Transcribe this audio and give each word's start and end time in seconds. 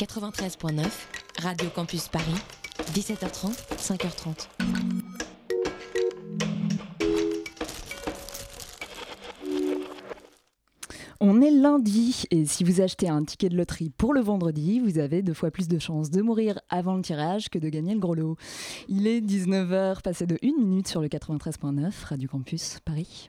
93.9, 0.00 0.86
Radio 1.42 1.68
Campus 1.68 2.08
Paris, 2.08 2.24
17h30, 2.94 3.52
5h30. 3.76 4.48
On 11.20 11.42
est 11.42 11.50
lundi 11.50 12.24
et 12.30 12.46
si 12.46 12.64
vous 12.64 12.80
achetez 12.80 13.10
un 13.10 13.22
ticket 13.24 13.50
de 13.50 13.58
loterie 13.58 13.90
pour 13.90 14.14
le 14.14 14.22
vendredi, 14.22 14.80
vous 14.80 14.98
avez 14.98 15.20
deux 15.20 15.34
fois 15.34 15.50
plus 15.50 15.68
de 15.68 15.78
chances 15.78 16.08
de 16.08 16.22
mourir 16.22 16.58
avant 16.70 16.94
le 16.96 17.02
tirage 17.02 17.50
que 17.50 17.58
de 17.58 17.68
gagner 17.68 17.92
le 17.92 18.00
gros 18.00 18.14
lot. 18.14 18.38
Il 18.88 19.06
est 19.06 19.20
19h, 19.20 20.00
passé 20.00 20.24
de 20.24 20.38
1 20.42 20.58
minute 20.58 20.88
sur 20.88 21.02
le 21.02 21.08
93.9, 21.08 21.92
Radio 22.06 22.26
Campus 22.26 22.78
Paris. 22.86 23.28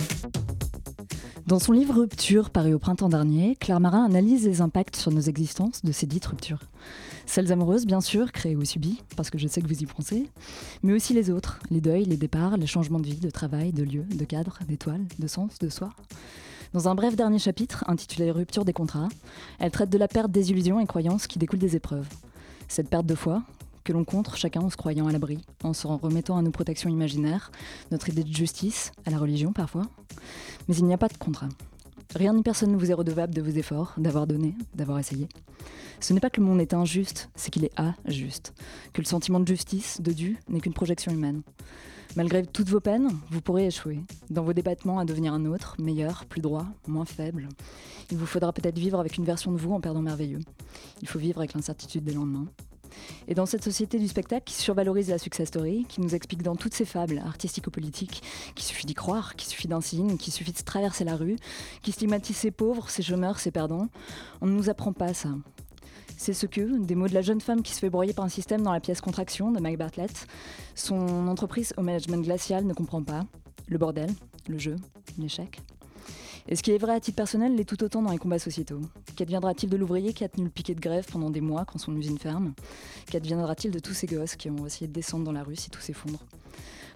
Dans 1.51 1.59
son 1.59 1.73
livre 1.73 1.95
Rupture, 1.95 2.49
paru 2.49 2.73
au 2.73 2.79
printemps 2.79 3.09
dernier, 3.09 3.57
Claire 3.57 3.81
Marin 3.81 4.05
analyse 4.05 4.47
les 4.47 4.61
impacts 4.61 4.95
sur 4.95 5.11
nos 5.11 5.19
existences 5.19 5.83
de 5.83 5.91
ces 5.91 6.05
dites 6.05 6.25
ruptures. 6.25 6.61
Celles 7.25 7.51
amoureuses, 7.51 7.85
bien 7.85 7.99
sûr, 7.99 8.31
créées 8.31 8.55
ou 8.55 8.63
subies, 8.63 9.03
parce 9.17 9.29
que 9.29 9.37
je 9.37 9.49
sais 9.49 9.61
que 9.61 9.67
vous 9.67 9.83
y 9.83 9.85
pensez, 9.85 10.29
mais 10.81 10.93
aussi 10.93 11.13
les 11.13 11.29
autres, 11.29 11.59
les 11.69 11.81
deuils, 11.81 12.05
les 12.05 12.15
départs, 12.15 12.55
les 12.55 12.67
changements 12.67 13.01
de 13.01 13.05
vie, 13.05 13.19
de 13.19 13.29
travail, 13.29 13.73
de 13.73 13.83
lieu, 13.83 14.03
de 14.03 14.23
cadre, 14.23 14.59
d'étoiles, 14.65 15.03
de 15.19 15.27
sens, 15.27 15.59
de 15.59 15.67
soi. 15.67 15.89
Dans 16.71 16.87
un 16.87 16.95
bref 16.95 17.17
dernier 17.17 17.37
chapitre, 17.37 17.83
intitulé 17.89 18.31
Rupture 18.31 18.63
des 18.63 18.71
contrats, 18.71 19.09
elle 19.59 19.71
traite 19.71 19.89
de 19.89 19.97
la 19.97 20.07
perte 20.07 20.31
des 20.31 20.51
illusions 20.51 20.79
et 20.79 20.85
croyances 20.85 21.27
qui 21.27 21.37
découlent 21.37 21.59
des 21.59 21.75
épreuves. 21.75 22.07
Cette 22.69 22.87
perte 22.87 23.07
de 23.07 23.15
foi, 23.15 23.43
que 23.83 23.91
l'on 23.91 24.05
contre 24.05 24.37
chacun 24.37 24.61
en 24.61 24.69
se 24.69 24.77
croyant 24.77 25.07
à 25.07 25.11
l'abri, 25.11 25.39
en 25.63 25.73
se 25.73 25.87
remettant 25.87 26.37
à 26.37 26.41
nos 26.41 26.51
protections 26.51 26.89
imaginaires, 26.89 27.51
notre 27.91 28.09
idée 28.09 28.23
de 28.23 28.33
justice, 28.33 28.91
à 29.05 29.09
la 29.09 29.17
religion 29.17 29.51
parfois. 29.53 29.83
Mais 30.67 30.75
il 30.75 30.85
n'y 30.85 30.93
a 30.93 30.97
pas 30.97 31.07
de 31.07 31.17
contrat. 31.17 31.49
Rien 32.15 32.33
ni 32.33 32.43
personne 32.43 32.71
ne 32.71 32.77
vous 32.77 32.91
est 32.91 32.95
redevable 32.95 33.33
de 33.33 33.41
vos 33.41 33.51
efforts, 33.51 33.93
d'avoir 33.97 34.27
donné, 34.27 34.55
d'avoir 34.75 34.99
essayé. 34.99 35.29
Ce 36.01 36.13
n'est 36.13 36.19
pas 36.19 36.29
que 36.29 36.41
le 36.41 36.47
monde 36.47 36.59
est 36.59 36.73
injuste, 36.73 37.29
c'est 37.35 37.51
qu'il 37.51 37.63
est 37.63 37.71
injuste. 37.77 38.53
Que 38.91 39.01
le 39.01 39.05
sentiment 39.05 39.39
de 39.39 39.47
justice, 39.47 40.01
de 40.01 40.11
dû, 40.11 40.37
n'est 40.49 40.59
qu'une 40.59 40.73
projection 40.73 41.11
humaine. 41.11 41.41
Malgré 42.17 42.45
toutes 42.45 42.67
vos 42.67 42.81
peines, 42.81 43.09
vous 43.29 43.39
pourrez 43.39 43.67
échouer 43.67 44.01
dans 44.29 44.43
vos 44.43 44.51
débattements 44.51 44.99
à 44.99 45.05
devenir 45.05 45.33
un 45.33 45.45
autre, 45.45 45.75
meilleur, 45.79 46.25
plus 46.25 46.41
droit, 46.41 46.65
moins 46.85 47.05
faible. 47.05 47.47
Il 48.09 48.17
vous 48.17 48.25
faudra 48.25 48.51
peut-être 48.51 48.77
vivre 48.77 48.99
avec 48.99 49.17
une 49.17 49.23
version 49.23 49.53
de 49.53 49.57
vous 49.57 49.71
en 49.71 49.79
perdant 49.79 50.01
merveilleux. 50.01 50.41
Il 51.01 51.07
faut 51.07 51.19
vivre 51.19 51.39
avec 51.39 51.53
l'incertitude 51.53 52.03
des 52.03 52.13
lendemains. 52.13 52.47
Et 53.27 53.35
dans 53.35 53.45
cette 53.45 53.63
société 53.63 53.99
du 53.99 54.07
spectacle 54.07 54.43
qui 54.45 54.53
survalorise 54.53 55.09
la 55.09 55.17
success 55.17 55.47
story, 55.47 55.85
qui 55.87 56.01
nous 56.01 56.15
explique 56.15 56.43
dans 56.43 56.55
toutes 56.55 56.73
ses 56.73 56.85
fables 56.85 57.19
artistico-politiques 57.19 58.23
qu'il 58.55 58.65
suffit 58.65 58.85
d'y 58.85 58.93
croire, 58.93 59.35
qu'il 59.35 59.49
suffit 59.49 59.67
d'un 59.67 59.81
signe, 59.81 60.17
qu'il 60.17 60.33
suffit 60.33 60.51
de 60.51 60.61
traverser 60.61 61.03
la 61.03 61.15
rue, 61.15 61.37
qui 61.81 61.91
stigmatise 61.91 62.35
ses 62.37 62.51
pauvres, 62.51 62.89
ses 62.89 63.03
chômeurs, 63.03 63.39
ses 63.39 63.51
perdants, 63.51 63.87
on 64.41 64.47
ne 64.47 64.53
nous 64.53 64.69
apprend 64.69 64.93
pas 64.93 65.13
ça. 65.13 65.29
C'est 66.17 66.33
ce 66.33 66.45
que, 66.45 66.77
des 66.77 66.93
mots 66.93 67.07
de 67.07 67.15
la 67.15 67.21
jeune 67.21 67.41
femme 67.41 67.63
qui 67.63 67.73
se 67.73 67.79
fait 67.79 67.89
broyer 67.89 68.13
par 68.13 68.25
un 68.25 68.29
système 68.29 68.61
dans 68.61 68.71
la 68.71 68.79
pièce 68.79 69.01
Contraction 69.01 69.51
de 69.51 69.59
Mike 69.59 69.79
Bartlett, 69.79 70.27
son 70.75 71.27
entreprise 71.27 71.73
au 71.77 71.81
management 71.81 72.23
glacial 72.23 72.63
ne 72.65 72.73
comprend 72.73 73.01
pas. 73.01 73.25
Le 73.67 73.79
bordel, 73.79 74.11
le 74.47 74.59
jeu, 74.59 74.75
l'échec. 75.17 75.59
Et 76.47 76.55
ce 76.55 76.63
qui 76.63 76.71
est 76.71 76.77
vrai 76.77 76.93
à 76.95 76.99
titre 76.99 77.15
personnel 77.15 77.55
l'est 77.55 77.65
tout 77.65 77.83
autant 77.83 78.01
dans 78.01 78.11
les 78.11 78.17
combats 78.17 78.39
sociétaux. 78.39 78.81
Qu'adviendra-t-il 79.15 79.69
de 79.69 79.77
l'ouvrier 79.77 80.13
qui 80.13 80.23
a 80.23 80.29
tenu 80.29 80.45
le 80.45 80.49
piquet 80.49 80.75
de 80.75 80.79
grève 80.79 81.05
pendant 81.11 81.29
des 81.29 81.41
mois 81.41 81.65
quand 81.65 81.77
son 81.77 81.95
usine 81.95 82.17
ferme? 82.17 82.53
Qu'adviendra-t-il 83.09 83.71
de 83.71 83.79
tous 83.79 83.93
ces 83.93 84.07
gosses 84.07 84.35
qui 84.35 84.49
ont 84.49 84.65
essayé 84.65 84.87
de 84.87 84.93
descendre 84.93 85.25
dans 85.25 85.31
la 85.31 85.43
rue 85.43 85.55
si 85.55 85.69
tout 85.69 85.81
s'effondre? 85.81 86.19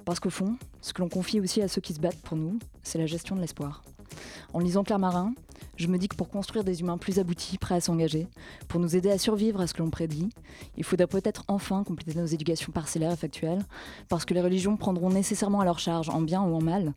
Parce 0.03 0.19
qu'au 0.19 0.29
fond, 0.29 0.55
ce 0.81 0.93
que 0.93 1.01
l'on 1.01 1.09
confie 1.09 1.39
aussi 1.39 1.61
à 1.61 1.67
ceux 1.67 1.81
qui 1.81 1.93
se 1.93 1.99
battent 1.99 2.21
pour 2.21 2.37
nous, 2.37 2.59
c'est 2.83 2.97
la 2.97 3.07
gestion 3.07 3.35
de 3.35 3.41
l'espoir. 3.41 3.83
En 4.53 4.59
lisant 4.59 4.83
Claire 4.83 4.99
Marin, 4.99 5.33
je 5.77 5.87
me 5.87 5.97
dis 5.97 6.07
que 6.07 6.15
pour 6.15 6.29
construire 6.29 6.63
des 6.63 6.79
humains 6.79 6.97
plus 6.97 7.19
aboutis, 7.19 7.57
prêts 7.57 7.75
à 7.75 7.81
s'engager, 7.81 8.27
pour 8.67 8.79
nous 8.79 8.95
aider 8.95 9.11
à 9.11 9.17
survivre 9.17 9.59
à 9.59 9.67
ce 9.67 9.73
que 9.73 9.83
l'on 9.83 9.89
prédit, 9.89 10.29
il 10.77 10.83
faudra 10.83 11.07
peut-être 11.07 11.43
enfin 11.47 11.83
compléter 11.83 12.17
nos 12.17 12.25
éducations 12.25 12.71
parcellaires 12.71 13.11
et 13.11 13.17
factuelles, 13.17 13.65
parce 14.07 14.23
que 14.25 14.33
les 14.33 14.41
religions 14.41 14.77
prendront 14.77 15.09
nécessairement 15.09 15.59
à 15.59 15.65
leur 15.65 15.79
charge, 15.79 16.09
en 16.09 16.21
bien 16.21 16.41
ou 16.41 16.55
en 16.55 16.61
mal. 16.61 16.93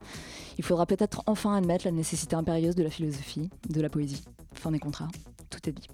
Il 0.58 0.64
faudra 0.64 0.86
peut-être 0.86 1.22
enfin 1.26 1.54
admettre 1.56 1.86
la 1.86 1.92
nécessité 1.92 2.36
impérieuse 2.36 2.76
de 2.76 2.84
la 2.84 2.90
philosophie, 2.90 3.50
de 3.68 3.80
la 3.80 3.88
poésie. 3.88 4.24
Fin 4.54 4.70
des 4.70 4.78
contrats, 4.78 5.08
tout 5.50 5.68
est 5.68 5.72
dit. 5.72 5.88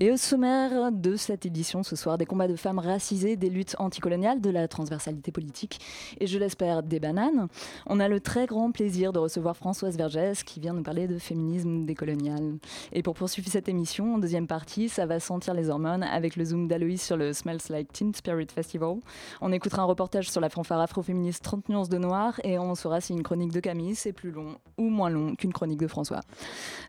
Et 0.00 0.12
au 0.12 0.16
sommaire 0.16 0.92
de 0.92 1.16
cette 1.16 1.44
édition 1.44 1.82
ce 1.82 1.96
soir, 1.96 2.18
des 2.18 2.24
combats 2.24 2.46
de 2.46 2.54
femmes 2.54 2.78
racisées, 2.78 3.34
des 3.34 3.50
luttes 3.50 3.74
anticoloniales, 3.80 4.40
de 4.40 4.48
la 4.48 4.68
transversalité 4.68 5.32
politique 5.32 5.80
et 6.20 6.28
je 6.28 6.38
l'espère 6.38 6.84
des 6.84 7.00
bananes. 7.00 7.48
On 7.84 7.98
a 7.98 8.06
le 8.06 8.20
très 8.20 8.46
grand 8.46 8.70
plaisir 8.70 9.12
de 9.12 9.18
recevoir 9.18 9.56
Françoise 9.56 9.96
Vergès 9.96 10.44
qui 10.44 10.60
vient 10.60 10.72
nous 10.72 10.84
parler 10.84 11.08
de 11.08 11.18
féminisme 11.18 11.84
décolonial. 11.84 12.58
Et 12.92 13.02
pour 13.02 13.14
poursuivre 13.14 13.48
cette 13.50 13.68
émission, 13.68 14.14
en 14.14 14.18
deuxième 14.18 14.46
partie, 14.46 14.88
ça 14.88 15.04
va 15.04 15.18
sentir 15.18 15.52
les 15.52 15.68
hormones 15.68 16.04
avec 16.04 16.36
le 16.36 16.44
zoom 16.44 16.68
d'Aloïs 16.68 17.02
sur 17.02 17.16
le 17.16 17.32
Smells 17.32 17.58
Like 17.68 17.92
Teen 17.92 18.14
Spirit 18.14 18.46
Festival. 18.54 18.98
On 19.40 19.50
écoutera 19.50 19.82
un 19.82 19.86
reportage 19.86 20.30
sur 20.30 20.40
la 20.40 20.48
fanfare 20.48 20.78
afroféministe 20.78 21.42
30 21.42 21.70
nuances 21.70 21.88
de 21.88 21.98
noir 21.98 22.40
et 22.44 22.56
on 22.60 22.76
saura 22.76 23.00
si 23.00 23.14
une 23.14 23.24
chronique 23.24 23.50
de 23.50 23.58
Camille 23.58 23.96
c'est 23.96 24.12
plus 24.12 24.30
long 24.30 24.58
ou 24.76 24.90
moins 24.90 25.10
long 25.10 25.34
qu'une 25.34 25.52
chronique 25.52 25.80
de 25.80 25.88
François. 25.88 26.20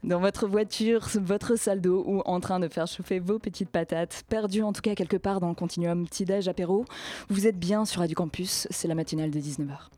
Dans 0.03 0.19
votre 0.19 0.47
voiture, 0.47 1.07
votre 1.15 1.55
salle 1.55 1.81
d'eau 1.81 2.03
ou 2.05 2.21
en 2.25 2.39
train 2.39 2.59
de 2.59 2.67
faire 2.67 2.87
fait 3.03 3.19
vos 3.19 3.39
petites 3.39 3.69
patates, 3.69 4.23
perdues 4.29 4.63
en 4.63 4.73
tout 4.73 4.81
cas 4.81 4.95
quelque 4.95 5.17
part 5.17 5.39
dans 5.39 5.49
le 5.49 5.55
continuum 5.55 6.05
petit-déj 6.07 6.47
apéro. 6.47 6.85
Vous 7.29 7.47
êtes 7.47 7.57
bien 7.57 7.85
sur 7.85 8.01
Radio 8.01 8.15
Campus, 8.15 8.67
c'est 8.69 8.87
la 8.87 8.95
matinale 8.95 9.31
de 9.31 9.39
19h. 9.39 9.89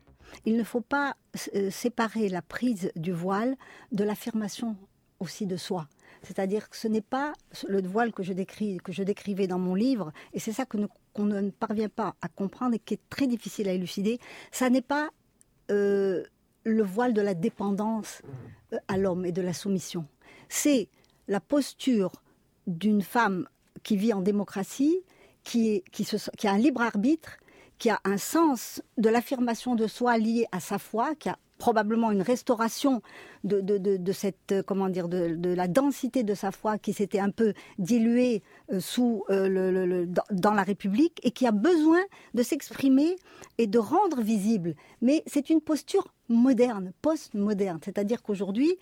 Il 0.44 0.56
ne 0.56 0.64
faut 0.64 0.80
pas 0.80 1.16
euh, 1.54 1.70
séparer 1.70 2.28
la 2.28 2.42
prise 2.42 2.90
du 2.96 3.12
voile 3.12 3.56
de 3.92 4.04
l'affirmation 4.04 4.76
aussi 5.20 5.46
de 5.46 5.56
soi. 5.56 5.88
C'est-à-dire 6.22 6.68
que 6.68 6.76
ce 6.76 6.88
n'est 6.88 7.00
pas 7.00 7.32
le 7.66 7.82
voile 7.82 8.12
que 8.12 8.22
je, 8.22 8.32
décris, 8.32 8.78
que 8.78 8.92
je 8.92 9.02
décrivais 9.02 9.46
dans 9.46 9.58
mon 9.58 9.74
livre, 9.74 10.12
et 10.32 10.38
c'est 10.38 10.52
ça 10.52 10.64
qu'on 10.66 11.24
ne 11.24 11.50
parvient 11.50 11.88
pas 11.88 12.14
à 12.20 12.28
comprendre 12.28 12.74
et 12.74 12.78
qui 12.78 12.94
est 12.94 13.10
très 13.10 13.26
difficile 13.26 13.68
à 13.68 13.72
élucider. 13.72 14.18
Ça 14.52 14.70
n'est 14.70 14.82
pas 14.82 15.10
euh, 15.70 16.22
le 16.64 16.82
voile 16.82 17.12
de 17.12 17.20
la 17.20 17.34
dépendance 17.34 18.22
euh, 18.72 18.78
à 18.88 18.96
l'homme 18.96 19.24
et 19.24 19.32
de 19.32 19.42
la 19.42 19.52
soumission. 19.52 20.06
C'est 20.48 20.88
la 21.28 21.40
posture 21.40 22.12
d'une 22.66 23.02
femme 23.02 23.46
qui 23.82 23.96
vit 23.96 24.12
en 24.12 24.20
démocratie, 24.20 25.00
qui, 25.44 25.82
a 26.44 26.50
un 26.50 26.58
libre 26.58 26.82
arbitre, 26.82 27.38
qui 27.78 27.90
a 27.90 28.00
un 28.04 28.16
sens 28.16 28.82
de 28.96 29.08
l'affirmation 29.08 29.74
de 29.74 29.86
soi 29.86 30.18
lié 30.18 30.46
à 30.52 30.60
sa 30.60 30.78
foi, 30.78 31.14
qui 31.16 31.28
a 31.28 31.38
probablement 31.58 32.10
une 32.10 32.22
restauration 32.22 33.02
de, 33.44 34.12
cette 34.12 34.62
comment 34.66 34.88
dire 34.88 35.08
de, 35.08 35.54
la 35.54 35.68
densité 35.68 36.24
de 36.24 36.34
sa 36.34 36.50
foi 36.50 36.76
qui 36.76 36.92
s'était 36.92 37.20
un 37.20 37.30
peu 37.30 37.54
diluée 37.78 38.42
euh, 38.72 38.80
euh, 39.30 40.06
dans 40.32 40.54
la 40.54 40.64
République 40.64 41.20
et 41.22 41.30
qui 41.30 41.46
a 41.46 41.52
besoin 41.52 42.00
de 42.34 42.42
s'exprimer 42.42 43.14
et 43.58 43.68
de 43.68 43.78
rendre 43.78 44.22
visible. 44.22 44.74
Mais 45.02 45.22
c'est 45.28 45.50
une 45.50 45.60
posture 45.60 46.12
moderne, 46.28 46.92
post-moderne, 47.00 47.78
c'est-à-dire 47.84 48.24
qu'aujourd'hui 48.24 48.76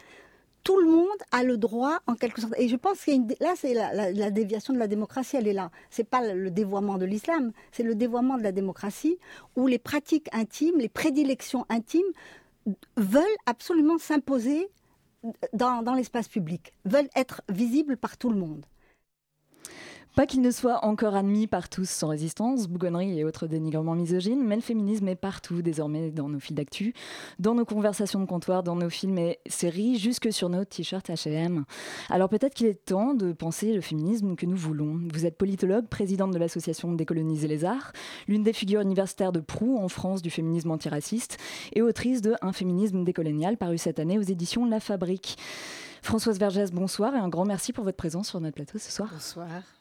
tout 0.63 0.79
le 0.81 0.91
monde 0.91 1.07
a 1.33 1.43
le 1.43 1.57
droit, 1.57 2.01
en 2.07 2.15
quelque 2.15 2.41
sorte. 2.41 2.55
Et 2.59 2.69
je 2.69 2.77
pense 2.77 3.05
que 3.05 3.11
là, 3.43 3.55
c'est 3.57 3.75
la, 3.75 4.31
déviation 4.31 4.75
de 4.75 4.79
la 4.79 4.87
démocratie, 4.87 5.37
elle 5.37 5.49
est 5.49 5.53
là. 5.53 5.71
C'est 5.91 6.09
pas 6.09 6.35
le 6.35 6.51
dévoiement 6.51 6.99
de 6.99 7.05
l'islam, 7.05 7.53
c'est 7.73 7.83
le 7.83 7.95
dévoiement 7.95 8.37
de 8.37 8.43
la 8.43 8.53
démocratie, 8.53 9.19
où 9.57 9.67
les 9.67 9.79
pratiques 9.79 10.29
intimes, 10.33 10.79
les 10.79 10.89
prédilections 10.89 11.67
intimes 11.69 12.03
veulent 12.97 13.25
absolument 13.47 13.99
s'imposer 13.99 14.69
dans 15.53 15.95
l'espace 15.95 16.29
public, 16.29 16.73
veulent 16.85 17.11
être 17.15 17.43
visibles 17.49 17.97
par 17.97 18.17
tout 18.17 18.31
le 18.31 18.37
monde. 18.37 18.65
Pas 20.17 20.27
qu'il 20.27 20.41
ne 20.43 20.51
soit 20.51 20.85
encore 20.85 21.15
admis 21.15 21.47
par 21.47 21.69
tous 21.69 21.89
sans 21.89 22.09
résistance, 22.09 22.67
bougonnerie 22.67 23.19
et 23.19 23.25
autres 23.25 23.47
dénigrements 23.47 23.95
misogynes, 23.95 24.43
mais 24.45 24.57
le 24.57 24.61
féminisme 24.61 25.07
est 25.09 25.17
partout 25.17 25.63
désormais 25.63 26.11
dans 26.11 26.29
nos 26.29 26.41
fils 26.41 26.55
d'actu, 26.55 26.95
dans 27.39 27.55
nos 27.55 27.65
conversations 27.65 28.21
de 28.21 28.27
comptoir, 28.27 28.63
dans 28.63 28.75
nos 28.75 28.91
films 28.91 29.19
et 29.19 29.39
séries, 29.47 29.99
jusque 29.99 30.33
sur 30.33 30.49
nos 30.49 30.65
t-shirts 30.65 31.09
H&M. 31.09 31.65
Alors 32.09 32.29
peut-être 32.29 32.55
qu'il 32.55 32.67
est 32.67 32.85
temps 32.85 33.15
de 33.15 33.33
penser 33.33 33.73
le 33.73 33.81
féminisme 33.81 34.35
que 34.35 34.47
nous 34.47 34.57
voulons. 34.57 35.01
Vous 35.13 35.27
êtes 35.27 35.39
politologue, 35.39 35.87
présidente 35.87 36.33
de 36.33 36.39
l'association 36.39 36.93
Décoloniser 36.93 37.47
les 37.47 37.65
arts, 37.65 37.93
l'une 38.27 38.43
des 38.43 38.53
figures 38.53 38.81
universitaires 38.81 39.33
de 39.33 39.41
proue 39.41 39.79
en 39.79 39.89
France 39.89 40.23
du 40.23 40.31
féminisme 40.31 40.71
antiraciste 40.73 41.39
et 41.73 41.83
autrice 41.83 42.21
de 42.21 42.35
Un 42.43 42.53
féminisme 42.53 43.05
décolonial 43.05 43.57
paru 43.57 43.79
cette 43.79 44.01
année 44.01 44.19
aux 44.19 44.23
éditions 44.23 44.65
La 44.67 44.81
Fabrique. 44.81 45.39
Françoise 46.03 46.39
Vergès, 46.39 46.73
bonsoir 46.73 47.15
et 47.15 47.19
un 47.19 47.29
grand 47.29 47.45
merci 47.45 47.73
pour 47.73 47.85
votre 47.85 47.97
présence 47.97 48.29
sur 48.29 48.41
notre 48.41 48.55
plateau 48.55 48.79
ce 48.79 48.91
soir. 48.91 49.11
Bonsoir. 49.13 49.80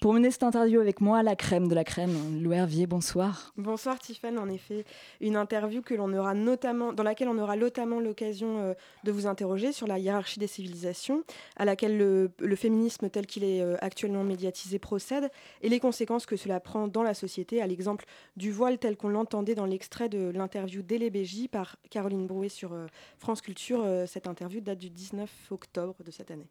Pour 0.00 0.12
mener 0.12 0.30
cette 0.30 0.42
interview 0.42 0.80
avec 0.80 1.00
moi, 1.00 1.22
la 1.22 1.36
crème 1.36 1.68
de 1.68 1.74
la 1.74 1.84
crème, 1.84 2.42
Lou 2.42 2.52
Hervier, 2.52 2.86
bonsoir. 2.86 3.52
Bonsoir 3.56 3.98
Tiffany, 3.98 4.38
en 4.38 4.48
effet, 4.48 4.84
une 5.20 5.36
interview 5.36 5.82
que 5.82 5.94
l'on 5.94 6.12
aura 6.12 6.34
notamment, 6.34 6.92
dans 6.92 7.02
laquelle 7.02 7.28
on 7.28 7.38
aura 7.38 7.56
notamment 7.56 8.00
l'occasion 8.00 8.58
euh, 8.58 8.74
de 9.04 9.12
vous 9.12 9.26
interroger 9.26 9.72
sur 9.72 9.86
la 9.86 9.98
hiérarchie 9.98 10.38
des 10.38 10.46
civilisations, 10.46 11.24
à 11.56 11.64
laquelle 11.64 11.96
le, 11.96 12.56
féminisme 12.56 13.08
tel 13.10 13.26
qu'il 13.26 13.44
est 13.44 13.62
euh, 13.62 13.76
actuellement 13.80 14.24
médiatisé 14.24 14.78
procède, 14.78 15.30
et 15.62 15.68
les 15.68 15.80
conséquences 15.80 16.26
que 16.26 16.36
cela 16.36 16.60
prend 16.60 16.88
dans 16.88 17.02
la 17.02 17.14
société, 17.14 17.62
à 17.62 17.66
l'exemple 17.66 18.04
du 18.36 18.50
voile 18.50 18.78
tel 18.78 18.96
qu'on 18.96 19.08
l'entendait 19.08 19.54
dans 19.54 19.66
l'extrait 19.66 20.08
de 20.08 20.30
l'interview 20.30 20.82
d'Élébéji 20.82 21.48
par 21.48 21.76
Caroline 21.90 22.26
Brouet 22.26 22.48
sur 22.48 22.72
euh, 22.72 22.86
France 23.18 23.40
Culture. 23.40 23.84
cette 24.06 24.26
interview 24.26 24.60
date 24.60 24.78
du 24.78 24.90
19 24.90 25.30
octobre 25.50 25.94
de 26.04 26.10
cette 26.10 26.30
année. 26.30 26.48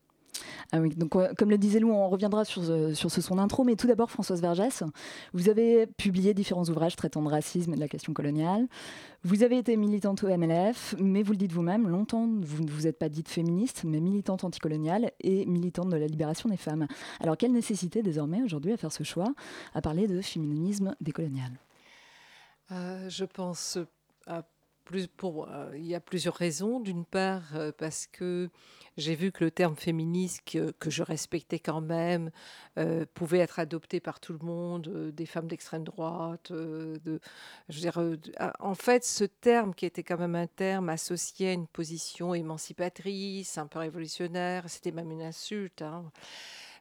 Ah 0.72 0.80
donc 0.80 1.12
comme 1.36 1.50
le 1.50 1.58
disait 1.58 1.80
Lou, 1.80 1.92
on 1.92 2.10
reviendra 2.10 2.46
sur, 2.46 2.62
euh, 2.64 2.94
sur 2.94 3.12
son 3.12 3.38
intro, 3.38 3.64
mais 3.64 3.76
tout 3.76 3.88
d'abord 3.88 4.12
Françoise 4.12 4.42
Vergès, 4.42 4.84
vous 5.34 5.50
avez 5.50 5.88
publié 5.88 6.34
différents 6.34 6.66
ouvrages 6.66 6.96
traitant 6.96 7.22
de 7.22 7.30
racisme 7.30 7.74
et 7.74 7.76
de 7.76 7.80
la 7.80 7.88
question 7.88 8.14
coloniale. 8.14 8.68
Vous 9.24 9.44
avez 9.44 9.58
été 9.58 9.78
militante 9.78 10.24
au 10.24 10.28
MLF, 10.28 10.96
mais 11.00 11.24
vous 11.24 11.32
le 11.32 11.38
dites 11.38 11.54
vous-même, 11.54 11.88
longtemps 11.88 12.28
vous 12.42 12.64
ne 12.64 12.70
vous 12.70 12.88
êtes 12.88 13.00
pas 13.00 13.10
dite 13.10 13.30
féministe, 13.30 13.84
mais 13.86 14.00
militante 14.00 14.44
anticoloniale 14.44 15.12
et 15.22 15.46
militante 15.46 15.90
de 15.90 15.98
la 15.98 16.08
libération 16.08 16.50
des 16.50 16.58
femmes. 16.58 16.88
Alors 17.20 17.38
quelle 17.38 17.54
nécessité 17.54 18.04
désormais 18.04 18.42
aujourd'hui 18.42 18.74
à 18.74 18.78
faire 18.78 18.92
ce 18.92 19.04
choix, 19.04 19.34
à 19.74 19.82
parler 19.82 20.08
de 20.08 20.22
féminisme 20.22 20.96
décolonial? 21.02 21.52
Euh, 22.72 23.10
Je 23.10 23.26
pense 23.26 23.78
à 24.28 24.44
euh, 24.92 25.72
il 25.76 25.86
y 25.86 25.96
a 25.96 26.00
plusieurs 26.00 26.36
raisons. 26.36 26.80
D'une 26.80 27.06
part, 27.06 27.54
parce 27.78 28.08
que 28.08 28.50
j'ai 28.98 29.16
vu 29.16 29.32
que 29.32 29.44
le 29.44 29.52
terme 29.52 29.76
féministe, 29.76 30.42
que, 30.46 30.90
je 30.90 31.04
respectais 31.04 31.60
quand 31.60 31.82
même, 31.82 32.30
euh, 32.78 33.06
pouvait 33.14 33.40
être 33.40 33.60
adopté 33.60 34.00
par 34.00 34.20
tout 34.20 34.34
le 34.34 34.46
monde, 34.46 34.88
euh, 34.88 35.12
des 35.12 35.26
femmes 35.26 35.48
d'extrême 35.48 35.84
droite. 35.84 36.52
Euh, 36.52 36.98
ah, 38.38 38.54
en 38.60 38.76
fait, 38.76 39.04
ce 39.04 39.24
terme 39.24 39.74
qui 39.74 39.86
était 39.86 40.04
quand 40.04 40.20
même 40.20 40.36
un 40.36 40.48
terme 40.48 40.90
associé 40.90 41.50
à 41.50 41.54
une 41.54 41.68
position 41.68 42.36
émancipatrice, 42.36 43.58
un 43.58 43.68
peu 43.68 43.80
révolutionnaire, 43.80 44.66
c'était 44.68 44.92
même 44.92 45.12
une 45.12 45.24
insulte. 45.24 45.82
Hein. 45.82 46.12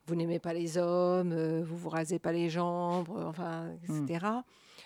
Vous 0.06 0.14
n'aimez 0.14 0.38
pas 0.38 0.52
les 0.52 0.76
hommes, 0.78 1.62
vous 1.62 1.76
vous 1.76 1.88
rasez 1.88 2.19
pas 2.19 2.32
les 2.32 2.50
jambes, 2.50 3.08
enfin, 3.10 3.70
etc. 3.84 4.26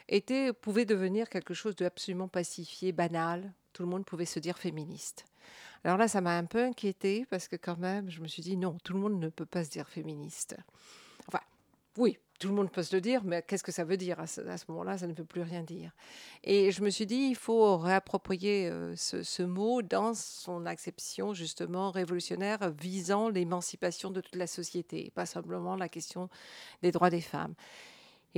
Était, 0.08 0.52
pouvait 0.52 0.84
devenir 0.84 1.28
quelque 1.28 1.54
chose 1.54 1.74
d'absolument 1.76 2.28
pacifié, 2.28 2.92
banal. 2.92 3.52
Tout 3.72 3.82
le 3.82 3.88
monde 3.88 4.04
pouvait 4.04 4.24
se 4.24 4.38
dire 4.38 4.58
féministe. 4.58 5.24
Alors 5.84 5.98
là, 5.98 6.08
ça 6.08 6.20
m'a 6.20 6.36
un 6.36 6.44
peu 6.44 6.64
inquiétée 6.64 7.26
parce 7.30 7.48
que 7.48 7.56
quand 7.56 7.78
même, 7.78 8.10
je 8.10 8.20
me 8.20 8.28
suis 8.28 8.42
dit 8.42 8.56
non, 8.56 8.78
tout 8.82 8.92
le 8.92 9.00
monde 9.00 9.20
ne 9.20 9.28
peut 9.28 9.46
pas 9.46 9.64
se 9.64 9.70
dire 9.70 9.88
féministe. 9.88 10.56
Enfin, 11.28 11.40
oui, 11.96 12.18
tout 12.38 12.48
le 12.48 12.54
monde 12.54 12.70
peut 12.70 12.82
se 12.82 12.94
le 12.94 13.00
dire, 13.00 13.24
mais 13.24 13.42
qu'est-ce 13.42 13.62
que 13.62 13.72
ça 13.72 13.84
veut 13.84 13.96
dire 13.96 14.20
à 14.20 14.26
ce, 14.26 14.42
moment-là? 14.68 14.98
Ça 14.98 15.06
ne 15.06 15.14
veut 15.14 15.24
plus 15.24 15.42
rien 15.42 15.62
dire. 15.62 15.92
Et 16.44 16.70
je 16.70 16.82
me 16.82 16.90
suis 16.90 17.06
dit, 17.06 17.28
il 17.30 17.36
faut 17.36 17.78
réapproprier 17.78 18.68
euh, 18.68 18.94
ce, 18.96 19.42
mot 19.42 19.82
dans 19.82 20.14
son 20.14 20.66
acception 20.66 21.32
justement 21.32 21.90
révolutionnaire 21.90 22.70
visant 22.70 23.28
l'émancipation 23.28 24.10
de 24.10 24.20
toute 24.20 24.36
la 24.36 24.46
société, 24.46 25.10
pas 25.14 25.26
simplement 25.26 25.76
la 25.76 25.88
question 25.88 26.28
des 26.82 26.92
droits 26.92 27.10
des 27.10 27.20
femmes. 27.20 27.54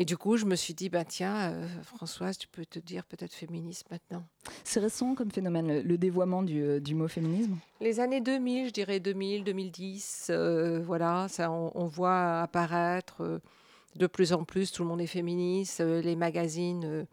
Et 0.00 0.04
du 0.04 0.16
coup, 0.16 0.36
je 0.36 0.44
me 0.44 0.54
suis 0.54 0.74
dit, 0.74 0.88
bah, 0.88 1.04
tiens, 1.04 1.50
euh, 1.50 1.66
Françoise, 1.82 2.38
tu 2.38 2.46
peux 2.46 2.64
te 2.64 2.78
dire 2.78 3.04
peut-être 3.04 3.34
féministe 3.34 3.84
maintenant. 3.90 4.22
C'est 4.62 4.78
récent 4.78 5.16
comme 5.16 5.32
phénomène, 5.32 5.82
le, 5.82 5.98
dévoiement 5.98 6.44
du, 6.44 6.62
euh, 6.62 6.78
du, 6.78 6.94
mot 6.94 7.08
féminisme? 7.08 7.56
Les 7.80 7.98
années 7.98 8.20
2000, 8.20 8.68
je 8.68 8.72
dirais 8.72 9.00
2000, 9.00 9.42
2010, 9.42 10.28
euh, 10.30 10.80
voilà, 10.84 11.26
ça, 11.28 11.50
on, 11.50 11.86
voit 11.86 12.42
apparaître 12.42 13.40
de 13.96 14.06
plus 14.06 14.32
en 14.32 14.44
plus, 14.44 14.70
tout 14.70 14.84
le 14.84 14.88
monde 14.88 15.00
est 15.00 15.08
féministe, 15.08 15.80
les 15.80 16.14
magazines 16.14 17.04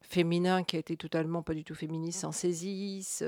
féminins 0.00 0.64
qui 0.64 0.76
étaient 0.76 0.96
totalement 0.96 1.42
pas 1.42 1.54
du 1.54 1.62
tout 1.62 1.76
féministes 1.76 2.22
s'en 2.22 2.32
saisissent. 2.32 3.22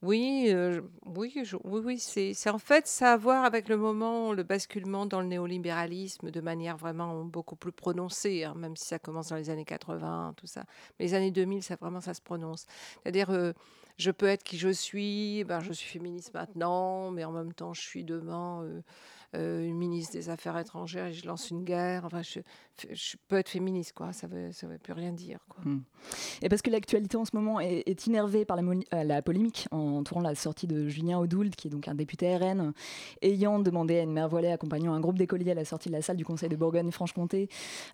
Oui, 0.00 0.46
euh, 0.50 0.80
oui, 1.06 1.34
oui, 1.64 1.80
oui, 1.84 1.98
c'est, 1.98 2.50
en 2.50 2.58
fait 2.58 2.86
ça 2.86 3.10
a 3.10 3.14
à 3.14 3.16
voir 3.16 3.44
avec 3.44 3.68
le 3.68 3.76
moment, 3.76 4.32
le 4.32 4.44
basculement 4.44 5.06
dans 5.06 5.20
le 5.20 5.26
néolibéralisme 5.26 6.30
de 6.30 6.40
manière 6.40 6.76
vraiment 6.76 7.24
beaucoup 7.24 7.56
plus 7.56 7.72
prononcée, 7.72 8.44
hein, 8.44 8.54
même 8.56 8.76
si 8.76 8.86
ça 8.86 9.00
commence 9.00 9.30
dans 9.30 9.36
les 9.36 9.50
années 9.50 9.64
80, 9.64 10.34
tout 10.36 10.46
ça. 10.46 10.62
Mais 10.98 11.06
les 11.06 11.14
années 11.14 11.32
2000, 11.32 11.64
ça 11.64 11.74
vraiment 11.74 12.00
ça 12.00 12.14
se 12.14 12.20
prononce. 12.20 12.66
C'est-à-dire, 13.02 13.30
euh, 13.30 13.52
je 13.96 14.12
peux 14.12 14.26
être 14.26 14.44
qui 14.44 14.56
je 14.56 14.68
suis, 14.68 15.42
ben, 15.42 15.58
je 15.58 15.72
suis 15.72 15.88
féministe 15.90 16.32
maintenant, 16.32 17.10
mais 17.10 17.24
en 17.24 17.32
même 17.32 17.52
temps, 17.52 17.74
je 17.74 17.80
suis 17.80 18.04
demain. 18.04 18.62
Euh, 19.34 19.66
une 19.66 19.76
ministre 19.76 20.14
des 20.14 20.30
Affaires 20.30 20.56
étrangères 20.58 21.06
et 21.06 21.12
je 21.12 21.26
lance 21.26 21.50
une 21.50 21.64
guerre. 21.64 22.04
Enfin, 22.06 22.22
je, 22.22 22.40
je 22.92 23.16
peux 23.28 23.36
être 23.36 23.48
féministe, 23.48 23.92
quoi. 23.92 24.12
Ça 24.12 24.26
veut, 24.26 24.52
ça 24.52 24.66
veut 24.66 24.78
plus 24.78 24.92
rien 24.92 25.12
dire, 25.12 25.38
quoi. 25.48 25.62
Hmm. 25.64 25.80
Et 26.42 26.48
parce 26.48 26.62
que 26.62 26.70
l'actualité 26.70 27.16
en 27.16 27.24
ce 27.24 27.30
moment 27.34 27.60
est, 27.60 28.06
innervée 28.06 28.44
par 28.44 28.56
la, 28.56 28.62
euh, 28.62 29.04
la, 29.04 29.22
polémique 29.22 29.66
entourant 29.70 30.20
la 30.20 30.34
sortie 30.34 30.66
de 30.66 30.88
Julien 30.88 31.18
Audould, 31.18 31.54
qui 31.54 31.68
est 31.68 31.70
donc 31.70 31.88
un 31.88 31.94
député 31.94 32.36
RN, 32.36 32.72
ayant 33.22 33.58
demandé 33.58 33.98
à 33.98 34.02
une 34.02 34.12
mère 34.12 34.28
voilée 34.28 34.50
accompagnant 34.50 34.92
un 34.94 35.00
groupe 35.00 35.18
d'écoliers 35.18 35.50
à 35.50 35.54
la 35.54 35.64
sortie 35.64 35.88
de 35.88 35.94
la 35.94 36.02
salle 36.02 36.16
du 36.16 36.24
Conseil 36.24 36.48
de 36.48 36.56
Bourgogne-Franche-Comté. 36.56 37.48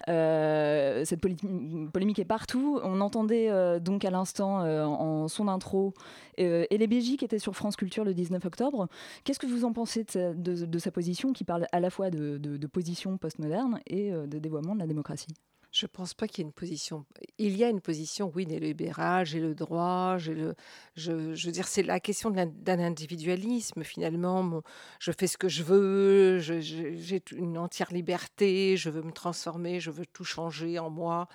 Euh, 0.08 1.04
cette 1.04 1.20
polémique 1.20 2.18
est 2.18 2.24
partout. 2.24 2.80
On 2.82 3.00
entendait 3.00 3.50
donc 3.80 4.04
à 4.04 4.10
l'instant 4.10 4.60
en 4.60 5.28
son 5.28 5.48
intro 5.48 5.94
et 6.36 6.76
les 6.76 6.86
BJ 6.86 7.16
qui 7.16 7.24
étaient 7.24 7.38
sur 7.38 7.54
France 7.54 7.76
Culture 7.76 8.04
le 8.04 8.14
19 8.14 8.44
octobre. 8.44 8.88
Qu'est-ce 9.24 9.38
que 9.38 9.46
vous 9.46 9.64
en 9.64 9.72
pensez 9.72 10.04
de, 10.14 10.32
de 10.66 10.78
sa 10.78 10.90
position 10.90 11.32
qui 11.32 11.44
parle 11.44 11.66
à 11.72 11.80
la 11.80 11.90
fois 11.90 12.10
de, 12.10 12.38
de, 12.38 12.66
position 12.66 13.16
postmoderne 13.18 13.80
et 13.86 14.12
euh, 14.12 14.26
de 14.26 14.38
dévoiement 14.38 14.73
de 14.74 14.80
la 14.80 14.86
démocratie. 14.86 15.34
Je 15.74 15.86
ne 15.86 15.88
pense 15.88 16.14
pas 16.14 16.28
qu'il 16.28 16.38
y 16.38 16.42
ait 16.42 16.46
une 16.46 16.52
position. 16.52 17.04
Il 17.36 17.56
y 17.56 17.64
a 17.64 17.68
une 17.68 17.80
position, 17.80 18.30
oui, 18.32 18.46
néolibérale, 18.46 19.26
j'ai 19.26 19.40
le 19.40 19.56
droit, 19.56 20.18
j'ai 20.18 20.32
le. 20.32 20.54
Je, 20.94 21.50
dire, 21.50 21.66
c'est 21.66 21.82
la 21.82 21.98
question 21.98 22.30
d'un 22.30 22.78
individualisme, 22.78 23.82
finalement. 23.82 24.62
je 25.00 25.10
fais 25.10 25.26
ce 25.26 25.36
que 25.36 25.48
je 25.48 25.64
veux, 25.64 26.38
j'ai 26.38 27.22
une 27.32 27.58
entière 27.58 27.92
liberté, 27.92 28.76
je 28.76 28.88
veux 28.88 29.02
me 29.02 29.10
transformer, 29.10 29.80
je 29.80 29.90
veux 29.90 30.06
tout 30.06 30.22
changer 30.22 30.78
en 30.78 30.90
moi. 30.90 31.26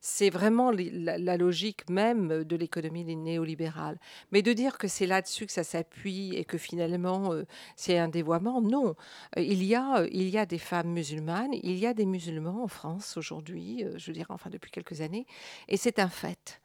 C'est 0.00 0.30
vraiment 0.30 0.70
la, 0.70 1.36
logique 1.36 1.88
même 1.88 2.44
de 2.44 2.56
l'économie 2.56 3.04
néolibérale. 3.04 3.98
Mais 4.32 4.42
de 4.42 4.52
dire 4.52 4.78
que 4.78 4.88
c'est 4.88 5.06
là-dessus 5.06 5.46
que 5.46 5.52
ça 5.52 5.64
s'appuie 5.64 6.34
et 6.34 6.44
que 6.44 6.58
finalement 6.58 7.32
euh, 7.32 7.44
c'est 7.76 7.98
un 7.98 8.08
dévoiement, 8.08 8.60
non. 8.60 8.94
Euh, 9.36 9.42
il 9.42 9.64
y, 9.64 9.74
a, 9.74 10.00
euh, 10.00 10.08
il 10.12 10.28
y 10.28 10.38
a 10.38 10.46
des 10.46 10.58
femmes 10.58 10.90
musulmanes, 10.90 11.54
il 11.54 11.76
y 11.78 11.86
a 11.86 11.94
des 11.94 12.06
musulmans 12.06 12.62
en 12.62 12.68
France 12.68 13.16
aujourd'hui, 13.16 13.84
je 13.96 14.06
veux 14.06 14.12
dire, 14.12 14.26
enfin 14.30 14.50
depuis 14.50 14.70
quelques 14.70 15.00
années, 15.00 15.26
et 15.68 15.76
c'est 15.76 15.98
un 15.98 16.08
fait. 16.08 16.60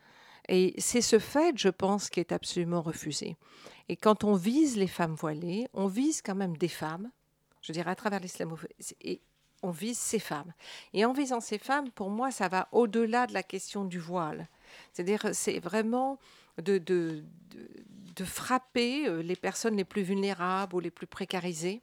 Et 0.49 0.73
c'est 0.77 1.01
ce 1.01 1.19
fait, 1.19 1.57
je 1.57 1.69
pense, 1.69 2.09
qui 2.09 2.19
est 2.19 2.31
absolument 2.33 2.81
refusé. 2.81 3.37
Et 3.87 3.95
quand 3.95 4.23
on 4.23 4.33
vise 4.33 4.77
les 4.77 4.87
femmes 4.87 5.15
voilées, 5.15 5.67
on 5.73 5.87
vise 5.87 6.21
quand 6.21 6.35
même 6.35 6.57
des 6.57 6.67
femmes, 6.67 7.11
je 7.61 7.71
dire, 7.71 7.87
à 7.87 7.95
travers 7.95 8.19
l'islamophobie 8.19 8.73
on 9.63 9.71
vise 9.71 9.97
ces 9.97 10.19
femmes. 10.19 10.53
Et 10.93 11.05
en 11.05 11.13
visant 11.13 11.39
ces 11.39 11.57
femmes, 11.57 11.89
pour 11.89 12.09
moi, 12.09 12.29
ça 12.29 12.49
va 12.49 12.67
au-delà 12.71 13.25
de 13.25 13.33
la 13.33 13.43
question 13.43 13.85
du 13.85 13.99
voile. 13.99 14.47
C'est-à-dire, 14.91 15.29
c'est 15.33 15.59
vraiment 15.59 16.19
de, 16.61 16.77
de, 16.77 17.23
de, 18.15 18.25
frapper 18.25 19.07
euh, 19.07 19.23
les 19.23 19.35
personnes 19.35 19.77
les 19.77 19.85
plus 19.85 20.03
vulnérables 20.03 20.75
ou 20.75 20.79
les 20.79 20.91
plus 20.91 21.07
précarisées. 21.07 21.81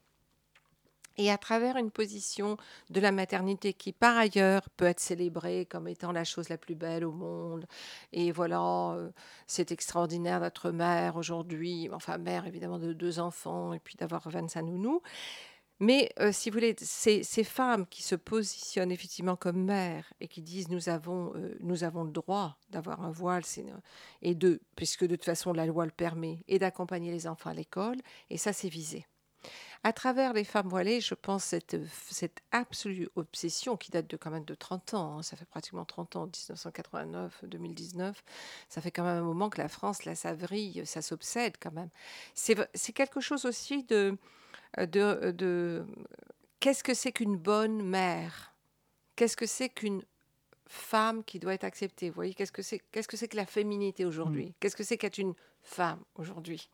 Et 1.17 1.29
à 1.29 1.37
travers 1.37 1.75
une 1.75 1.91
position 1.91 2.55
de 2.89 3.01
la 3.01 3.11
maternité 3.11 3.73
qui, 3.73 3.91
par 3.91 4.17
ailleurs, 4.17 4.69
peut 4.77 4.85
être 4.85 5.01
célébrée 5.01 5.67
comme 5.69 5.87
étant 5.87 6.13
la 6.13 6.23
chose 6.23 6.47
la 6.47 6.57
plus 6.57 6.73
belle 6.73 7.03
au 7.03 7.11
monde. 7.11 7.65
Et 8.13 8.31
voilà, 8.31 8.93
euh, 8.93 9.11
c'est 9.45 9.71
extraordinaire 9.71 10.39
d'être 10.39 10.71
mère 10.71 11.17
aujourd'hui, 11.17 11.89
enfin 11.91 12.17
mère 12.17 12.47
évidemment 12.47 12.79
de 12.79 12.93
deux 12.93 13.19
enfants, 13.19 13.73
et 13.73 13.79
puis 13.79 13.95
d'avoir 13.97 14.29
25 14.29 14.61
nounous. 14.61 15.01
Mais 15.81 16.11
euh, 16.19 16.31
si 16.31 16.51
vous 16.51 16.53
voulez, 16.53 16.75
ces, 16.77 17.43
femmes 17.43 17.87
qui 17.87 18.03
se 18.03 18.13
positionnent 18.13 18.91
effectivement 18.91 19.35
comme 19.35 19.63
mères 19.63 20.13
et 20.21 20.27
qui 20.27 20.43
disent 20.43 20.69
nous 20.69 20.89
avons, 20.89 21.33
euh, 21.35 21.57
nous 21.59 21.83
avons 21.83 22.03
le 22.03 22.11
droit 22.11 22.55
d'avoir 22.69 23.01
un 23.01 23.09
voile, 23.09 23.41
et 24.21 24.35
de, 24.35 24.61
puisque 24.75 25.05
de 25.05 25.15
toute 25.15 25.25
façon 25.25 25.53
la 25.53 25.65
loi 25.65 25.85
le 25.85 25.91
permet, 25.91 26.43
et 26.47 26.59
d'accompagner 26.59 27.11
les 27.11 27.25
enfants 27.25 27.49
à 27.49 27.55
l'école, 27.55 27.97
et 28.29 28.37
ça 28.37 28.53
c'est 28.53 28.69
visé. 28.69 29.07
À 29.83 29.91
travers 29.91 30.33
les 30.33 30.43
femmes 30.43 30.67
voilées, 30.67 31.01
je 31.01 31.15
pense 31.15 31.45
cette, 31.45 31.75
cette 32.11 32.41
absolue 32.51 33.09
obsession 33.15 33.75
qui 33.75 33.89
date 33.89 34.05
de 34.05 34.17
quand 34.17 34.29
même 34.29 34.45
de 34.45 34.53
30 34.53 34.93
ans, 34.93 35.17
hein, 35.17 35.23
ça 35.23 35.35
fait 35.35 35.45
pratiquement 35.45 35.83
30 35.83 36.15
ans, 36.15 36.25
1989, 36.25 37.45
2019, 37.45 38.23
ça 38.69 38.81
fait 38.81 38.91
quand 38.91 39.03
même 39.03 39.17
un 39.17 39.25
moment 39.25 39.49
que 39.49 39.59
la 39.59 39.67
France, 39.67 40.05
là, 40.05 40.13
ça 40.13 40.35
vrille, 40.35 40.83
ça 40.85 41.01
s'obsède 41.01 41.55
quand 41.59 41.73
même. 41.73 41.89
C'est 42.35 42.93
quelque 42.93 43.19
chose 43.19 43.45
aussi 43.45 43.83
de... 43.85 44.15
de, 44.77 45.31
de 45.31 45.85
Qu'est-ce 46.61 46.83
que 46.83 46.93
c'est 46.93 47.11
qu'une 47.11 47.37
bonne 47.37 47.81
mère? 47.81 48.53
Qu'est-ce 49.15 49.35
que 49.35 49.47
c'est 49.47 49.69
qu'une 49.69 50.03
femme 50.67 51.23
qui 51.23 51.39
doit 51.39 51.55
être 51.55 51.63
acceptée? 51.63 52.09
Vous 52.09 52.15
voyez, 52.15 52.35
qu'est-ce 52.35 52.51
que 52.51 52.61
c'est 52.61 52.79
qu'est-ce 52.91 53.07
que, 53.07 53.17
c'est 53.17 53.27
que 53.27 53.35
la 53.35 53.47
féminité 53.47 54.05
aujourd'hui? 54.05 54.49
Mmh. 54.49 54.53
Qu'est-ce 54.59 54.75
que 54.75 54.83
c'est 54.83 54.97
qu'être 54.97 55.17
une 55.17 55.33
femme 55.63 55.99
aujourd'hui? 56.15 56.69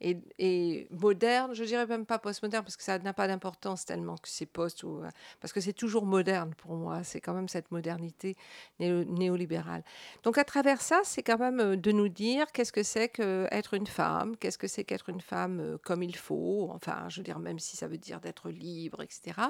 Et, 0.00 0.88
moderne, 0.90 1.54
je 1.54 1.64
dirais 1.64 1.86
même 1.86 2.04
pas 2.04 2.18
postmoderne 2.18 2.62
parce 2.62 2.76
que 2.76 2.82
ça 2.82 2.98
n'a 2.98 3.14
pas 3.14 3.28
d'importance 3.28 3.86
tellement 3.86 4.16
que 4.16 4.28
c'est 4.28 4.46
post 4.46 4.82
ou 4.82 5.02
euh, 5.02 5.08
parce 5.40 5.54
que 5.54 5.60
c'est 5.60 5.72
toujours 5.72 6.04
moderne 6.04 6.54
pour 6.54 6.74
moi. 6.74 7.02
C'est 7.02 7.20
quand 7.20 7.32
même 7.32 7.48
cette 7.48 7.70
modernité 7.70 8.36
néolibérale. 8.78 9.82
Donc 10.22 10.36
à 10.36 10.44
travers 10.44 10.82
ça, 10.82 11.00
c'est 11.04 11.22
quand 11.22 11.38
même 11.38 11.60
euh, 11.60 11.76
de 11.76 11.92
nous 11.92 12.08
dire 12.08 12.52
qu'est-ce 12.52 12.72
que 12.72 12.82
c'est 12.82 13.08
qu'être 13.08 13.74
une 13.74 13.86
femme, 13.86 14.36
qu'est-ce 14.36 14.58
que 14.58 14.68
c'est 14.68 14.84
qu'être 14.84 15.08
une 15.08 15.22
femme 15.22 15.60
euh, 15.60 15.78
comme 15.78 16.02
il 16.02 16.16
faut. 16.16 16.68
Enfin, 16.72 17.08
je 17.08 17.18
veux 17.18 17.24
dire 17.24 17.38
même 17.38 17.58
si 17.58 17.76
ça 17.76 17.88
veut 17.88 17.98
dire 17.98 18.20
d'être 18.20 18.50
libre, 18.50 19.02
etc. 19.02 19.40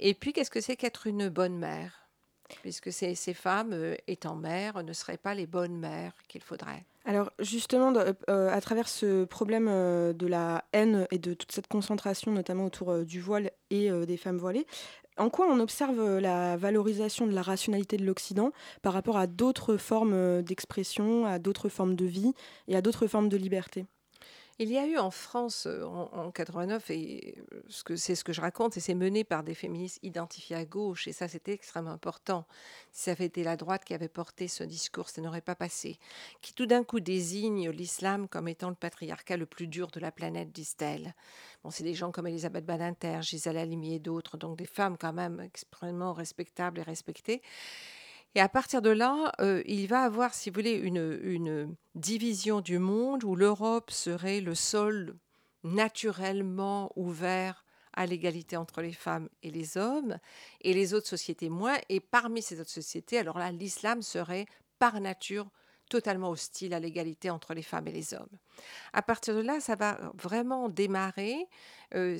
Et 0.00 0.14
puis 0.14 0.32
qu'est-ce 0.32 0.50
que 0.50 0.60
c'est 0.60 0.76
qu'être 0.76 1.06
une 1.06 1.28
bonne 1.28 1.56
mère? 1.56 2.08
Puisque 2.62 2.92
ces, 2.92 3.14
ces 3.14 3.32
femmes, 3.32 3.94
étant 4.06 4.36
mères, 4.36 4.82
ne 4.82 4.92
seraient 4.92 5.16
pas 5.16 5.34
les 5.34 5.46
bonnes 5.46 5.78
mères 5.78 6.12
qu'il 6.28 6.42
faudrait. 6.42 6.84
Alors 7.04 7.32
justement, 7.40 7.92
euh, 7.96 8.50
à 8.50 8.60
travers 8.60 8.88
ce 8.88 9.24
problème 9.24 9.66
euh, 9.68 10.12
de 10.12 10.26
la 10.26 10.64
haine 10.72 11.06
et 11.10 11.18
de 11.18 11.34
toute 11.34 11.50
cette 11.50 11.66
concentration, 11.66 12.30
notamment 12.30 12.66
autour 12.66 12.90
euh, 12.90 13.04
du 13.04 13.20
voile 13.20 13.50
et 13.70 13.90
des 14.06 14.16
femmes 14.16 14.38
voilées, 14.38 14.66
en 15.16 15.30
quoi 15.30 15.46
on 15.46 15.58
observe 15.60 16.18
la 16.18 16.56
valorisation 16.56 17.26
de 17.26 17.32
la 17.32 17.42
rationalité 17.42 17.96
de 17.96 18.04
l'Occident 18.04 18.52
par 18.82 18.92
rapport 18.92 19.16
à 19.16 19.26
d'autres 19.26 19.76
formes 19.76 20.42
d'expression, 20.42 21.26
à 21.26 21.38
d'autres 21.38 21.68
formes 21.68 21.96
de 21.96 22.04
vie 22.04 22.32
et 22.68 22.76
à 22.76 22.82
d'autres 22.82 23.06
formes 23.06 23.28
de 23.28 23.36
liberté? 23.36 23.86
Il 24.58 24.70
y 24.70 24.78
a 24.78 24.86
eu 24.86 24.98
en 24.98 25.10
France 25.10 25.66
euh, 25.66 25.84
en, 25.84 26.30
89, 26.30 26.90
et 26.90 27.38
euh, 27.52 27.62
ce 27.68 27.96
c'est 27.96 28.14
ce 28.14 28.24
que 28.24 28.32
je 28.32 28.40
raconte, 28.40 28.76
et 28.76 28.80
c'est 28.80 28.94
mené 28.94 29.24
par 29.24 29.42
des 29.42 29.54
féministes 29.54 29.98
identifiées 30.02 30.56
à 30.56 30.64
gauche, 30.64 31.08
et 31.08 31.12
ça 31.12 31.28
c'était 31.28 31.52
extrêmement 31.52 31.92
important. 31.92 32.46
Si 32.90 33.04
ça 33.04 33.12
avait 33.12 33.26
été 33.26 33.44
la 33.44 33.56
droite 33.56 33.84
qui 33.84 33.94
avait 33.94 34.08
porté 34.08 34.48
ce 34.48 34.64
discours, 34.64 35.08
ça 35.08 35.20
n'aurait 35.22 35.40
pas 35.40 35.54
passé. 35.54 35.98
Qui 36.40 36.54
tout 36.54 36.66
d'un 36.66 36.84
coup 36.84 37.00
désigne 37.00 37.70
l'islam 37.70 38.28
comme 38.28 38.48
étant 38.48 38.68
le 38.68 38.74
patriarcat 38.74 39.36
le 39.36 39.46
plus 39.46 39.66
dur 39.66 39.88
de 39.88 40.00
la 40.00 40.12
planète, 40.12 40.52
disent-elles. 40.52 41.14
Bon, 41.64 41.70
c'est 41.70 41.84
des 41.84 41.94
gens 41.94 42.10
comme 42.12 42.26
Elisabeth 42.26 42.66
Badinter, 42.66 43.20
Gisèle 43.22 43.56
Halimi 43.56 43.94
et 43.94 43.98
d'autres, 43.98 44.36
donc 44.36 44.58
des 44.58 44.66
femmes 44.66 44.96
quand 44.98 45.12
même 45.12 45.40
extrêmement 45.40 46.12
respectables 46.12 46.80
et 46.80 46.82
respectées. 46.82 47.42
Et 48.34 48.40
à 48.40 48.48
partir 48.48 48.80
de 48.82 48.90
là, 48.90 49.32
euh, 49.40 49.62
il 49.66 49.86
va 49.88 50.02
avoir, 50.02 50.34
si 50.34 50.50
vous 50.50 50.54
voulez, 50.54 50.72
une, 50.72 51.18
une 51.22 51.76
division 51.94 52.60
du 52.60 52.78
monde 52.78 53.24
où 53.24 53.36
l'Europe 53.36 53.90
serait 53.90 54.40
le 54.40 54.54
sol 54.54 55.14
naturellement 55.64 56.90
ouvert 56.96 57.64
à 57.94 58.06
l'égalité 58.06 58.56
entre 58.56 58.80
les 58.80 58.92
femmes 58.92 59.28
et 59.42 59.50
les 59.50 59.76
hommes, 59.76 60.18
et 60.62 60.72
les 60.72 60.94
autres 60.94 61.08
sociétés 61.08 61.50
moins. 61.50 61.76
Et 61.88 62.00
parmi 62.00 62.40
ces 62.40 62.60
autres 62.60 62.70
sociétés, 62.70 63.18
alors 63.18 63.38
là, 63.38 63.52
l'islam 63.52 64.00
serait 64.02 64.46
par 64.78 64.98
nature 65.00 65.50
totalement 65.90 66.30
hostile 66.30 66.72
à 66.72 66.80
l'égalité 66.80 67.28
entre 67.28 67.52
les 67.52 67.62
femmes 67.62 67.86
et 67.86 67.92
les 67.92 68.14
hommes. 68.14 68.38
À 68.94 69.02
partir 69.02 69.34
de 69.34 69.40
là, 69.40 69.60
ça 69.60 69.76
va 69.76 69.98
vraiment 70.14 70.70
démarrer. 70.70 71.46
Euh, 71.94 72.18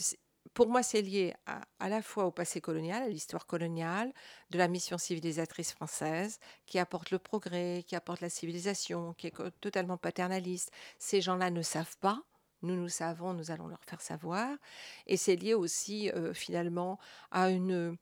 pour 0.55 0.69
moi, 0.69 0.83
c'est 0.83 1.03
lié 1.03 1.35
à, 1.47 1.89
la 1.89 2.03
fois 2.03 2.27
au 2.27 2.31
passé 2.31 2.61
colonial, 2.61 3.03
à 3.03 3.09
l'histoire 3.09 3.47
coloniale, 3.47 4.13
de 4.51 4.59
la 4.59 4.69
mission 4.69 4.99
civilisatrice 4.99 5.73
française, 5.73 6.39
qui 6.67 6.79
apporte 6.79 7.11
le 7.11 7.19
progrès, 7.19 7.85
qui 7.87 7.97
apporte 7.97 8.21
la 8.21 8.29
civilisation, 8.29 9.15
qui 9.15 9.29
est 9.29 9.61
totalement 9.61 9.97
paternaliste. 9.97 10.71
Ces 10.99 11.21
gens-là 11.21 11.51
ne 11.51 11.63
savent 11.63 11.97
pas. 11.99 12.23
Nous, 12.63 12.77
nous 12.77 12.89
savons, 12.89 13.33
nous 13.35 13.51
allons 13.51 13.67
leur 13.67 13.83
faire 13.85 14.01
savoir. 14.01 14.57
Et 15.07 15.17
c'est 15.17 15.37
lié 15.37 15.55
aussi, 15.55 16.11
euh, 16.11 16.35
finalement, 16.35 16.99
à 17.31 17.51
une, 17.51 17.97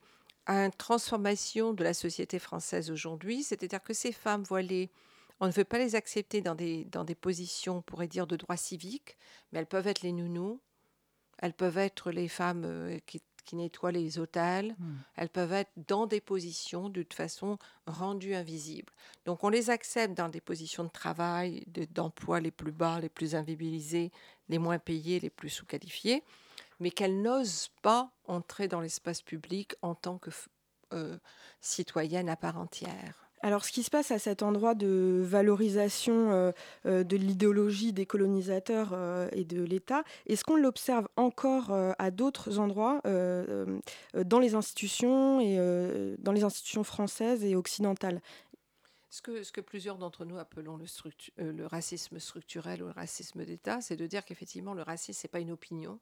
à 0.46 0.64
une 0.64 0.72
transformation 0.72 1.72
de 1.72 1.84
la 1.84 1.94
société 1.94 2.38
française 2.38 2.90
aujourd'hui. 2.90 3.42
C'est-à-dire 3.42 3.82
que 3.82 3.94
ces 3.94 4.12
femmes 4.12 4.42
voilées, 4.42 4.90
on 5.38 5.46
ne 5.46 5.52
veut 5.52 5.64
pas 5.64 5.78
les 5.78 5.94
accepter 5.94 6.42
dans 6.42 6.54
des, 6.54 6.84
dans 6.86 7.04
des 7.04 7.14
positions, 7.14 7.78
on 7.78 7.82
pourrait 7.82 8.08
dire, 8.08 8.26
de 8.26 8.36
droit 8.36 8.56
civique, 8.56 9.16
mais 9.52 9.60
elles 9.60 9.66
peuvent 9.66 9.86
être 9.86 10.02
les 10.02 10.12
nounous, 10.12 10.60
elles 11.40 11.54
peuvent 11.54 11.78
être 11.78 12.10
les 12.10 12.28
femmes 12.28 12.64
euh, 12.64 12.98
qui, 13.06 13.22
nettoient 13.52 13.90
les 13.90 14.20
hôtels. 14.20 14.76
Hmm. 14.78 14.94
Elles 15.16 15.28
peuvent 15.28 15.52
être 15.52 15.72
dans 15.88 16.06
des 16.06 16.20
positions 16.20 16.88
de 16.88 17.02
toute 17.02 17.14
façon 17.14 17.58
rendues 17.84 18.36
invisibles. 18.36 18.92
Donc 19.24 19.42
on 19.42 19.48
les 19.48 19.70
accepte 19.70 20.16
dans 20.16 20.28
des 20.28 20.40
positions 20.40 20.84
de 20.84 20.88
travail, 20.88 21.64
d'emploi 21.90 22.38
les 22.38 22.52
plus 22.52 22.70
bas, 22.70 23.00
les 23.00 23.08
plus 23.08 23.34
invisibilisés, 23.34 24.12
les 24.48 24.58
moins 24.58 24.78
payés, 24.78 25.18
les 25.18 25.30
plus 25.30 25.48
sous-qualifiés, 25.48 26.22
mais 26.78 26.92
qu'elles 26.92 27.20
n'osent 27.20 27.70
pas 27.82 28.12
entrer 28.28 28.68
dans 28.68 28.80
l'espace 28.80 29.20
public 29.20 29.74
en 29.82 29.96
tant 29.96 30.18
que 30.18 30.30
euh, 30.92 31.18
citoyenne 31.60 32.28
à 32.28 32.36
part 32.36 32.56
entière. 32.56 33.29
Alors, 33.42 33.64
ce 33.64 33.72
qui 33.72 33.82
se 33.82 33.90
passe 33.90 34.10
à 34.10 34.18
cet 34.18 34.42
endroit 34.42 34.74
de 34.74 35.22
valorisation 35.24 36.30
euh, 36.30 36.52
euh, 36.84 37.04
de 37.04 37.16
l'idéologie 37.16 37.94
des 37.94 38.04
colonisateurs 38.04 38.90
euh, 38.92 39.28
et 39.32 39.44
de 39.44 39.62
l'État, 39.62 40.04
est-ce 40.26 40.44
qu'on 40.44 40.56
l'observe 40.56 41.08
encore 41.16 41.70
à 41.70 42.10
d'autres 42.10 42.58
endroits 42.58 43.00
dans 43.04 44.38
les 44.38 44.54
institutions 44.54 45.40
et 45.40 45.56
dans 46.18 46.32
les 46.32 46.44
institutions 46.44 46.84
françaises 46.84 47.44
et 47.44 47.56
occidentales? 47.56 48.20
Ce 49.08 49.22
que, 49.22 49.60
plusieurs 49.60 49.98
d'entre 49.98 50.24
nous 50.24 50.38
appelons 50.38 50.76
le, 50.76 50.86
le, 51.38 51.66
racisme 51.66 52.18
structurel 52.20 52.82
ou 52.82 52.86
le 52.86 52.92
racisme 52.92 53.44
d'État, 53.44 53.80
c'est 53.80 53.96
de 53.96 54.06
dire 54.06 54.24
qu'effectivement, 54.24 54.74
le 54.74 54.82
racisme, 54.82 55.18
ce 55.20 55.26
n'est 55.26 55.30
pas 55.30 55.40
une 55.40 55.50
opinion, 55.50 55.98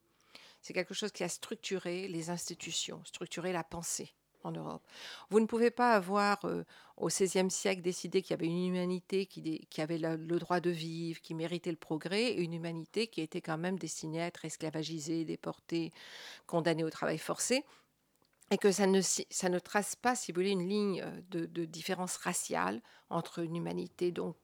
c'est 0.60 0.72
quelque 0.72 0.94
chose 0.94 1.12
qui 1.12 1.24
a 1.24 1.28
structuré 1.28 2.08
les 2.08 2.30
institutions, 2.30 3.02
structuré 3.04 3.52
la 3.52 3.64
pensée 3.64 4.14
en 4.44 4.52
Europe. 4.52 4.82
Vous 5.30 5.40
ne 5.40 5.46
pouvez 5.46 5.70
pas 5.70 5.94
avoir 5.94 6.44
euh, 6.44 6.64
au 6.96 7.08
XVIe 7.08 7.50
siècle 7.50 7.82
décidé 7.82 8.22
qu'il 8.22 8.30
y 8.30 8.34
avait 8.34 8.46
une 8.46 8.66
humanité 8.66 9.26
qui, 9.26 9.80
avait 9.80 9.98
le, 9.98 10.16
droit 10.38 10.60
de 10.60 10.70
vivre, 10.70 11.20
qui 11.20 11.34
méritait 11.34 11.70
le 11.70 11.76
progrès, 11.76 12.32
et 12.32 12.40
une 12.42 12.54
humanité 12.54 13.06
qui 13.06 13.20
était 13.20 13.40
quand 13.40 13.58
même 13.58 13.78
destinée 13.78 14.22
à 14.22 14.26
être 14.26 14.44
esclavagisée, 14.44 15.24
déportée, 15.24 15.92
condamnée 16.46 16.84
au 16.84 16.90
travail 16.90 17.18
forcé, 17.18 17.64
et 18.50 18.58
que 18.58 18.72
ça 18.72 18.86
ne, 18.86 19.00
ça 19.02 19.48
ne 19.48 19.58
trace 19.58 19.94
pas, 19.94 20.14
si 20.14 20.32
vous 20.32 20.36
voulez, 20.36 20.50
une 20.50 20.68
ligne 20.68 21.02
euh, 21.02 21.20
de, 21.30 21.46
de 21.46 21.64
différence 21.64 22.16
raciale 22.16 22.80
entre 23.10 23.40
une 23.40 23.56
humanité 23.56 24.12
donc 24.12 24.36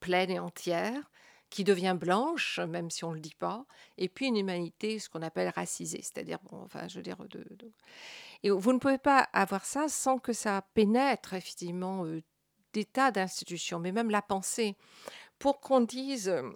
pleine 0.00 0.30
et 0.30 0.38
entière 0.38 1.10
qui 1.50 1.64
devient 1.64 1.96
blanche, 1.98 2.58
même 2.58 2.90
si 2.90 3.04
on 3.04 3.10
ne 3.10 3.16
le 3.16 3.20
dit 3.20 3.34
pas, 3.38 3.64
et 3.98 4.08
puis 4.08 4.26
une 4.26 4.36
humanité, 4.36 4.98
ce 4.98 5.08
qu'on 5.08 5.22
appelle 5.22 5.52
racisée, 5.54 6.02
c'est-à-dire, 6.02 6.38
bon, 6.50 6.62
enfin, 6.62 6.88
je 6.88 6.96
veux 6.96 7.02
dire, 7.02 7.16
de, 7.28 7.44
et 8.42 8.50
vous 8.50 8.72
ne 8.72 8.78
pouvez 8.78 8.98
pas 8.98 9.28
avoir 9.32 9.64
ça 9.64 9.88
sans 9.88 10.18
que 10.18 10.32
ça 10.32 10.62
pénètre 10.74 11.34
effectivement 11.34 12.04
euh, 12.04 12.22
des 12.72 12.84
tas 12.84 13.10
d'institutions, 13.10 13.78
mais 13.78 13.92
même 13.92 14.10
la 14.10 14.22
pensée. 14.22 14.76
Pour 15.38 15.60
qu'on 15.60 15.80
dise 15.80 16.28
euh, 16.28 16.50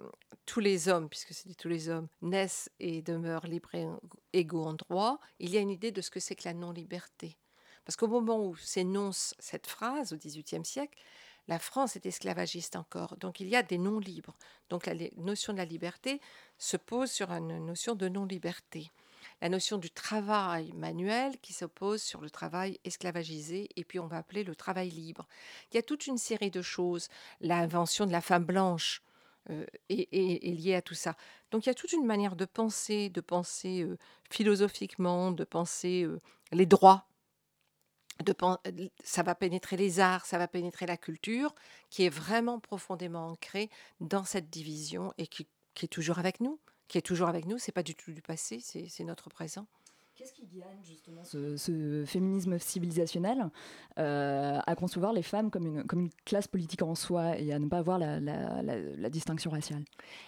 tous 0.45 0.59
les 0.59 0.87
hommes, 0.87 1.09
puisque 1.09 1.33
c'est 1.33 1.47
dit 1.47 1.55
tous 1.55 1.67
les 1.67 1.89
hommes, 1.89 2.07
naissent 2.21 2.69
et 2.79 3.01
demeurent 3.01 3.47
libres 3.47 3.75
et 3.75 3.87
égaux 4.33 4.65
en 4.65 4.73
droit, 4.73 5.19
il 5.39 5.49
y 5.51 5.57
a 5.57 5.61
une 5.61 5.69
idée 5.69 5.91
de 5.91 6.01
ce 6.01 6.09
que 6.09 6.19
c'est 6.19 6.35
que 6.35 6.47
la 6.47 6.53
non-liberté. 6.53 7.37
Parce 7.85 7.95
qu'au 7.95 8.07
moment 8.07 8.45
où 8.45 8.55
s'énonce 8.55 9.33
cette 9.39 9.67
phrase, 9.67 10.13
au 10.13 10.17
XVIIIe 10.17 10.65
siècle, 10.65 10.97
la 11.47 11.59
France 11.59 11.95
est 11.95 12.05
esclavagiste 12.05 12.75
encore. 12.75 13.17
Donc 13.17 13.39
il 13.39 13.47
y 13.47 13.55
a 13.55 13.63
des 13.63 13.77
non-libres. 13.77 14.35
Donc 14.69 14.85
la 14.85 14.93
notion 15.17 15.53
de 15.53 15.57
la 15.57 15.65
liberté 15.65 16.21
se 16.57 16.77
pose 16.77 17.11
sur 17.11 17.31
une 17.31 17.65
notion 17.65 17.95
de 17.95 18.07
non-liberté 18.07 18.91
la 19.41 19.49
notion 19.49 19.77
du 19.77 19.89
travail 19.89 20.71
manuel 20.73 21.37
qui 21.41 21.53
s'oppose 21.53 22.01
sur 22.01 22.21
le 22.21 22.29
travail 22.29 22.79
esclavagisé, 22.83 23.69
et 23.75 23.83
puis 23.83 23.99
on 23.99 24.07
va 24.07 24.17
appeler 24.17 24.43
le 24.43 24.55
travail 24.55 24.89
libre. 24.89 25.27
Il 25.71 25.75
y 25.75 25.79
a 25.79 25.83
toute 25.83 26.07
une 26.07 26.17
série 26.17 26.51
de 26.51 26.61
choses. 26.61 27.09
L'invention 27.39 28.05
de 28.05 28.11
la 28.11 28.21
femme 28.21 28.45
blanche 28.45 29.01
euh, 29.49 29.65
est, 29.89 30.11
liée 30.55 30.75
à 30.75 30.81
tout 30.81 30.93
ça. 30.93 31.15
Donc 31.49 31.65
il 31.65 31.69
y 31.69 31.71
a 31.71 31.75
toute 31.75 31.93
une 31.93 32.05
manière 32.05 32.35
de 32.35 32.45
penser, 32.45 33.09
de 33.09 33.21
penser 33.21 33.81
euh, 33.81 33.97
philosophiquement, 34.29 35.31
de 35.31 35.43
penser 35.43 36.03
euh, 36.03 36.21
les 36.51 36.65
droits. 36.65 37.05
Ça 39.03 39.23
va 39.23 39.35
pénétrer 39.35 39.77
les 39.77 39.99
arts, 39.99 40.25
ça 40.25 40.37
va 40.37 40.47
pénétrer 40.47 40.85
la 40.85 40.97
culture, 40.97 41.53
qui 41.89 42.05
est 42.05 42.09
vraiment 42.09 42.59
profondément 42.59 43.27
ancrée 43.27 43.69
dans 43.99 44.23
cette 44.23 44.49
division 44.49 45.13
et 45.17 45.27
qui 45.27 45.47
est 45.81 45.87
toujours 45.87 46.19
avec 46.19 46.39
nous 46.39 46.59
qui 46.91 46.97
est 46.97 47.01
toujours 47.01 47.29
avec 47.29 47.45
nous. 47.45 47.57
C'est 47.57 47.71
pas 47.71 47.83
du 47.83 47.95
tout 47.95 48.11
du 48.11 48.21
passé, 48.21 48.59
c'est 48.59 49.03
notre 49.05 49.29
présent. 49.29 49.65
Qu'est-ce 50.21 50.33
qui 50.33 50.45
gagne 50.45 50.83
justement 50.83 51.23
ce, 51.23 52.03
féminisme 52.05 52.59
civilisationnel 52.59 53.49
euh, 53.97 54.59
à 54.63 54.75
concevoir 54.75 55.13
les 55.13 55.23
femmes 55.23 55.49
comme 55.49 55.65
une, 55.65 55.83
comme 55.83 56.01
une 56.01 56.11
classe 56.25 56.47
politique 56.47 56.83
en 56.83 56.93
soi 56.93 57.39
et 57.39 57.51
à 57.51 57.57
ne 57.57 57.67
pas 57.67 57.81
voir 57.81 57.97
la, 57.97 58.19
la, 58.19 59.09
distinction 59.09 59.49
raciale? 59.49 59.83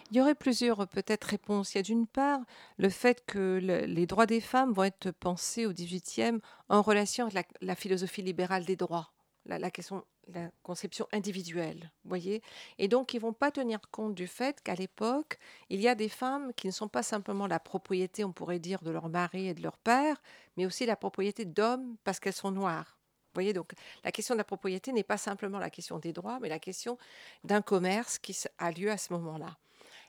Il 0.09 0.17
y 0.17 0.21
aurait 0.21 0.33
plusieurs 0.33 0.87
peut-être 0.87 1.25
réponses. 1.25 1.75
Il 1.75 1.77
y 1.77 1.79
a 1.79 1.83
d'une 1.83 2.07
part 2.07 2.39
le 2.77 2.89
fait 2.89 3.23
que 3.27 3.59
les 3.61 4.07
droits 4.07 4.25
des 4.25 4.41
femmes 4.41 4.73
vont 4.73 4.85
être 4.85 5.11
pensés 5.11 5.67
au 5.67 5.73
XVIIIe 5.73 6.39
en 6.69 6.81
relation 6.81 7.27
avec 7.27 7.49
la 7.61 7.75
philosophie 7.75 8.23
libérale 8.23 8.65
des 8.65 8.75
droits 8.75 9.13
la, 9.45 9.71
question, 9.71 10.03
la 10.27 10.49
conception 10.63 11.07
individuelle, 11.11 11.91
voyez. 12.05 12.41
Et 12.77 12.87
donc, 12.87 13.13
ils 13.13 13.19
vont 13.19 13.33
pas 13.33 13.51
tenir 13.51 13.79
compte 13.91 14.15
du 14.15 14.27
fait 14.27 14.61
qu'à 14.61 14.75
l'époque, 14.75 15.37
il 15.69 15.81
y 15.81 15.87
a 15.87 15.95
des 15.95 16.09
femmes 16.09 16.53
qui 16.53 16.67
ne 16.67 16.71
sont 16.71 16.87
pas 16.87 17.03
simplement 17.03 17.47
la 17.47 17.59
propriété, 17.59 18.23
on 18.23 18.31
pourrait 18.31 18.59
dire, 18.59 18.81
de 18.81 18.91
leur 18.91 19.09
mari 19.09 19.47
et 19.47 19.53
de 19.53 19.61
leur 19.61 19.77
père, 19.77 20.21
mais 20.57 20.65
aussi 20.65 20.85
la 20.85 20.95
propriété 20.95 21.45
d'hommes 21.45 21.97
parce 22.03 22.19
qu'elles 22.19 22.33
sont 22.33 22.51
noires. 22.51 22.97
Voyez, 23.33 23.53
donc 23.53 23.73
la 24.03 24.11
question 24.11 24.35
de 24.35 24.37
la 24.37 24.43
propriété 24.43 24.93
n'est 24.93 25.03
pas 25.03 25.17
simplement 25.17 25.59
la 25.59 25.69
question 25.69 25.97
des 25.97 26.13
droits, 26.13 26.39
mais 26.39 26.49
la 26.49 26.59
question 26.59 26.97
d'un 27.43 27.61
commerce 27.61 28.19
qui 28.19 28.37
a 28.59 28.71
lieu 28.71 28.91
à 28.91 28.97
ce 28.97 29.11
moment-là. 29.13 29.57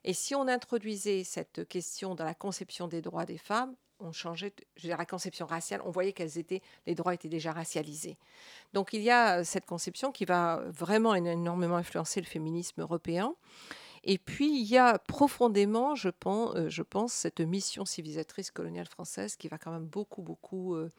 Et 0.05 0.13
si 0.13 0.35
on 0.35 0.47
introduisait 0.47 1.25
cette 1.25 1.67
question 1.67 2.15
dans 2.15 2.25
la 2.25 2.35
conception 2.35 2.87
des 2.87 3.01
droits 3.01 3.25
des 3.25 3.39
femmes, 3.39 3.75
on 4.05 4.35
la 4.85 5.07
conception 5.07 5.47
raciale, 5.47 5.81
on 5.85 5.91
voyait 5.91 6.13
qu'elles 6.13 6.39
étaient, 6.39 6.63
les 6.87 6.95
droits 6.95 7.15
étaient 7.15 7.29
déjà 7.29 7.53
racialisés. 7.53 8.17
Donc 8.73 8.93
il 8.93 9.03
y 9.03 9.11
a 9.11 9.39
euh, 9.41 9.45
cette 9.45 9.67
conception 9.67 10.13
qui 10.13 10.25
va 10.25 10.63
vraiment 10.67 11.15
énormément 11.15 11.77
influencer 11.77 12.21
le 12.21 12.27
féminisme 12.27 12.81
européen. 12.81 13.35
Et 14.05 14.19
puis 14.19 14.61
il 14.61 14.67
y 14.67 14.77
a 14.77 14.99
profondément, 14.99 15.95
je 15.95 16.11
pense, 16.11 16.55
euh, 16.57 16.69
je 16.69 16.83
pense 16.83 17.13
cette 17.13 17.41
mission 17.41 17.85
civilisatrice 17.85 18.51
coloniale 18.51 18.87
française 18.87 19.37
qui 19.37 19.49
va 19.49 19.59
quand 19.59 19.73
même 19.73 19.87
beaucoup, 19.87 20.23
beaucoup 20.23 20.75
euh, 20.75 20.91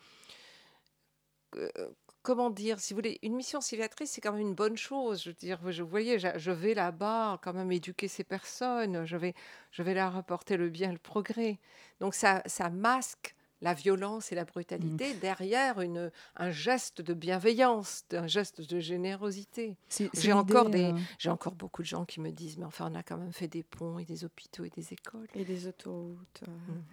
comment 2.26 2.50
dire, 2.50 2.80
si 2.80 2.94
vous 2.94 2.98
voulez, 2.98 3.20
une 3.22 3.36
mission 3.36 3.62
civilisatrice, 3.62 4.12
c'est 4.12 4.20
quand 4.20 4.32
même 4.34 4.42
une 4.42 4.56
bonne 4.56 4.78
chose. 4.78 5.24
Je 5.24 5.30
veux 5.30 5.36
dire, 5.36 5.60
je, 5.72 5.84
vous 5.84 5.90
voyez, 5.90 6.18
je, 6.18 6.52
vais 6.52 6.74
là-bas 6.74 7.40
quand 7.44 7.54
même 7.54 7.72
éduquer 7.72 8.08
ces 8.08 8.24
personnes, 8.24 9.06
je 9.06 9.16
vais, 9.16 9.36
je 9.72 9.84
vais 9.84 9.94
leur 9.94 10.18
apporter 10.18 10.58
le 10.58 10.70
bien, 10.70 10.92
le 10.92 10.98
progrès. 10.98 11.60
Donc 12.00 12.16
ça, 12.16 12.42
ça 12.48 12.70
masque 12.72 13.36
la 13.62 13.74
violence 13.74 14.32
et 14.32 14.36
la 14.36 14.46
brutalité 14.46 15.14
mmh. 15.14 15.20
derrière 15.20 15.82
une, 15.82 16.12
un 16.36 16.52
geste 16.52 17.02
de 17.02 17.14
bienveillance, 17.14 18.04
un 18.12 18.28
geste 18.28 18.62
de 18.62 18.80
générosité. 18.80 19.78
J'ai 20.14 20.34
encore, 20.34 20.70
des, 20.70 20.92
euh, 20.92 20.98
j'ai 21.18 21.30
encore 21.30 21.56
beaucoup 21.56 21.82
de 21.82 21.88
gens 21.88 22.06
qui 22.06 22.20
me 22.20 22.32
disent, 22.32 22.58
mais 22.58 22.66
enfin, 22.66 22.90
on 22.92 22.96
a 22.96 23.04
quand 23.04 23.18
même 23.18 23.34
fait 23.34 23.48
des 23.48 23.64
ponts 23.64 24.00
et 24.00 24.06
des 24.06 24.26
hôpitaux 24.26 24.66
et 24.66 24.70
des 24.70 24.94
écoles. 24.94 25.28
Et 25.36 25.46
des 25.46 25.68
autoroutes. 25.68 26.44
Euh. 26.48 26.52
Mmh. 26.52 26.84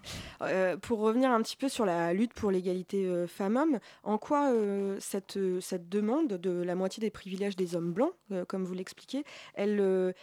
Euh, 0.42 0.76
pour 0.76 1.00
revenir 1.00 1.31
un 1.31 1.42
petit 1.42 1.57
peu 1.57 1.69
sur 1.69 1.85
la 1.85 2.12
lutte 2.12 2.33
pour 2.33 2.50
l'égalité 2.50 3.26
femmes-hommes, 3.26 3.78
en 4.02 4.19
quoi 4.19 4.52
cette, 4.99 5.38
cette 5.61 5.88
demande 5.88 6.28
de 6.28 6.50
la 6.50 6.75
moitié 6.75 7.00
des 7.00 7.11
privilèges 7.11 7.57
des 7.57 7.76
hommes 7.76 7.92
blancs, 7.92 8.12
comme 8.49 8.64
vous 8.64 8.75
l'expliquez, 8.75 9.25
elle 9.54 10.14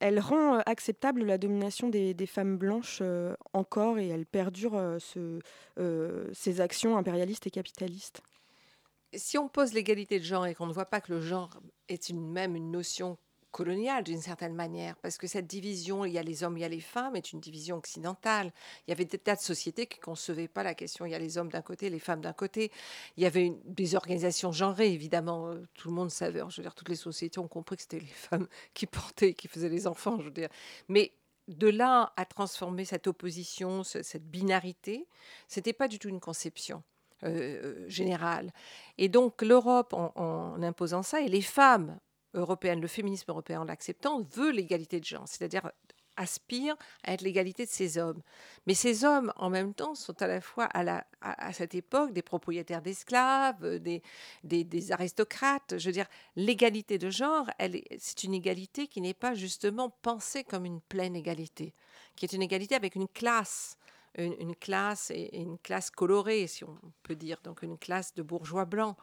elle 0.00 0.20
rend 0.20 0.58
acceptable 0.66 1.24
la 1.24 1.38
domination 1.38 1.88
des, 1.88 2.14
femmes 2.26 2.56
blanches 2.58 3.02
encore 3.52 3.98
et 3.98 4.08
elle 4.08 4.26
perdure 4.26 4.98
ces 5.00 6.60
actions 6.60 6.96
impérialistes 6.96 7.46
et 7.46 7.50
capitalistes? 7.50 8.20
Si 9.14 9.38
on 9.38 9.48
pose 9.48 9.72
l'égalité 9.72 10.18
de 10.18 10.24
genre 10.24 10.46
et 10.46 10.54
qu'on 10.54 10.66
ne 10.66 10.72
voit 10.72 10.86
pas 10.86 11.00
que 11.00 11.12
le 11.12 11.20
genre 11.20 11.60
est 11.88 12.08
une, 12.08 12.20
même 12.30 12.56
une 12.56 12.70
notion 12.70 13.16
coloniale 13.56 14.04
d'une 14.04 14.20
certaine 14.20 14.54
manière, 14.54 14.96
parce 14.98 15.16
que 15.16 15.26
cette 15.26 15.46
division, 15.46 16.04
il 16.04 16.12
y 16.12 16.18
a 16.18 16.22
les 16.22 16.44
hommes, 16.44 16.58
il 16.58 16.60
y 16.60 16.64
a 16.64 16.68
les 16.68 16.82
femmes, 16.82 17.16
est 17.16 17.32
une 17.32 17.40
division 17.40 17.78
occidentale. 17.78 18.52
Il 18.86 18.90
y 18.90 18.92
avait 18.92 19.06
des 19.06 19.16
tas 19.16 19.34
de 19.34 19.40
sociétés 19.40 19.86
qui 19.86 19.98
ne 19.98 20.04
concevaient 20.04 20.46
pas 20.46 20.62
la 20.62 20.74
question, 20.74 21.06
il 21.06 21.12
y 21.12 21.14
a 21.14 21.18
les 21.18 21.38
hommes 21.38 21.48
d'un 21.48 21.62
côté, 21.62 21.88
les 21.88 21.98
femmes 21.98 22.20
d'un 22.20 22.34
côté. 22.34 22.70
Il 23.16 23.22
y 23.22 23.26
avait 23.26 23.54
des 23.64 23.94
organisations 23.94 24.52
genrées, 24.52 24.92
évidemment, 24.92 25.48
euh, 25.48 25.66
tout 25.72 25.88
le 25.88 25.94
monde 25.94 26.10
savait, 26.10 26.40
je 26.50 26.56
veux 26.58 26.64
dire, 26.64 26.74
toutes 26.74 26.90
les 26.90 26.96
sociétés 26.96 27.38
ont 27.38 27.48
compris 27.48 27.76
que 27.76 27.82
c'était 27.82 28.00
les 28.00 28.06
femmes 28.06 28.46
qui 28.74 28.84
portaient, 28.84 29.32
qui 29.32 29.48
faisaient 29.48 29.70
les 29.70 29.86
enfants, 29.86 30.18
je 30.18 30.24
veux 30.24 30.30
dire. 30.30 30.50
Mais 30.88 31.12
de 31.48 31.68
là 31.68 32.12
à 32.16 32.26
transformer 32.26 32.84
cette 32.84 33.06
opposition, 33.06 33.84
cette 33.84 34.30
binarité, 34.30 35.08
c'était 35.48 35.72
pas 35.72 35.88
du 35.88 35.98
tout 35.98 36.10
une 36.10 36.20
conception. 36.20 36.82
Euh, 37.22 37.28
euh, 37.28 37.88
générale. 37.88 38.52
Et 38.98 39.08
donc 39.08 39.40
l'Europe, 39.40 39.94
en, 39.94 40.62
imposant 40.62 41.02
ça, 41.02 41.22
et 41.22 41.28
les 41.28 41.40
femmes 41.40 41.98
européenne, 42.38 42.80
le 42.80 42.88
féminisme 42.88 43.30
européen 43.30 43.60
en 43.60 43.64
l'acceptant, 43.64 44.22
veut 44.34 44.50
l'égalité 44.50 45.00
de 45.00 45.04
genre, 45.04 45.26
c'est-à-dire 45.26 45.70
aspire 46.16 46.76
à 47.04 47.12
être 47.12 47.20
l'égalité 47.20 47.64
de 47.64 47.70
ces 47.70 47.98
hommes. 47.98 48.22
Mais 48.66 48.74
ces 48.74 49.04
hommes, 49.04 49.32
en 49.36 49.50
même 49.50 49.74
temps, 49.74 49.94
sont 49.94 50.20
à 50.22 50.26
la 50.26 50.40
fois 50.40 50.64
à, 50.64 50.82
la, 50.82 51.06
à, 51.20 51.52
cette 51.52 51.74
époque 51.74 52.12
des 52.12 52.22
propriétaires 52.22 52.82
d'esclaves, 52.82 53.78
des, 53.78 54.02
des, 54.42 54.92
aristocrates. 54.92 55.74
Je 55.78 55.86
veux 55.86 55.92
dire, 55.92 56.08
l'égalité 56.34 56.98
de 56.98 57.10
genre, 57.10 57.48
c'est 57.98 58.24
une 58.24 58.34
égalité 58.34 58.86
qui 58.86 59.00
n'est 59.00 59.14
pas 59.14 59.34
justement 59.34 59.90
pensée 60.02 60.44
comme 60.44 60.64
une 60.64 60.80
pleine 60.80 61.16
égalité, 61.16 61.74
qui 62.16 62.24
est 62.24 62.32
une 62.32 62.42
égalité 62.42 62.74
avec 62.74 62.94
une 62.94 63.08
classe. 63.08 63.76
Une, 64.18 64.34
une 64.40 64.56
classe 64.56 65.10
et 65.10 65.36
une 65.36 65.58
classe 65.58 65.90
colorée, 65.90 66.46
si 66.46 66.64
on 66.64 66.78
peut 67.02 67.14
dire, 67.14 67.38
donc 67.44 67.60
une 67.60 67.76
classe 67.76 68.14
de 68.14 68.22
bourgeois 68.22 68.64
blancs. 68.64 68.96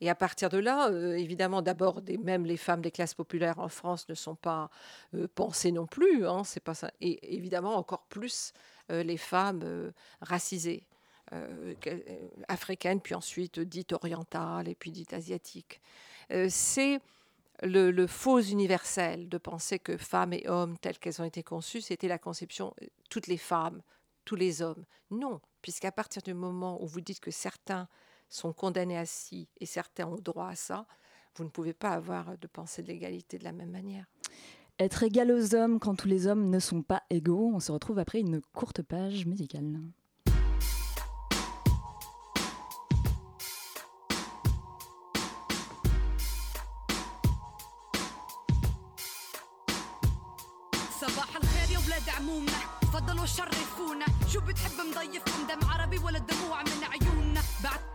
Et 0.00 0.10
à 0.10 0.14
partir 0.14 0.48
de 0.48 0.58
là, 0.58 0.88
euh, 0.88 1.16
évidemment, 1.16 1.62
d'abord, 1.62 2.00
même 2.22 2.44
les 2.44 2.56
femmes 2.56 2.82
des 2.82 2.90
classes 2.90 3.14
populaires 3.14 3.58
en 3.58 3.68
France 3.68 4.08
ne 4.08 4.14
sont 4.14 4.34
pas 4.34 4.70
euh, 5.14 5.28
pensées 5.34 5.72
non 5.72 5.86
plus. 5.86 6.26
Hein, 6.26 6.44
c'est 6.44 6.62
pas 6.62 6.74
ça. 6.74 6.90
Et 7.00 7.34
évidemment, 7.34 7.76
encore 7.76 8.04
plus 8.04 8.52
euh, 8.90 9.02
les 9.02 9.16
femmes 9.16 9.92
racisées. 10.20 10.86
africaines, 12.48 13.00
puis 13.00 13.14
ensuite 13.14 13.58
dites 13.58 13.92
orientales 13.92 14.68
et 14.68 14.74
puis 14.74 14.92
dites 14.92 15.14
asiatiques. 15.14 15.80
c'est 16.48 17.00
le, 17.62 18.06
faux 18.06 18.40
universel 18.40 19.28
de 19.28 19.38
penser 19.38 19.78
que 19.78 19.96
femmes 19.96 20.34
et 20.34 20.46
hommes 20.46 20.76
tels 20.78 20.98
qu'elles 20.98 21.20
ont 21.22 21.24
été 21.24 21.42
conçues, 21.42 21.80
c'était 21.80 22.08
la 22.08 22.18
conception 22.18 22.74
toutes 23.10 23.26
les 23.26 23.38
femmes, 23.38 23.82
tous 24.24 24.36
les 24.36 24.62
hommes. 24.62 24.84
Non, 25.10 25.40
puisqu'à 25.62 25.90
partir 25.90 26.22
du 26.22 26.34
moment 26.34 26.80
où 26.82 26.86
vous 26.86 27.00
dites 27.00 27.20
que 27.20 27.30
certains 27.32 27.88
sont 28.33 28.53
condamnés 28.53 28.97
à 28.97 29.05
ci 29.05 29.47
et 29.59 29.65
certains 29.65 30.07
ont 30.07 30.15
droit 30.15 30.49
à 30.49 30.55
ça, 30.55 30.85
vous 31.35 31.43
ne 31.43 31.49
pouvez 31.49 31.73
pas 31.73 31.91
avoir 31.91 32.37
de 32.37 32.47
pensée 32.47 32.81
de 32.81 32.87
l'égalité 32.87 33.37
de 33.37 33.43
la 33.43 33.51
même 33.51 33.71
manière. 33.71 34.05
Être 34.79 35.03
égal 35.03 35.31
aux 35.31 35.55
hommes 35.55 35.79
quand 35.79 35.95
tous 35.95 36.07
les 36.07 36.27
hommes 36.27 36.49
ne 36.49 36.59
sont 36.59 36.81
pas 36.83 37.03
égaux, 37.09 37.51
on 37.53 37.59
se 37.59 37.71
retrouve 37.71 37.99
après 37.99 38.19
une 38.19 38.41
courte 38.53 38.81
page 38.81 39.25
musicale. 39.25 39.65
تفضلوا 52.81 53.25
شرفونا 53.25 54.05
شو 54.27 54.39
بتحب 54.39 54.71
مضيفكم 54.91 55.47
دم 55.49 55.67
عربي 55.69 55.97
ولا 55.97 56.19
دموع 56.19 56.63
من 56.63 56.83
عيوننا 56.83 57.41
بعتقد 57.63 57.92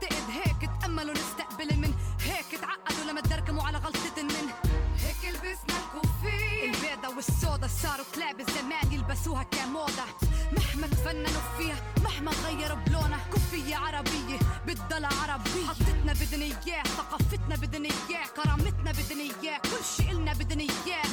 تأملوا 0.99 1.13
نستقبل 1.13 1.77
من 1.77 1.93
هيك 2.21 2.61
تعقدوا 2.61 3.11
لما 3.11 3.21
تدركموا 3.21 3.63
على 3.63 3.77
غلطة 3.77 4.23
من. 4.23 4.49
هيك 4.97 5.35
لبسنا 5.35 5.79
الكوفي. 5.79 6.65
البيضة 6.65 7.15
والسودا 7.15 7.67
صاروا 7.67 8.05
كلاب 8.15 8.39
الزمان 8.39 8.91
يلبسوها 8.91 9.43
كموضة. 9.43 10.05
مهما 10.51 10.87
تفننوا 10.87 11.41
فيها 11.57 11.93
مهما 12.03 12.31
غيروا 12.31 12.77
بلونها 12.77 13.19
كوفية 13.31 13.75
عربية 13.75 14.39
بتضل 14.67 15.05
عربية. 15.05 15.67
حطتنا 15.67 16.13
بدنا 16.13 16.45
اياه 16.45 16.83
ثقافتنا 16.83 17.55
بدنا 17.55 17.89
اياه 18.09 18.27
كرامتنا 18.35 18.91
بدنا 18.91 19.23
اياه 19.43 19.57
كل 19.57 19.85
شي 19.97 20.11
إلنا 20.11 20.33
بدنا 20.33 20.61
اياه 20.63 21.03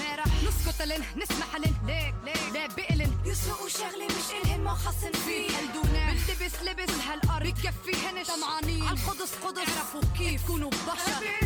مثلا 0.77 0.99
نسمح 0.99 1.57
لن 1.57 1.75
ليك 1.87 2.15
ليك. 2.25 2.53
لا 2.55 2.67
بقلن 2.67 3.13
يسرقوا 3.25 3.69
شغلة 3.69 4.07
مش 4.07 4.45
إلهن 4.45 4.61
ما 4.61 4.75
خصن 4.75 5.13
فيه 5.13 5.57
قلدونا 5.57 6.13
بتلبس 6.13 6.55
لبس 6.63 6.95
هالأرض. 7.09 7.47
بكفيهن 7.47 8.25
طمعانين 8.25 8.83
عالقدس 8.83 9.35
قدس. 9.45 9.59
اعرفوا 9.59 10.01
كيف. 10.19 10.45
تكونوا 10.45 10.71
بشر. 10.71 11.46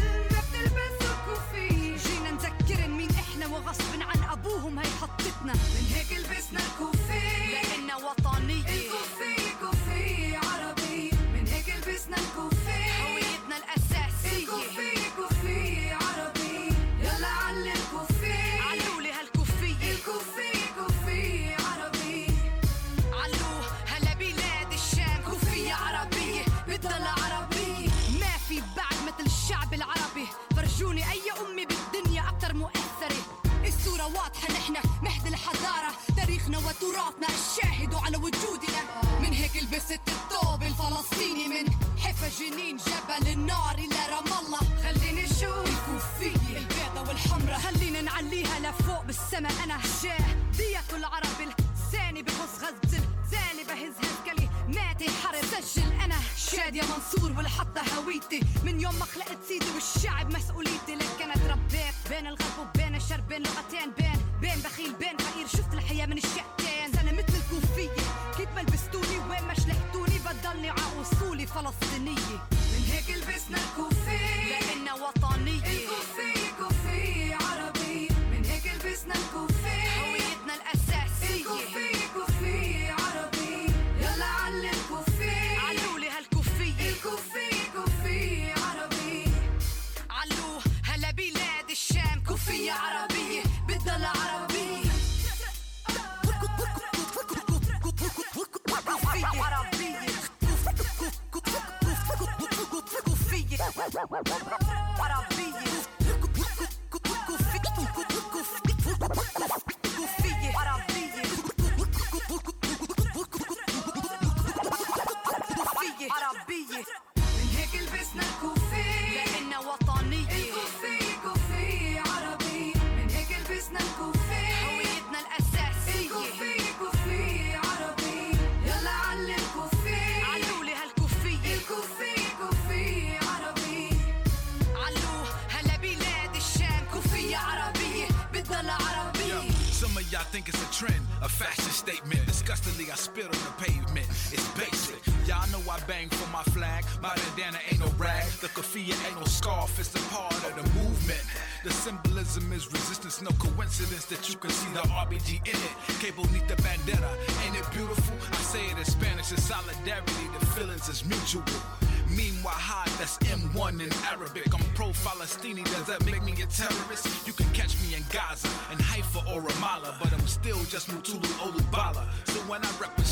هويتي 58.04 58.40
من 58.64 58.80
يوم 58.80 58.94
ما 58.98 59.04
خلقت 59.04 59.38
سيدي 59.48 59.66
والشعب 59.74 60.26
مسؤوليتي 60.26 60.39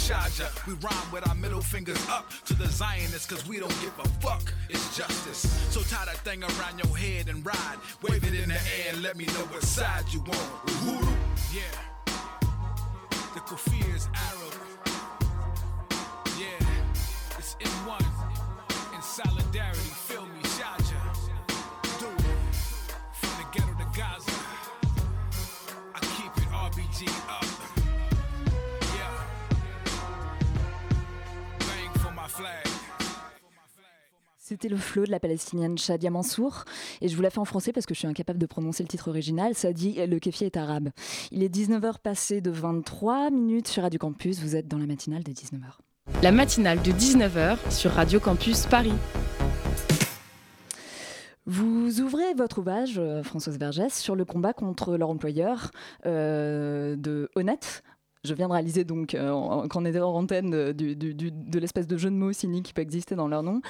Shaja, 0.09 0.49
we 0.67 0.73
rhyme 0.73 1.13
with 1.13 1.29
our 1.29 1.35
middle 1.35 1.61
fingers 1.61 2.03
up 2.09 2.33
to 2.47 2.55
the 2.55 2.67
Zionists, 2.67 3.27
cause 3.27 3.47
we 3.47 3.59
don't 3.61 3.79
give 3.83 3.93
a 3.99 4.09
fuck. 4.21 4.55
It's 4.71 4.97
justice. 4.97 5.41
So 5.69 5.83
tie 5.83 6.07
that 6.07 6.17
thing 6.25 6.43
around 6.43 6.79
your 6.83 6.97
head 6.97 7.29
and 7.29 7.45
ride. 7.45 7.77
Wave 8.01 8.25
it 8.25 8.33
in 8.33 8.49
the 8.49 8.55
air 8.55 8.95
and 8.95 9.03
let 9.03 9.19
me 9.19 9.27
know 9.27 9.45
what 9.53 9.63
side 9.63 10.05
you 10.11 10.21
on. 10.21 10.49
Uhuru. 10.65 11.15
Yeah. 11.53 11.61
The 13.35 13.41
kufir 13.41 13.95
is 13.95 14.09
Arab. 14.15 14.55
Yeah. 16.41 17.37
It's 17.37 17.57
M1 17.57 18.01
in 18.95 19.03
solidarity. 19.03 19.79
Feel 20.09 20.25
me, 20.25 20.38
C'était 34.49 34.71
le 34.71 34.79
flow 34.79 35.05
de 35.05 35.11
la 35.11 35.21
palestinienne 35.21 35.77
Shadia 35.77 36.09
Mansour. 36.09 36.65
Et 37.03 37.09
je 37.09 37.15
vous 37.15 37.21
la 37.21 37.29
fais 37.29 37.39
en 37.39 37.45
français 37.45 37.71
parce 37.71 37.85
que 37.85 37.93
je 37.93 37.99
suis 37.99 38.09
incapable 38.09 38.39
de 38.39 38.47
prononcer 38.47 38.83
le 38.83 38.89
titre 38.89 39.09
original. 39.09 39.55
Ça 39.55 39.75
dit 39.75 39.99
Le 40.07 40.19
kéfi 40.19 40.47
est 40.47 40.57
arabe. 40.57 40.89
Il 41.31 41.43
est 41.43 41.55
19h 41.55 41.99
passé 42.03 42.41
de 42.41 42.51
23 42.51 43.31
minutes 43.31 43.69
sur 43.69 43.83
Radio 43.83 43.99
Campus. 43.99 44.41
Vous 44.41 44.57
êtes 44.57 44.67
dans 44.67 44.79
la 44.79 44.87
matinale 44.87 45.23
de 45.23 45.33
19h. 45.33 46.23
La 46.23 46.33
matinale 46.33 46.81
de 46.81 46.93
19h 46.93 47.59
sur 47.71 47.91
Radio 47.91 48.21
Campus 48.21 48.65
Paris. 48.65 48.95
Vous 51.45 52.01
ouvrez 52.01 52.33
votre 52.35 52.61
ouvrage, 52.61 52.95
euh, 52.97 53.23
Françoise 53.23 53.59
Vergès, 53.59 53.93
sur 53.93 54.17
le 54.17 54.25
combat 54.25 54.55
contre 54.55 54.97
leur 54.97 55.11
employeur 55.11 55.73
euh, 56.07 56.97
de 56.97 57.29
Honnête. 57.35 57.83
Je 58.29 58.35
viens 58.35 58.49
de 58.49 58.53
réaliser 58.53 58.85
donc 58.85 59.15
euh, 59.15 59.65
était 59.87 60.01
en 60.01 60.15
antenne 60.15 60.51
de, 60.51 61.59
l'espèce 61.59 61.87
de 61.87 61.97
jeu 61.97 62.11
de 62.11 62.15
mots 62.15 62.33
cynique 62.33 62.67
qui 62.67 62.73
peut 62.73 62.83
exister 62.83 63.15
dans 63.15 63.29
leur 63.29 63.43
nom. 63.43 63.61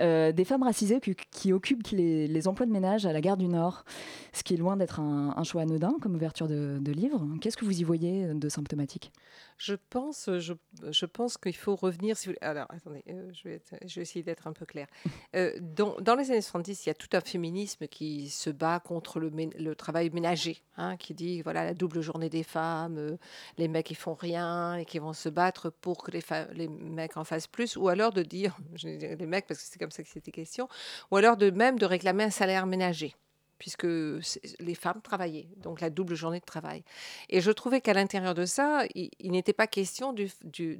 Euh, 0.00 0.32
des 0.32 0.44
femmes 0.44 0.62
racisées 0.62 1.00
qui, 1.30 1.52
occupent 1.52 1.86
les, 1.92 2.48
emplois 2.48 2.66
de 2.66 2.72
ménage 2.72 3.06
à 3.06 3.12
la 3.12 3.20
gare 3.20 3.36
du 3.36 3.48
Nord, 3.48 3.84
ce 4.32 4.42
qui 4.42 4.54
est 4.54 4.56
loin 4.56 4.76
d'être 4.76 5.00
un, 5.00 5.44
choix 5.44 5.62
anodin 5.62 5.94
comme 6.00 6.14
ouverture 6.14 6.48
de 6.48 6.92
livre. 6.92 7.26
Qu'est-ce 7.40 7.56
que 7.56 7.64
vous 7.64 7.80
y 7.80 7.84
voyez 7.84 8.34
de 8.34 8.48
symptomatique? 8.48 9.12
Je 9.58 9.74
pense, 9.74 10.30
je, 10.38 10.54
je 10.88 11.04
pense 11.04 11.36
qu'il 11.36 11.56
faut 11.56 11.74
revenir. 11.74 12.16
Si 12.16 12.28
vous... 12.28 12.34
Alors, 12.40 12.66
attendez, 12.70 13.02
euh, 13.08 13.28
je, 13.32 13.48
vais 13.48 13.56
être- 13.56 13.98
essayer 13.98 14.22
d'être 14.22 14.46
un 14.46 14.52
peu 14.52 14.64
claire. 14.64 14.86
Euh, 15.34 15.52
dans, 15.60 16.14
les 16.14 16.30
années 16.30 16.40
70, 16.40 16.86
il 16.86 16.88
y 16.88 16.92
a 16.92 16.94
tout 16.94 17.08
un 17.12 17.20
féminisme 17.20 17.88
qui 17.88 18.30
se 18.30 18.50
bat 18.50 18.78
contre 18.78 19.18
le, 19.18 19.74
travail 19.74 20.10
ménager, 20.10 20.62
hein, 20.76 20.96
qui 20.96 21.12
dit 21.12 21.42
voilà 21.42 21.64
la 21.64 21.74
double 21.74 22.00
journée 22.02 22.28
des 22.30 22.44
femmes, 22.44 22.98
euh, 22.98 23.16
les 23.58 23.66
mecs 23.66 23.90
ils 23.90 23.96
font 23.96 24.14
rien 24.14 24.76
et 24.76 24.84
qui 24.84 25.00
vont 25.00 25.12
se 25.12 25.28
battre 25.28 25.70
pour 25.70 26.04
que 26.04 26.12
les, 26.12 26.68
mecs 26.68 27.16
en 27.16 27.24
fassent 27.24 27.48
plus, 27.48 27.76
ou 27.76 27.88
alors 27.88 28.12
de 28.12 28.22
dire, 28.22 28.56
je 28.76 28.88
dire 28.88 29.16
les 29.18 29.26
mecs 29.26 29.48
parce 29.48 29.60
que 29.60 29.66
c'est 29.68 29.78
comme 29.80 29.90
ça 29.90 30.04
que 30.04 30.08
c'était 30.08 30.30
question, 30.30 30.68
ou 31.10 31.16
alors 31.16 31.36
de 31.36 31.50
même 31.50 31.80
de 31.80 31.84
réclamer 31.84 32.24
un 32.24 32.30
salaire 32.30 32.66
ménager 32.66 33.16
puisque 33.58 33.84
les 33.84 34.74
femmes 34.74 35.00
travaillaient, 35.02 35.48
donc 35.56 35.80
la 35.80 35.90
double 35.90 36.14
journée 36.14 36.40
de 36.40 36.44
travail. 36.44 36.84
Et 37.28 37.40
je 37.40 37.50
trouvais 37.50 37.80
qu'à 37.80 37.92
l'intérieur 37.94 38.34
de 38.34 38.44
ça, 38.44 38.84
il, 38.94 39.30
n'était 39.30 39.52
pas 39.52 39.66
question 39.66 40.12
du, 40.12 40.30
du- 40.44 40.78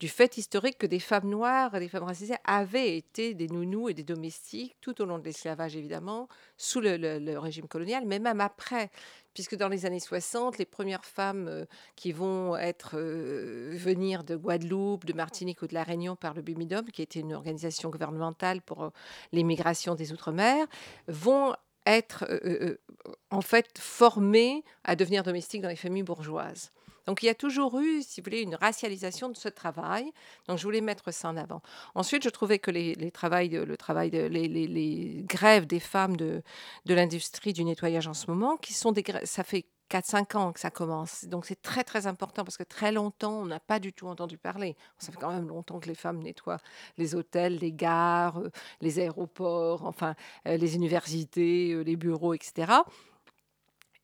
du 0.00 0.08
fait 0.08 0.36
historique 0.36 0.78
que 0.78 0.86
des 0.86 1.00
femmes 1.00 1.28
noires 1.28 1.78
des 1.78 1.88
femmes 1.88 2.04
racisées 2.04 2.36
avaient 2.44 2.96
été 2.96 3.34
des 3.34 3.48
nounous 3.48 3.88
et 3.88 3.94
des 3.94 4.04
domestiques 4.04 4.76
tout 4.80 5.00
au 5.00 5.04
long 5.04 5.18
de 5.18 5.24
l'esclavage, 5.24 5.76
évidemment, 5.76 6.28
sous 6.56 6.80
le, 6.80 7.38
régime 7.38 7.68
colonial, 7.68 8.04
mais 8.06 8.18
même 8.18 8.40
après. 8.40 8.90
Puisque 9.34 9.56
dans 9.56 9.68
les 9.68 9.86
années 9.86 10.00
60, 10.00 10.58
les 10.58 10.64
premières 10.64 11.04
femmes 11.04 11.46
euh, 11.46 11.64
qui 11.94 12.10
vont 12.10 12.56
être 12.56 12.96
euh, 12.98 13.70
venir 13.74 14.24
de 14.24 14.34
Guadeloupe, 14.34 15.04
de 15.04 15.12
Martinique 15.12 15.62
ou 15.62 15.68
de 15.68 15.74
La 15.74 15.84
Réunion 15.84 16.16
par 16.16 16.34
le 16.34 16.42
BIMIDOM, 16.42 16.86
qui 16.86 17.02
était 17.02 17.20
une 17.20 17.34
organisation 17.34 17.88
gouvernementale 17.88 18.62
pour 18.62 18.82
euh, 18.82 18.90
l'immigration 19.30 19.94
des 19.94 20.12
Outre-mer, 20.12 20.66
vont 21.06 21.54
être 21.88 22.24
euh, 22.28 22.38
euh, 22.44 22.78
euh, 23.06 23.12
en 23.30 23.40
fait 23.40 23.78
formées 23.78 24.64
à 24.84 24.96
devenir 24.96 25.22
domestiques 25.22 25.62
dans 25.62 25.68
les 25.68 25.76
familles 25.76 26.02
bourgeoises. 26.02 26.70
Donc 27.06 27.22
il 27.22 27.26
y 27.26 27.30
a 27.30 27.34
toujours 27.34 27.80
eu, 27.80 28.02
si 28.02 28.20
vous 28.20 28.26
voulez, 28.26 28.42
une 28.42 28.54
racialisation 28.54 29.30
de 29.30 29.36
ce 29.36 29.48
travail. 29.48 30.12
Donc 30.46 30.58
je 30.58 30.64
voulais 30.64 30.82
mettre 30.82 31.10
ça 31.10 31.30
en 31.30 31.38
avant. 31.38 31.62
Ensuite, 31.94 32.22
je 32.22 32.28
trouvais 32.28 32.58
que 32.58 32.70
les, 32.70 32.94
de- 32.94 33.64
le 33.64 33.76
travail 33.78 34.10
les, 34.10 35.22
grèves 35.26 35.66
des 35.66 35.80
femmes 35.80 36.18
de, 36.18 36.42
de 36.84 36.94
l'industrie 36.94 37.54
du 37.54 37.64
nettoyage 37.64 38.06
en 38.06 38.12
ce 38.14 38.30
moment, 38.30 38.58
qui 38.58 38.74
sont 38.74 38.92
des 38.92 39.02
ça 39.24 39.42
fait 39.42 39.64
4-5 39.90 40.36
ans 40.36 40.52
que 40.52 40.60
ça 40.60 40.70
commence. 40.70 41.24
Donc 41.24 41.46
c'est 41.46 41.60
très 41.60 41.84
très 41.84 42.06
important 42.06 42.44
parce 42.44 42.56
que 42.56 42.62
très 42.62 42.92
longtemps, 42.92 43.40
on 43.40 43.46
n'a 43.46 43.60
pas 43.60 43.78
du 43.78 43.92
tout 43.92 44.06
entendu 44.06 44.38
parler. 44.38 44.76
Ça 44.98 45.12
fait 45.12 45.18
quand 45.18 45.32
même 45.32 45.48
longtemps 45.48 45.80
que 45.80 45.88
les 45.88 45.94
femmes 45.94 46.22
nettoient 46.22 46.58
les 46.96 47.14
hôtels, 47.14 47.58
les 47.58 47.72
gares, 47.72 48.38
euh, 48.38 48.50
les 48.80 48.98
aéroports, 48.98 49.84
enfin 49.84 50.14
euh, 50.46 50.56
les 50.56 50.74
universités, 50.76 51.72
euh, 51.72 51.82
les 51.82 51.96
bureaux, 51.96 52.34
etc. 52.34 52.72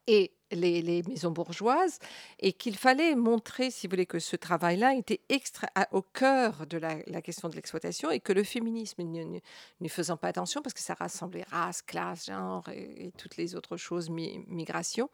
Et 0.07 0.34
les, 0.51 1.03
maisons 1.03 1.31
bourgeoises 1.31 1.99
et 2.39 2.53
qu'il 2.53 2.77
fallait 2.77 3.15
montrer, 3.15 3.71
si 3.71 3.87
vous 3.87 3.93
voulez, 3.93 4.07
que 4.07 4.19
ce 4.19 4.37
travail-là 4.37 4.95
était 4.95 5.21
au 5.93 6.03
cœur 6.03 6.67
de 6.67 6.79
la, 6.79 7.23
question 7.23 7.49
de 7.49 7.57
l'exploitation 7.57 8.11
et 8.11 8.21
que 8.21 8.33
le 8.33 8.45
féminisme, 8.45 9.03
n'y 9.03 9.89
faisant 9.89 10.17
pas 10.17 10.29
attention, 10.29 10.63
parce 10.63 10.75
que 10.75 10.81
ça 10.81 10.95
rassemblait 10.95 11.45
race, 11.51 11.83
classe, 11.83 12.27
genre 12.27 12.69
et, 12.69 13.13
toutes 13.17 13.37
les 13.37 13.55
autres 13.55 13.77
choses, 13.77 14.11
migration, 14.11 15.11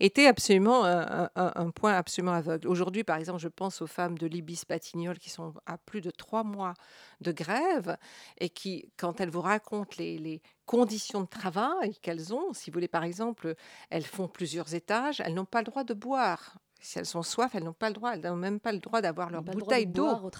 était 0.00 0.26
absolument 0.26 0.84
un, 0.84 1.70
point 1.70 1.94
absolument 1.94 2.32
aveugle. 2.32 2.68
Aujourd'hui, 2.68 3.04
par 3.04 3.16
exemple, 3.16 3.40
je 3.40 3.48
pense 3.48 3.82
aux 3.82 3.86
femmes 3.86 4.18
de 4.18 4.26
l'Ibis 4.26 4.64
Patignol 4.66 5.18
qui 5.18 5.30
sont 5.30 5.54
à 5.66 5.78
plus 5.78 6.00
de 6.00 6.10
trois 6.10 6.44
mois 6.44 6.74
de 7.20 7.32
grève 7.32 7.96
et 8.38 8.48
qui, 8.48 8.90
quand 8.96 9.20
elles 9.20 9.30
vous 9.30 9.40
racontent 9.40 9.96
les, 9.98 10.42
conditions 10.66 11.22
de 11.22 11.26
travail 11.26 11.96
qu'elles 12.00 12.32
ont, 12.34 12.52
si 12.52 12.70
vous 12.70 12.74
voulez, 12.74 12.88
par 12.88 13.04
exemple, 13.04 13.54
elles 13.90 14.04
font 14.04 14.28
plusieurs 14.28 14.74
étages, 14.74 15.20
elles 15.20 15.34
n'ont 15.34 15.44
pas 15.44 15.60
le 15.60 15.66
droit 15.66 15.84
de 15.84 15.94
boire. 15.94 16.58
Si 16.80 16.98
elles 16.98 17.06
sont 17.06 17.22
soif, 17.22 17.54
elles 17.54 17.64
n'ont 17.64 17.72
pas 17.72 17.88
le 17.88 17.94
droit, 17.94 18.12
elles 18.12 18.22
n'ont 18.22 18.36
même 18.36 18.60
pas 18.60 18.72
le 18.72 18.78
droit 18.78 19.00
d'avoir 19.00 19.30
leur 19.30 19.42
bouteille 19.42 19.86
d'eau. 19.86 20.30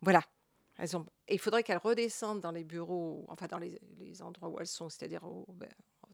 Voilà. 0.00 0.22
Elles 0.76 0.96
ont, 0.96 1.06
il 1.28 1.38
faudrait 1.38 1.62
qu'elles 1.62 1.78
redescendent 1.78 2.40
dans 2.40 2.50
les 2.50 2.64
bureaux, 2.64 3.24
enfin 3.28 3.46
dans 3.46 3.58
les, 3.58 3.78
endroits 4.22 4.48
où 4.48 4.58
elles 4.58 4.66
sont, 4.66 4.88
c'est-à-dire 4.88 5.22
ben, 5.48 5.68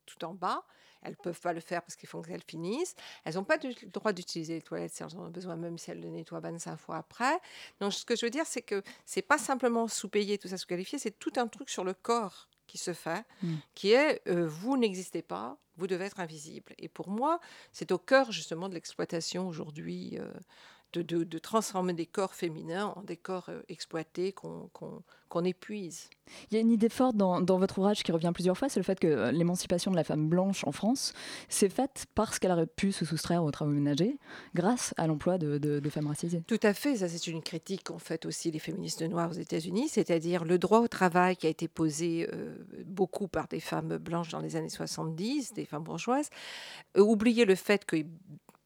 tout 0.05 0.23
en 0.25 0.35
bas. 0.35 0.63
Elles 1.03 1.13
ne 1.13 1.23
peuvent 1.23 1.41
pas 1.41 1.55
le 1.55 1.61
faire 1.61 1.81
parce 1.81 1.97
qu'il 1.97 2.11
faut 2.11 2.21
qu'elles 2.21 2.43
finissent. 2.47 2.95
Elles 3.25 3.37
n'ont 3.37 3.45
pas 3.45 3.57
le 3.57 3.89
droit 3.89 4.13
d'utiliser 4.13 4.55
les 4.55 4.63
toilettes 4.63 4.93
si 4.93 5.03
elles 5.03 5.17
en 5.17 5.27
ont 5.27 5.31
besoin, 5.31 5.57
même 5.57 5.79
si 5.79 5.91
elles 5.91 6.01
le 6.01 6.11
nettoient 6.11 6.41
25 6.41 6.77
fois 6.77 6.99
après. 6.99 7.41
Donc, 7.81 7.95
ce 7.95 8.05
que 8.05 8.15
je 8.17 8.27
veux 8.27 8.31
dire, 8.31 8.45
c'est 8.45 8.61
que 8.61 8.83
c'est 9.07 9.23
pas 9.23 9.39
simplement 9.39 9.89
sous-payer, 9.89 10.37
tout 10.37 10.49
ça, 10.49 10.59
sous-qualifier, 10.59 10.99
c'est 10.99 11.19
tout 11.19 11.33
un 11.37 11.49
truc 11.49 11.71
sur 11.71 11.85
le 11.85 11.95
corps 11.95 12.50
qui 12.71 12.79
se 12.79 12.93
fait, 12.93 13.25
mmh. 13.43 13.55
qui 13.75 13.93
est 13.93 14.23
euh, 14.29 14.47
vous 14.47 14.77
n'existez 14.77 15.23
pas, 15.23 15.59
vous 15.77 15.89
devez 15.89 16.05
être 16.05 16.21
invisible. 16.21 16.73
Et 16.79 16.89
pour 16.89 17.09
moi, 17.09 17.41
c'est 17.73 17.91
au 17.91 17.99
cœur 17.99 18.31
justement 18.31 18.69
de 18.69 18.75
l'exploitation 18.75 19.49
aujourd'hui. 19.49 20.17
Euh, 20.21 20.33
de, 20.93 21.39
transformer 21.39 21.93
des 21.93 22.07
corps 22.07 22.35
féminins 22.35 22.93
en 22.97 23.03
des 23.03 23.17
corps 23.17 23.49
euh, 23.49 23.63
exploités 23.69 24.33
qu'on 24.33 25.45
épuise. 25.45 26.11
Il 26.51 26.55
y 26.55 26.57
a 26.59 26.61
une 26.61 26.71
idée 26.71 26.89
forte 26.89 27.17
dans, 27.17 27.59
votre 27.59 27.79
ouvrage 27.79 28.03
qui 28.03 28.13
revient 28.13 28.33
plusieurs 28.35 28.57
fois, 28.57 28.69
c'est 28.69 28.81
le 28.81 28.85
fait 28.85 28.99
que 28.99 29.07
euh, 29.07 29.33
l'émancipation 29.33 29.91
de 29.91 29.97
la 29.97 30.05
femme 30.05 30.29
blanche 30.29 30.65
en 30.65 30.73
France 30.73 31.13
s'est 31.49 31.69
faite 31.69 32.07
parce 32.15 32.39
qu'elle 32.39 32.53
aurait 32.53 32.67
pu 32.67 32.93
se 32.93 33.05
soustraire 33.05 33.45
aux 33.45 33.51
travaux 33.51 33.71
ménagers 33.71 34.19
grâce 34.55 34.95
à 34.97 35.07
l'emploi 35.07 35.39
de, 35.39 35.81
femmes 35.91 36.09
racisées. 36.09 36.43
Tout 36.47 36.61
à 36.63 36.73
fait, 36.73 36.97
ça 36.97 37.09
c'est 37.09 37.27
une 37.27 37.43
critique 37.43 37.85
qu'ont 37.85 37.99
fait 37.99 38.27
aussi 38.27 38.51
les 38.51 38.59
féministes 38.59 39.03
noires 39.03 39.31
aux 39.31 39.35
États-Unis, 39.35 39.89
c'est-à-dire 39.89 40.45
le 40.45 40.59
droit 40.59 40.81
au 40.81 40.89
travail 40.89 41.37
qui 41.37 41.47
a 41.47 41.51
été 41.51 41.69
posé 41.69 42.29
euh, 42.33 42.57
beaucoup 42.85 43.29
par 43.29 43.49
des 43.49 43.61
femmes 43.61 43.99
blanches 43.99 44.31
dans 44.31 44.41
les 44.41 44.57
années 44.57 44.69
70, 44.69 45.53
des 45.53 45.65
femmes 45.65 45.83
bourgeoises, 45.83 46.31
oublier 46.97 47.45
le 47.45 47.55
fait 47.55 47.85
que 47.85 47.97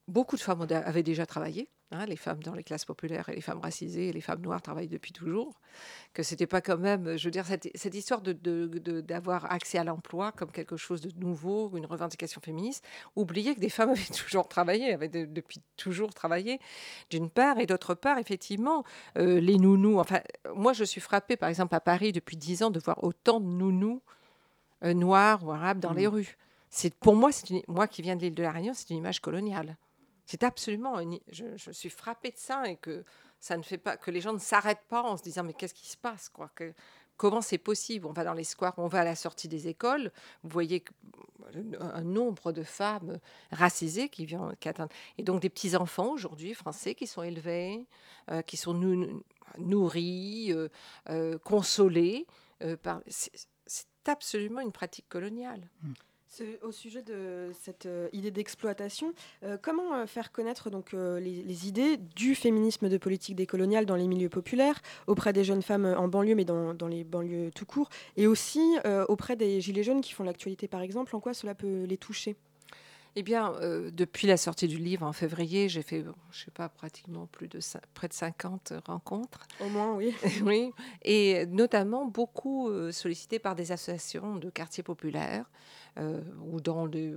beaucoup 0.09 0.37
de 0.37 0.43
femmes 0.43 0.67
avaient 0.71 1.03
déjà 1.03 1.27
travaillé 1.27 1.69
Hein, 1.95 2.07
les 2.07 2.17
femmes 2.17 2.43
dans 2.43 2.55
les 2.55 2.65
classes 2.65 2.85
populaires 2.85 3.29
et 3.29 3.37
les 3.37 3.41
femmes 3.41 3.61
racisées 3.61 4.09
et 4.09 4.13
les 4.13 4.21
femmes 4.21 4.41
noires 4.41 4.61
travaillent 4.61 4.89
depuis 4.89 5.13
toujours, 5.13 5.61
que 6.13 6.25
c'était 6.25 6.49
pas 6.49 6.61
quand 6.61 6.77
même, 6.77 7.17
je 7.17 7.25
veux 7.25 7.31
dire, 7.31 7.47
cette, 7.47 7.71
cette 7.77 7.95
histoire 7.95 8.21
d'avoir 8.21 9.43
de, 9.43 9.49
accès 9.49 9.79
à 9.79 9.85
l'emploi 9.85 10.33
comme 10.33 10.51
quelque 10.51 10.77
chose 10.77 11.03
de 11.03 11.11
nouveau, 11.25 11.71
une 11.77 11.87
revendication 11.87 12.41
féministe, 12.41 12.85
oublier 13.15 13.55
que 13.55 13.61
des 13.61 13.69
femmes 13.69 13.91
avaient 13.91 14.03
toujours 14.13 14.49
travaillé, 14.49 14.93
avaient 14.93 15.09
depuis 15.09 15.61
toujours 15.77 16.13
travaillé, 16.13 16.59
d'une 17.11 17.31
part, 17.31 17.61
et 17.61 17.67
d'autre 17.67 17.95
part, 17.95 18.19
effectivement, 18.19 18.83
euh, 19.17 19.39
les 19.39 19.57
nounous, 19.57 20.01
enfin, 20.01 20.21
moi 20.53 20.73
je 20.73 20.83
suis 20.83 21.01
frappée, 21.01 21.37
par 21.37 21.49
exemple, 21.49 21.77
à 21.77 21.81
Paris 21.81 22.11
depuis 22.11 22.37
dix 22.37 22.65
ans, 22.65 22.71
de 22.71 22.81
voir 22.81 23.05
autant 23.05 23.39
de 23.39 23.47
nounous 23.47 24.03
euh, 24.83 24.95
noirs 24.95 25.45
ou 25.45 25.53
arabes 25.53 25.79
dans 25.79 25.93
les 25.93 26.09
mmh. 26.09 26.11
rues. 26.11 26.37
C'est 26.71 26.93
pour 26.93 27.15
moi, 27.15 27.31
moi 27.69 27.87
qui 27.87 28.03
viens 28.03 28.17
de 28.17 28.23
l'île 28.23 28.35
de 28.35 28.43
la 28.43 28.51
Réunion, 28.51 28.73
c'est 28.75 28.91
une 28.91 28.97
image 28.97 29.21
coloniale. 29.21 29.77
C'est 30.27 30.43
absolument. 30.43 30.97
Je, 31.29 31.71
suis 31.73 31.91
frappée 31.91 32.31
de 32.31 32.39
ça 32.39 32.69
et 32.69 32.77
que 32.77 33.05
ça 33.41 33.57
ne 33.57 33.63
fait 33.63 33.79
pas 33.79 33.97
que 33.97 34.11
les 34.11 34.21
gens 34.21 34.33
ne 34.33 34.39
s'arrêtent 34.39 34.87
pas 34.89 35.03
en 35.03 35.17
se 35.17 35.23
disant 35.23 35.45
mais 35.45 35.53
qu'est-ce 35.53 35.75
qui 35.75 35.89
se 35.89 35.97
passe 35.97 36.31
Comment 37.17 37.43
c'est 37.43 37.59
possible? 37.59 38.07
On 38.07 38.13
va 38.13 38.25
dans 38.25 38.33
les 38.33 38.43
squares, 38.45 38.75
on 38.77 38.89
va 38.89 39.01
à 39.01 39.05
la 39.05 39.15
sortie 39.15 39.47
des 39.47 39.69
écoles. 39.69 40.11
Vous 40.43 40.51
voyez 40.51 40.85
un 41.79 42.03
nombre 42.03 42.51
de 42.51 42.65
femmes 42.65 43.21
racisées 43.53 44.09
qui 44.09 44.27
viennent 44.27 44.57
Et 45.19 45.23
donc 45.23 45.41
des 45.41 45.51
petits 45.51 45.77
enfants 45.77 46.11
aujourd'hui 46.11 46.55
français 46.55 46.97
qui 46.97 47.07
sont 47.07 47.23
élevés, 47.23 47.87
euh, 48.31 48.43
qui 48.43 48.57
sont 48.57 48.75
nourris, 49.59 50.53
euh, 50.53 50.69
euh, 51.09 51.39
consolés. 51.39 52.27
C'est 52.87 54.09
absolument 54.09 54.61
une 54.61 54.73
pratique 54.73 55.09
coloniale. 55.09 55.69
Mmh. 55.83 55.93
Au 56.63 56.73
sujet 56.73 57.03
de 57.03 57.51
cette 57.53 57.87
euh, 57.87 58.09
idée 58.13 58.31
d'exploitation, 58.31 59.13
euh, 59.45 59.57
comment 59.61 59.95
euh, 59.95 60.07
faire 60.07 60.33
connaître 60.33 60.69
donc 60.69 60.93
les, 60.93 61.69
idées 61.69 61.97
du 61.97 62.35
féminisme 62.35 62.89
de 62.89 62.99
politique 62.99 63.37
décoloniale 63.37 63.87
dans 63.87 63.95
les 63.95 64.09
milieux 64.09 64.29
populaires, 64.29 64.81
auprès 65.07 65.33
des 65.33 65.45
jeunes 65.45 65.63
femmes 65.63 65.87
en 65.87 66.09
banlieue, 66.09 66.35
mais 66.35 66.45
dans, 66.45 66.75
dans 66.75 66.89
les 66.89 67.05
banlieues 67.05 67.51
tout 67.55 67.67
court, 67.67 67.89
et 68.17 68.27
aussi 68.27 68.77
auprès 69.09 69.37
des 69.37 69.61
gilets 69.61 69.83
jaunes 69.83 70.01
qui 70.01 70.13
font 70.13 70.25
l'actualité 70.25 70.69
par 70.69 70.83
exemple, 70.83 71.15
en 71.15 71.21
quoi 71.21 71.35
cela 71.35 71.55
peut 71.55 71.85
les 71.85 71.97
toucher? 71.97 72.37
Eh 73.17 73.23
bien, 73.23 73.55
depuis 73.93 74.27
la 74.27 74.37
sortie 74.37 74.69
du 74.69 74.79
livre 74.79 75.07
en 75.07 75.13
février, 75.13 75.69
j'ai 75.69 75.83
fait, 75.83 76.05
je 76.31 76.45
sais 76.45 76.51
pas, 76.51 76.69
pratiquement 76.69 77.27
plus 77.27 77.49
de 77.49 77.61
près 77.95 78.09
de 78.09 78.13
50 78.13 78.73
rencontres. 78.87 79.47
Au 79.61 79.69
moins, 79.69 79.95
oui. 79.95 80.15
oui. 80.45 80.73
Et 81.03 81.47
notamment 81.47 82.07
beaucoup 82.07 82.71
sollicités 82.91 83.39
par 83.39 83.55
des 83.55 83.73
associations 83.73 84.37
de 84.37 84.51
quartiers 84.51 84.83
populaires. 84.83 85.47
Euh, 85.97 86.21
ou 86.43 86.61
dans 86.61 86.89
des, 86.89 87.15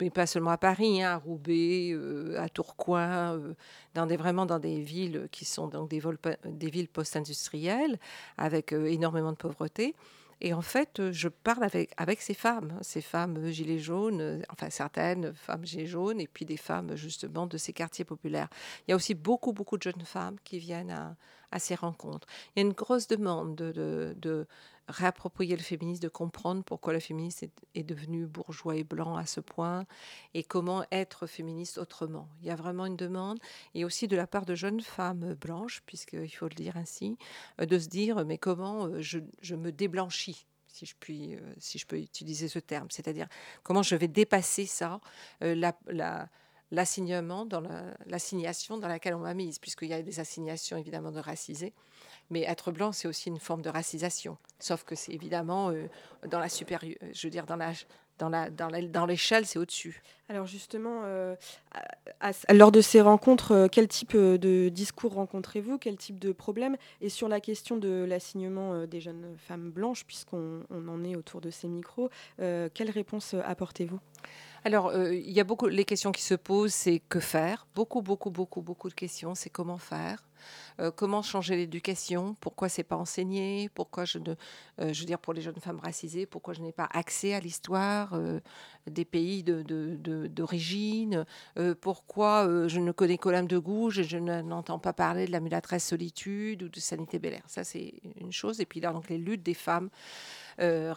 mais 0.00 0.10
pas 0.10 0.26
seulement 0.26 0.50
à 0.50 0.58
Paris, 0.58 1.02
hein, 1.02 1.12
à 1.12 1.16
Roubaix, 1.16 1.92
euh, 1.92 2.38
à 2.38 2.50
Tourcoing, 2.50 3.38
euh, 3.38 3.54
dans 3.94 4.04
des, 4.04 4.18
vraiment 4.18 4.44
dans 4.44 4.58
des 4.58 4.80
villes 4.80 5.28
qui 5.32 5.46
sont 5.46 5.66
donc 5.66 5.88
des, 5.88 6.02
des 6.44 6.68
villes 6.68 6.88
post-industrielles 6.88 7.98
avec 8.36 8.72
énormément 8.72 9.32
de 9.32 9.36
pauvreté. 9.38 9.94
Et 10.40 10.54
en 10.54 10.62
fait, 10.62 11.10
je 11.10 11.28
parle 11.28 11.64
avec, 11.64 11.92
avec 11.96 12.20
ces 12.20 12.34
femmes, 12.34 12.78
ces 12.82 13.00
femmes 13.00 13.48
gilets 13.48 13.78
jaunes, 13.78 14.42
enfin 14.50 14.70
certaines 14.70 15.34
femmes 15.34 15.64
gilets 15.64 15.86
jaunes, 15.86 16.20
et 16.20 16.28
puis 16.28 16.44
des 16.44 16.56
femmes 16.56 16.94
justement 16.94 17.46
de 17.46 17.58
ces 17.58 17.72
quartiers 17.72 18.04
populaires. 18.04 18.48
Il 18.86 18.90
y 18.90 18.92
a 18.92 18.96
aussi 18.96 19.14
beaucoup, 19.14 19.52
beaucoup 19.52 19.76
de 19.76 19.82
jeunes 19.82 20.04
femmes 20.04 20.36
qui 20.44 20.58
viennent 20.58 20.90
à, 20.90 21.16
à 21.50 21.58
ces 21.58 21.74
rencontres. 21.74 22.26
Il 22.54 22.60
y 22.60 22.62
a 22.62 22.66
une 22.66 22.74
grosse 22.74 23.08
demande 23.08 23.56
de, 23.56 24.14
de, 24.16 24.46
réapproprier 24.88 25.56
le 25.56 25.62
féminisme, 25.62 26.02
de 26.02 26.08
comprendre 26.08 26.64
pourquoi 26.64 26.92
le 26.92 27.00
féminisme 27.00 27.48
est, 27.74 27.82
devenu 27.82 28.26
bourgeois 28.26 28.76
et 28.76 28.84
blanc 28.84 29.16
à 29.16 29.26
ce 29.26 29.40
point 29.40 29.86
et 30.34 30.42
comment 30.42 30.84
être 30.90 31.26
féministe 31.26 31.78
autrement. 31.78 32.28
Il 32.40 32.48
y 32.48 32.50
a 32.50 32.56
vraiment 32.56 32.86
une 32.86 32.96
demande 32.96 33.38
et 33.74 33.84
aussi 33.84 34.08
de 34.08 34.16
la 34.16 34.26
part 34.26 34.46
de 34.46 34.54
jeunes 34.54 34.80
femmes 34.80 35.34
blanches, 35.34 35.82
puisqu'il 35.84 36.34
faut 36.34 36.48
le 36.48 36.54
dire 36.54 36.76
ainsi, 36.76 37.16
euh, 37.60 37.66
de 37.66 37.78
se 37.78 37.88
dire 37.88 38.24
mais 38.24 38.38
comment 38.38 38.86
euh, 38.86 39.00
je, 39.00 39.54
me 39.54 39.70
déblanchis 39.70 40.46
si 40.66 40.86
je, 40.86 40.94
puis, 40.98 41.34
euh, 41.34 41.40
si 41.58 41.78
je 41.78 41.86
peux 41.86 41.98
utiliser 41.98 42.48
ce 42.48 42.58
terme, 42.58 42.88
c'est-à-dire 42.90 43.28
comment 43.62 43.82
je 43.82 43.94
vais 43.94 44.08
dépasser 44.08 44.66
ça, 44.66 45.00
dans 45.40 46.28
l'assignation 48.06 48.78
dans 48.78 48.88
laquelle 48.88 49.14
on 49.14 49.20
m'a 49.20 49.34
mise, 49.34 49.58
puisqu'il 49.58 49.88
y 49.88 49.94
a 49.94 50.02
des 50.02 50.20
assignations 50.20 50.76
évidemment 50.76 51.10
de 51.10 51.20
racisés. 51.20 51.74
Mais 52.30 52.42
être 52.42 52.72
blanc, 52.72 52.92
c'est 52.92 53.08
aussi 53.08 53.28
une 53.28 53.38
forme 53.38 53.62
de 53.62 53.70
racisation. 53.70 54.36
Sauf 54.58 54.84
que 54.84 54.94
c'est 54.94 55.12
évidemment 55.12 55.70
euh, 55.70 55.86
dans 56.28 56.38
la 56.38 56.48
supérieure, 56.48 56.98
je 57.12 57.26
veux 57.26 57.30
dire, 57.30 57.46
dans 57.46 57.56
la, 57.56 57.72
dans, 58.18 58.28
la, 58.28 58.50
dans, 58.82 59.06
l'échelle, 59.06 59.46
c'est 59.46 59.58
au-dessus. 59.58 60.02
Alors 60.28 60.46
justement, 60.46 61.02
euh, 61.04 61.36
lors 62.50 62.72
de 62.72 62.80
ces 62.80 63.00
rencontres, 63.00 63.52
euh, 63.52 63.68
quel 63.70 63.88
type 63.88 64.16
de 64.16 64.68
discours 64.68 65.14
rencontrez-vous? 65.14 65.78
Quel 65.78 65.96
type 65.96 66.18
de 66.18 66.32
problème? 66.32 66.76
Et 67.00 67.08
sur 67.08 67.28
la 67.28 67.40
question 67.40 67.76
de 67.76 68.04
l'assignement 68.06 68.86
des 68.86 69.00
jeunes 69.00 69.36
femmes 69.38 69.70
blanches, 69.70 70.04
puisqu'on 70.04 70.64
en 70.70 71.04
est 71.04 71.16
autour 71.16 71.40
de 71.40 71.50
ces 71.50 71.68
micros, 71.68 72.10
quelle 72.38 72.90
réponse 72.90 73.34
apportez-vous? 73.34 74.00
Alors, 74.64 74.88
euh, 74.88 75.14
il 75.14 75.30
y 75.30 75.40
a 75.40 75.44
beaucoup, 75.44 75.66
les 75.66 75.84
questions 75.84 76.12
qui 76.12 76.22
se 76.22 76.34
posent, 76.34 76.74
c'est 76.74 77.00
que 77.08 77.20
faire? 77.20 77.66
Beaucoup, 77.74 78.02
beaucoup, 78.02 78.30
beaucoup, 78.30 78.60
beaucoup 78.60 78.88
de 78.88 78.94
questions, 78.94 79.34
c'est 79.34 79.50
comment 79.50 79.78
faire? 79.78 80.27
Euh, 80.80 80.90
comment 80.90 81.22
changer 81.22 81.56
l'éducation? 81.56 82.36
Pourquoi 82.40 82.68
c'est 82.68 82.84
pas 82.84 82.96
enseigné? 82.96 83.68
Pourquoi 83.74 84.04
je 84.04 84.18
ne, 84.18 84.30
euh, 84.80 84.92
je 84.92 85.00
veux 85.00 85.06
dire 85.06 85.18
pour 85.18 85.32
les 85.32 85.40
jeunes 85.40 85.60
femmes 85.60 85.80
racisées, 85.80 86.26
pourquoi 86.26 86.54
je 86.54 86.60
n'ai 86.60 86.72
pas 86.72 86.88
accès 86.92 87.34
à 87.34 87.40
l'histoire 87.40 88.18
des 88.86 89.04
pays 89.04 89.42
d'origine? 89.44 91.24
De, 91.56 91.72
Pourquoi 91.74 92.68
je 92.68 92.80
ne 92.80 92.92
connais 92.92 93.18
que 93.18 93.28
l'âme 93.28 93.46
de 93.46 93.58
gouge 93.58 93.98
et 93.98 94.04
je 94.04 94.18
n'entends 94.18 94.78
pas 94.78 94.92
parler 94.92 95.26
de 95.26 95.32
la 95.32 95.40
mulatresse 95.40 95.86
solitude 95.86 96.62
ou 96.62 96.68
de 96.68 96.80
sanité 96.80 97.18
bel 97.18 97.40
Ça 97.46 97.64
c'est 97.64 97.94
une 98.20 98.32
chose. 98.32 98.60
Et 98.60 98.66
puis 98.66 98.80
là 98.80 98.92
donc 98.92 99.08
les 99.08 99.18
luttes 99.18 99.42
des 99.42 99.54
femmes. 99.54 99.90
Euh, 100.60 100.92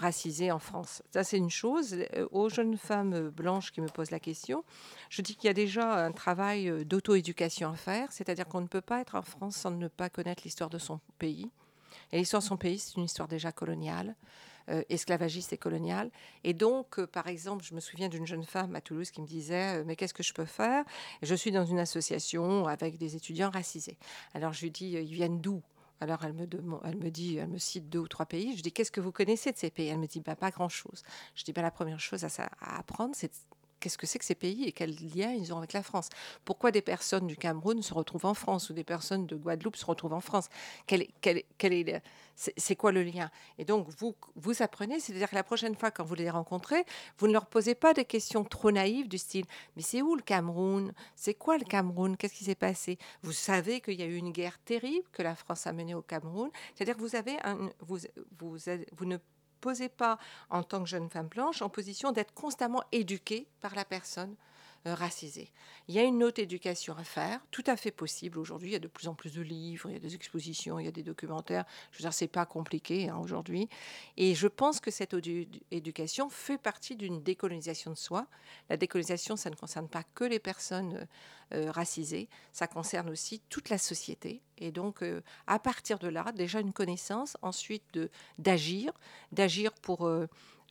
en 0.51 0.59
France. 0.59 1.03
Ça, 1.11 1.23
c'est 1.23 1.37
une 1.37 1.51
chose. 1.51 1.95
Euh, 2.15 2.27
aux 2.31 2.49
jeunes 2.49 2.77
femmes 2.77 3.29
blanches 3.29 3.71
qui 3.71 3.81
me 3.81 3.87
posent 3.87 4.09
la 4.09 4.19
question, 4.19 4.63
je 5.09 5.21
dis 5.21 5.35
qu'il 5.35 5.47
y 5.47 5.51
a 5.51 5.53
déjà 5.53 6.03
un 6.03 6.11
travail 6.11 6.67
euh, 6.67 6.83
d'auto-éducation 6.83 7.69
à 7.69 7.75
faire, 7.75 8.11
c'est-à-dire 8.11 8.47
qu'on 8.47 8.61
ne 8.61 8.67
peut 8.67 8.81
pas 8.81 9.01
être 9.01 9.15
en 9.15 9.21
France 9.21 9.55
sans 9.55 9.69
ne 9.69 9.87
pas 9.87 10.09
connaître 10.09 10.41
l'histoire 10.43 10.69
de 10.69 10.79
son 10.79 10.99
pays. 11.19 11.51
Et 12.11 12.17
l'histoire 12.17 12.41
de 12.41 12.47
son 12.47 12.57
pays, 12.57 12.79
c'est 12.79 12.95
une 12.97 13.03
histoire 13.03 13.27
déjà 13.27 13.51
coloniale. 13.51 14.15
esclavagiste 14.89 15.53
et 15.53 15.57
colonial. 15.57 16.09
Et 16.43 16.53
donc, 16.53 17.03
par 17.07 17.27
exemple, 17.27 17.63
je 17.63 17.75
me 17.75 17.79
souviens 17.81 18.09
d'une 18.09 18.25
jeune 18.25 18.45
femme 18.45 18.75
à 18.75 18.81
Toulouse 18.81 19.11
qui 19.11 19.21
me 19.21 19.27
disait 19.27 19.83
Mais 19.83 19.95
qu'est-ce 19.95 20.13
que 20.13 20.23
je 20.23 20.33
peux 20.33 20.45
faire? 20.45 20.85
Je 21.21 21.35
suis 21.35 21.51
dans 21.51 21.65
une 21.65 21.79
association 21.79 22.67
avec 22.67 22.97
des 22.97 23.15
étudiants 23.15 23.49
racisés. 23.49 23.97
Alors 24.33 24.53
je 24.53 24.61
lui 24.61 24.71
dis 24.71 24.91
Ils 24.91 25.13
viennent 25.13 25.41
d'où? 25.41 25.61
Alors 26.01 26.25
elle 26.25 26.33
me, 26.33 26.47
elle 26.83 26.97
me 26.97 27.09
dit, 27.09 27.37
elle 27.37 27.47
me 27.47 27.59
cite 27.59 27.89
deux 27.89 27.99
ou 27.99 28.07
trois 28.07 28.25
pays. 28.25 28.57
Je 28.57 28.63
dis 28.63 28.71
qu'est-ce 28.71 28.91
que 28.91 28.99
vous 28.99 29.11
connaissez 29.11 29.51
de 29.51 29.57
ces 29.57 29.69
pays? 29.69 29.87
Elle 29.87 29.99
me 29.99 30.07
dit 30.07 30.19
bah, 30.19 30.35
pas 30.35 30.49
grand-chose. 30.51 31.03
Je 31.35 31.43
dis 31.43 31.53
bah, 31.53 31.61
la 31.61 31.71
première 31.71 31.99
chose 31.99 32.25
à, 32.25 32.49
à 32.59 32.79
apprendre, 32.79 33.13
c'est 33.15 33.31
qu'est-ce 33.81 33.97
que 33.97 34.07
c'est 34.07 34.19
que 34.19 34.25
ces 34.25 34.35
pays 34.35 34.63
et 34.63 34.71
quel 34.71 34.95
lien 35.15 35.33
ils 35.33 35.53
ont 35.53 35.57
avec 35.57 35.73
la 35.73 35.83
France? 35.83 36.07
Pourquoi 36.45 36.71
des 36.71 36.81
personnes 36.81 37.27
du 37.27 37.35
Cameroun 37.35 37.81
se 37.81 37.93
retrouvent 37.93 38.25
en 38.25 38.33
France 38.33 38.69
ou 38.69 38.73
des 38.73 38.85
personnes 38.85 39.25
de 39.25 39.35
Guadeloupe 39.35 39.75
se 39.75 39.85
retrouvent 39.85 40.13
en 40.13 40.21
France? 40.21 40.47
Quel, 40.87 41.07
quel, 41.19 41.43
quel 41.57 41.73
est 41.73 42.01
c'est 42.35 42.75
quoi 42.75 42.91
le 42.91 43.03
lien? 43.03 43.29
Et 43.57 43.65
donc, 43.65 43.87
vous, 43.99 44.15
vous 44.35 44.63
apprenez, 44.63 44.99
c'est-à-dire 44.99 45.29
que 45.29 45.35
la 45.35 45.43
prochaine 45.43 45.75
fois, 45.75 45.91
quand 45.91 46.03
vous 46.03 46.15
les 46.15 46.29
rencontrez, 46.29 46.85
vous 47.17 47.27
ne 47.27 47.33
leur 47.33 47.45
posez 47.45 47.75
pas 47.75 47.93
des 47.93 48.05
questions 48.05 48.43
trop 48.43 48.71
naïves 48.71 49.07
du 49.07 49.17
style 49.17 49.45
Mais 49.75 49.81
c'est 49.81 50.01
où 50.01 50.15
le 50.15 50.21
Cameroun? 50.21 50.93
C'est 51.15 51.33
quoi 51.33 51.57
le 51.57 51.65
Cameroun? 51.65 52.17
Qu'est-ce 52.17 52.33
qui 52.33 52.45
s'est 52.45 52.55
passé 52.55 52.97
Vous 53.21 53.33
savez 53.33 53.81
qu'il 53.81 53.99
y 53.99 54.03
a 54.03 54.07
eu 54.07 54.15
une 54.15 54.31
guerre 54.31 54.57
terrible 54.59 55.07
que 55.11 55.21
la 55.21 55.35
France 55.35 55.67
a 55.67 55.73
menée 55.73 55.93
au 55.93 56.01
Cameroun. 56.01 56.49
C'est-à-dire 56.73 56.95
que 56.95 57.01
vous, 57.01 57.15
avez 57.15 57.37
un, 57.43 57.69
vous, 57.79 57.99
vous, 58.39 58.57
vous 58.93 59.05
ne 59.05 59.17
posez 59.61 59.89
pas 59.89 60.17
en 60.49 60.63
tant 60.63 60.83
que 60.83 60.89
jeune 60.89 61.09
femme 61.09 61.27
blanche 61.27 61.61
en 61.61 61.69
position 61.69 62.11
d'être 62.11 62.33
constamment 62.33 62.83
éduquée 62.91 63.47
par 63.61 63.75
la 63.75 63.85
personne 63.85 64.35
euh, 64.87 64.95
racisée. 64.95 65.51
Il 65.87 65.93
y 65.93 65.99
a 65.99 66.03
une 66.03 66.23
autre 66.23 66.41
éducation 66.41 66.95
à 66.97 67.03
faire, 67.03 67.39
tout 67.51 67.63
à 67.67 67.77
fait 67.77 67.91
possible 67.91 68.39
aujourd'hui. 68.39 68.69
Il 68.69 68.73
y 68.73 68.75
a 68.75 68.79
de 68.79 68.87
plus 68.87 69.07
en 69.07 69.13
plus 69.13 69.31
de 69.31 69.41
livres, 69.43 69.89
il 69.89 69.93
y 69.93 69.95
a 69.95 69.99
des 69.99 70.15
expositions, 70.15 70.79
il 70.79 70.85
y 70.85 70.87
a 70.87 70.91
des 70.91 71.03
documentaires. 71.03 71.65
Je 71.91 71.99
veux 71.99 72.01
dire, 72.01 72.13
c'est 72.13 72.27
pas 72.27 72.47
compliqué 72.47 73.07
hein, 73.07 73.17
aujourd'hui. 73.17 73.69
Et 74.17 74.33
je 74.33 74.47
pense 74.47 74.79
que 74.79 74.89
cette 74.89 75.15
éducation 75.69 76.29
fait 76.31 76.57
partie 76.57 76.95
d'une 76.95 77.21
décolonisation 77.21 77.91
de 77.91 77.95
soi. 77.95 78.25
La 78.69 78.77
décolonisation, 78.77 79.35
ça 79.35 79.51
ne 79.51 79.55
concerne 79.55 79.87
pas 79.87 80.03
que 80.15 80.23
les 80.23 80.39
personnes 80.39 80.95
euh, 80.95 81.05
euh, 81.53 81.71
racisées, 81.71 82.27
ça 82.51 82.65
concerne 82.65 83.09
aussi 83.09 83.41
toute 83.49 83.69
la 83.69 83.77
société. 83.77 84.41
Et 84.57 84.71
donc, 84.71 85.03
à 85.47 85.59
partir 85.59 85.99
de 85.99 86.07
là, 86.07 86.31
déjà 86.33 86.59
une 86.59 86.71
connaissance, 86.71 87.35
ensuite 87.41 87.99
d'agir, 88.37 88.93
d'agir 89.31 89.73
pour 89.73 90.09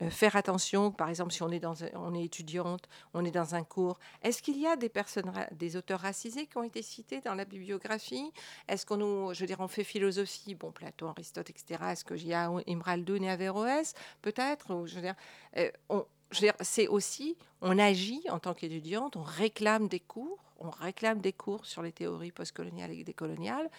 faire 0.08 0.36
attention, 0.36 0.90
par 0.90 1.08
exemple, 1.08 1.32
si 1.32 1.42
on 1.42 1.50
est, 1.50 2.24
étudiante, 2.24 2.88
on 3.12 3.24
est 3.24 3.30
dans 3.30 3.54
un 3.54 3.64
cours, 3.64 3.98
est-ce 4.22 4.42
qu'il 4.42 4.58
y 4.58 4.66
a 4.66 4.76
des 4.76 5.76
auteurs 5.76 6.00
racisés 6.00 6.46
qui 6.46 6.56
ont 6.56 6.62
été 6.62 6.82
cités 6.82 7.20
dans 7.20 7.34
la 7.34 7.44
bibliographie? 7.44 8.32
Est-ce 8.68 8.86
qu'on 8.86 8.96
nous, 8.96 9.34
je 9.34 9.44
veux 9.44 9.50
on 9.58 9.68
fait 9.68 9.84
philosophie, 9.84 10.54
bon, 10.54 10.72
Platon, 10.72 11.08
Aristote, 11.08 11.50
etc. 11.50 11.82
Est-ce 11.90 12.04
qu'il 12.04 12.26
y 12.26 12.32
a 12.32 12.50
Imraldoun 12.66 13.22
et 13.24 13.30
Averroès, 13.30 13.94
peut-être 14.22 14.86
Je 14.86 14.94
veux 14.94 15.02
dire, 15.02 16.54
c'est 16.60 16.88
aussi, 16.88 17.36
on 17.60 17.78
agit 17.78 18.22
en 18.30 18.38
tant 18.38 18.54
qu'étudiante, 18.54 19.16
on 19.16 19.22
réclame 19.22 19.88
des 19.88 20.00
cours, 20.00 20.38
on 20.60 20.70
réclame 20.70 21.20
des 21.20 21.32
cours 21.32 21.66
sur 21.66 21.82
les 21.82 21.92
théories 21.92 22.32
postcoloniales 22.32 22.92
et 22.92 23.02
décoloniales. 23.02 23.70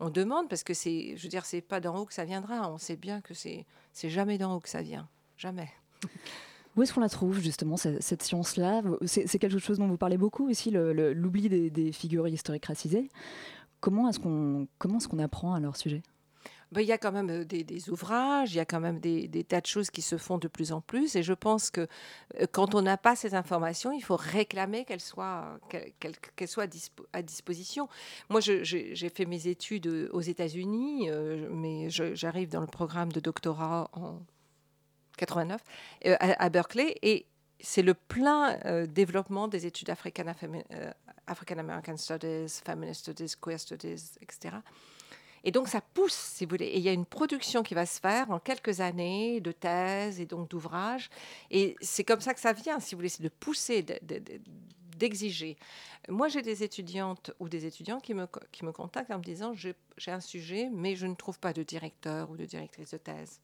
On 0.00 0.10
demande 0.10 0.48
parce 0.48 0.64
que 0.64 0.74
c'est, 0.74 1.16
je 1.16 1.22
veux 1.22 1.28
dire, 1.28 1.46
c'est 1.46 1.60
pas 1.60 1.80
d'en 1.80 1.96
haut 1.96 2.06
que 2.06 2.14
ça 2.14 2.24
viendra. 2.24 2.70
On 2.70 2.78
sait 2.78 2.96
bien 2.96 3.20
que 3.20 3.34
c'est, 3.34 3.64
c'est 3.92 4.10
jamais 4.10 4.36
d'en 4.36 4.56
haut 4.56 4.60
que 4.60 4.68
ça 4.68 4.82
vient, 4.82 5.08
jamais. 5.44 5.68
Où 6.74 6.82
est-ce 6.82 6.92
qu'on 6.92 7.00
la 7.00 7.08
trouve 7.08 7.38
justement 7.38 7.76
cette, 7.76 8.22
science-là? 8.22 8.82
C'est, 9.06 9.38
quelque 9.38 9.58
chose 9.58 9.78
dont 9.78 9.86
vous 9.86 9.98
parlez 9.98 10.16
beaucoup 10.16 10.48
aussi, 10.48 10.70
l'oubli 10.70 11.48
des, 11.48 11.70
des, 11.70 11.92
figures 11.92 12.26
historiques 12.26 12.66
racisées. 12.66 13.08
Comment 13.80 14.08
est-ce 14.08 14.18
qu'on 14.18 14.66
est-ce 14.96 15.06
qu'on 15.06 15.18
apprend 15.18 15.54
à 15.54 15.60
leur 15.60 15.76
sujet? 15.76 16.02
Ben, 16.74 16.80
il 16.80 16.88
y 16.88 16.92
a 16.92 16.98
quand 16.98 17.12
même 17.12 17.30
euh, 17.30 17.44
des, 17.44 17.90
ouvrages, 17.90 18.52
il 18.52 18.56
y 18.56 18.60
a 18.60 18.64
quand 18.64 18.80
même 18.80 18.98
des, 18.98 19.44
tas 19.44 19.60
de 19.60 19.66
choses 19.66 19.90
qui 19.90 20.02
se 20.02 20.16
font 20.16 20.38
de 20.38 20.48
plus 20.48 20.72
en 20.72 20.80
plus. 20.80 21.14
Et 21.14 21.22
je 21.22 21.32
pense 21.32 21.70
que 21.70 21.82
euh, 22.40 22.46
quand 22.50 22.74
on 22.74 22.82
n'a 22.82 22.96
pas 22.96 23.14
ces 23.14 23.36
informations, 23.36 23.92
il 23.92 24.02
faut 24.02 24.16
réclamer 24.16 24.84
qu'elles 24.84 25.00
soient, 25.00 25.60
qu'elles, 25.68 26.48
soient 26.48 26.66
à 27.12 27.22
disposition. 27.22 27.88
Moi, 28.28 28.40
j'ai 28.40 29.08
fait 29.08 29.24
mes 29.24 29.46
études 29.46 29.86
euh, 29.86 30.08
aux 30.12 30.20
États-Unis, 30.20 31.10
mais 31.50 31.90
j'arrive 31.90 32.48
dans 32.48 32.60
le 32.60 32.66
programme 32.66 33.12
de 33.12 33.20
doctorat 33.20 33.88
en 33.92 34.18
89 35.16 35.60
à, 36.20 36.48
Berkeley. 36.48 36.96
Et 37.02 37.26
c'est 37.60 37.82
le 37.82 37.94
plein 37.94 38.58
développement 38.86 39.48
des 39.48 39.66
études 39.66 39.90
African, 39.90 40.24
African 41.26 41.58
American 41.58 41.96
Studies, 41.96 42.60
Feminist 42.64 43.00
Studies, 43.00 43.34
Queer 43.40 43.58
Studies, 43.58 44.12
etc. 44.20 44.56
Et 45.44 45.50
donc 45.50 45.68
ça 45.68 45.80
pousse, 45.80 46.14
si 46.14 46.44
vous 46.44 46.50
voulez. 46.50 46.66
Et 46.66 46.78
il 46.78 46.82
y 46.82 46.88
a 46.88 46.92
une 46.92 47.04
production 47.04 47.62
qui 47.62 47.74
va 47.74 47.86
se 47.86 48.00
faire 48.00 48.30
en 48.30 48.38
quelques 48.38 48.80
années 48.80 49.40
de 49.40 49.52
thèses 49.52 50.18
et 50.18 50.26
donc 50.26 50.48
d'ouvrages. 50.48 51.10
Et 51.50 51.76
c'est 51.80 52.04
comme 52.04 52.20
ça 52.20 52.32
que 52.34 52.40
ça 52.40 52.52
vient, 52.52 52.80
si 52.80 52.94
vous 52.94 53.00
voulez, 53.00 53.10
c'est 53.10 53.22
de 53.22 53.28
pousser, 53.28 53.84
d'exiger. 54.96 55.56
Moi, 56.08 56.28
j'ai 56.28 56.42
des 56.42 56.62
étudiantes 56.62 57.30
ou 57.38 57.48
des 57.48 57.66
étudiants 57.66 58.00
qui 58.00 58.14
me, 58.14 58.26
qui 58.52 58.64
me 58.64 58.72
contactent 58.72 59.10
en 59.10 59.18
me 59.18 59.22
disant 59.24 59.52
j'ai 59.54 59.76
un 60.10 60.20
sujet, 60.20 60.70
mais 60.72 60.96
je 60.96 61.06
ne 61.06 61.14
trouve 61.14 61.38
pas 61.38 61.52
de 61.52 61.62
directeur 61.62 62.30
ou 62.30 62.36
de 62.36 62.46
directrice 62.46 62.90
de 62.90 62.98
thèse. 62.98 63.40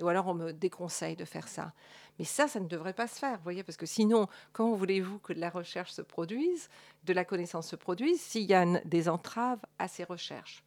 Ou 0.00 0.08
alors 0.08 0.26
on 0.26 0.34
me 0.34 0.52
déconseille 0.52 1.16
de 1.16 1.24
faire 1.24 1.48
ça. 1.48 1.72
Mais 2.18 2.24
ça, 2.24 2.48
ça 2.48 2.60
ne 2.60 2.68
devrait 2.68 2.92
pas 2.92 3.06
se 3.06 3.18
faire, 3.18 3.36
vous 3.36 3.44
voyez, 3.44 3.62
parce 3.62 3.76
que 3.76 3.86
sinon, 3.86 4.26
comment 4.52 4.74
voulez-vous 4.74 5.18
que 5.18 5.32
de 5.32 5.40
la 5.40 5.50
recherche 5.50 5.92
se 5.92 6.02
produise, 6.02 6.68
de 7.04 7.12
la 7.12 7.24
connaissance 7.24 7.68
se 7.68 7.76
produise, 7.76 8.20
s'il 8.20 8.44
y 8.44 8.54
a 8.54 8.64
des 8.84 9.08
entraves 9.08 9.60
à 9.78 9.88
ces 9.88 10.04
recherches 10.04 10.62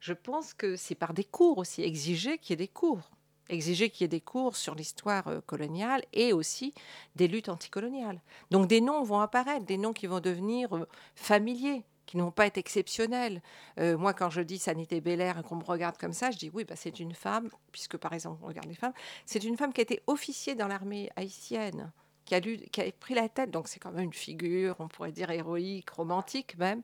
je 0.00 0.14
pense 0.14 0.54
que 0.54 0.76
c'est 0.76 0.94
par 0.94 1.12
des 1.12 1.24
cours 1.24 1.58
aussi, 1.58 1.82
exiger 1.82 2.38
qu'il 2.38 2.50
y 2.50 2.54
ait 2.54 2.66
des 2.66 2.68
cours. 2.68 3.10
Exiger 3.50 3.90
qu'il 3.90 4.02
y 4.02 4.06
ait 4.06 4.08
des 4.08 4.20
cours 4.20 4.56
sur 4.56 4.74
l'histoire 4.74 5.28
euh, 5.28 5.40
coloniale 5.40 6.02
et 6.12 6.32
aussi 6.32 6.72
des 7.16 7.28
luttes 7.28 7.48
anticoloniales. 7.48 8.20
Donc 8.50 8.66
des 8.66 8.80
noms 8.80 9.02
vont 9.02 9.20
apparaître, 9.20 9.66
des 9.66 9.76
noms 9.76 9.92
qui 9.92 10.06
vont 10.06 10.20
devenir 10.20 10.74
euh, 10.74 10.88
familiers, 11.14 11.84
qui 12.10 12.16
ne 12.16 12.22
vont 12.22 12.32
pas 12.32 12.46
être 12.46 12.58
exceptionnels. 12.58 13.40
Euh, 13.78 13.96
moi, 13.96 14.12
quand 14.14 14.30
je 14.30 14.40
dis 14.40 14.58
Sanité 14.58 15.00
Belair 15.00 15.38
et 15.38 15.42
qu'on 15.44 15.54
me 15.54 15.62
regarde 15.62 15.96
comme 15.96 16.12
ça, 16.12 16.32
je 16.32 16.38
dis 16.38 16.50
oui, 16.52 16.64
bah, 16.64 16.74
c'est 16.74 16.98
une 16.98 17.14
femme, 17.14 17.48
puisque 17.70 17.96
par 17.98 18.12
exemple, 18.12 18.40
on 18.42 18.48
regarde 18.48 18.66
les 18.66 18.74
femmes, 18.74 18.92
c'est 19.26 19.44
une 19.44 19.56
femme 19.56 19.72
qui 19.72 19.80
a 19.80 19.82
été 19.82 20.02
officier 20.08 20.56
dans 20.56 20.66
l'armée 20.66 21.08
haïtienne. 21.14 21.92
Qui 22.24 22.34
a, 22.34 22.40
qui 22.40 22.80
a 22.80 22.92
pris 22.92 23.14
la 23.14 23.28
tête, 23.28 23.50
donc 23.50 23.66
c'est 23.66 23.80
quand 23.80 23.92
même 23.92 24.04
une 24.04 24.12
figure, 24.12 24.76
on 24.78 24.88
pourrait 24.88 25.10
dire 25.10 25.30
héroïque, 25.30 25.90
romantique 25.90 26.56
même. 26.58 26.82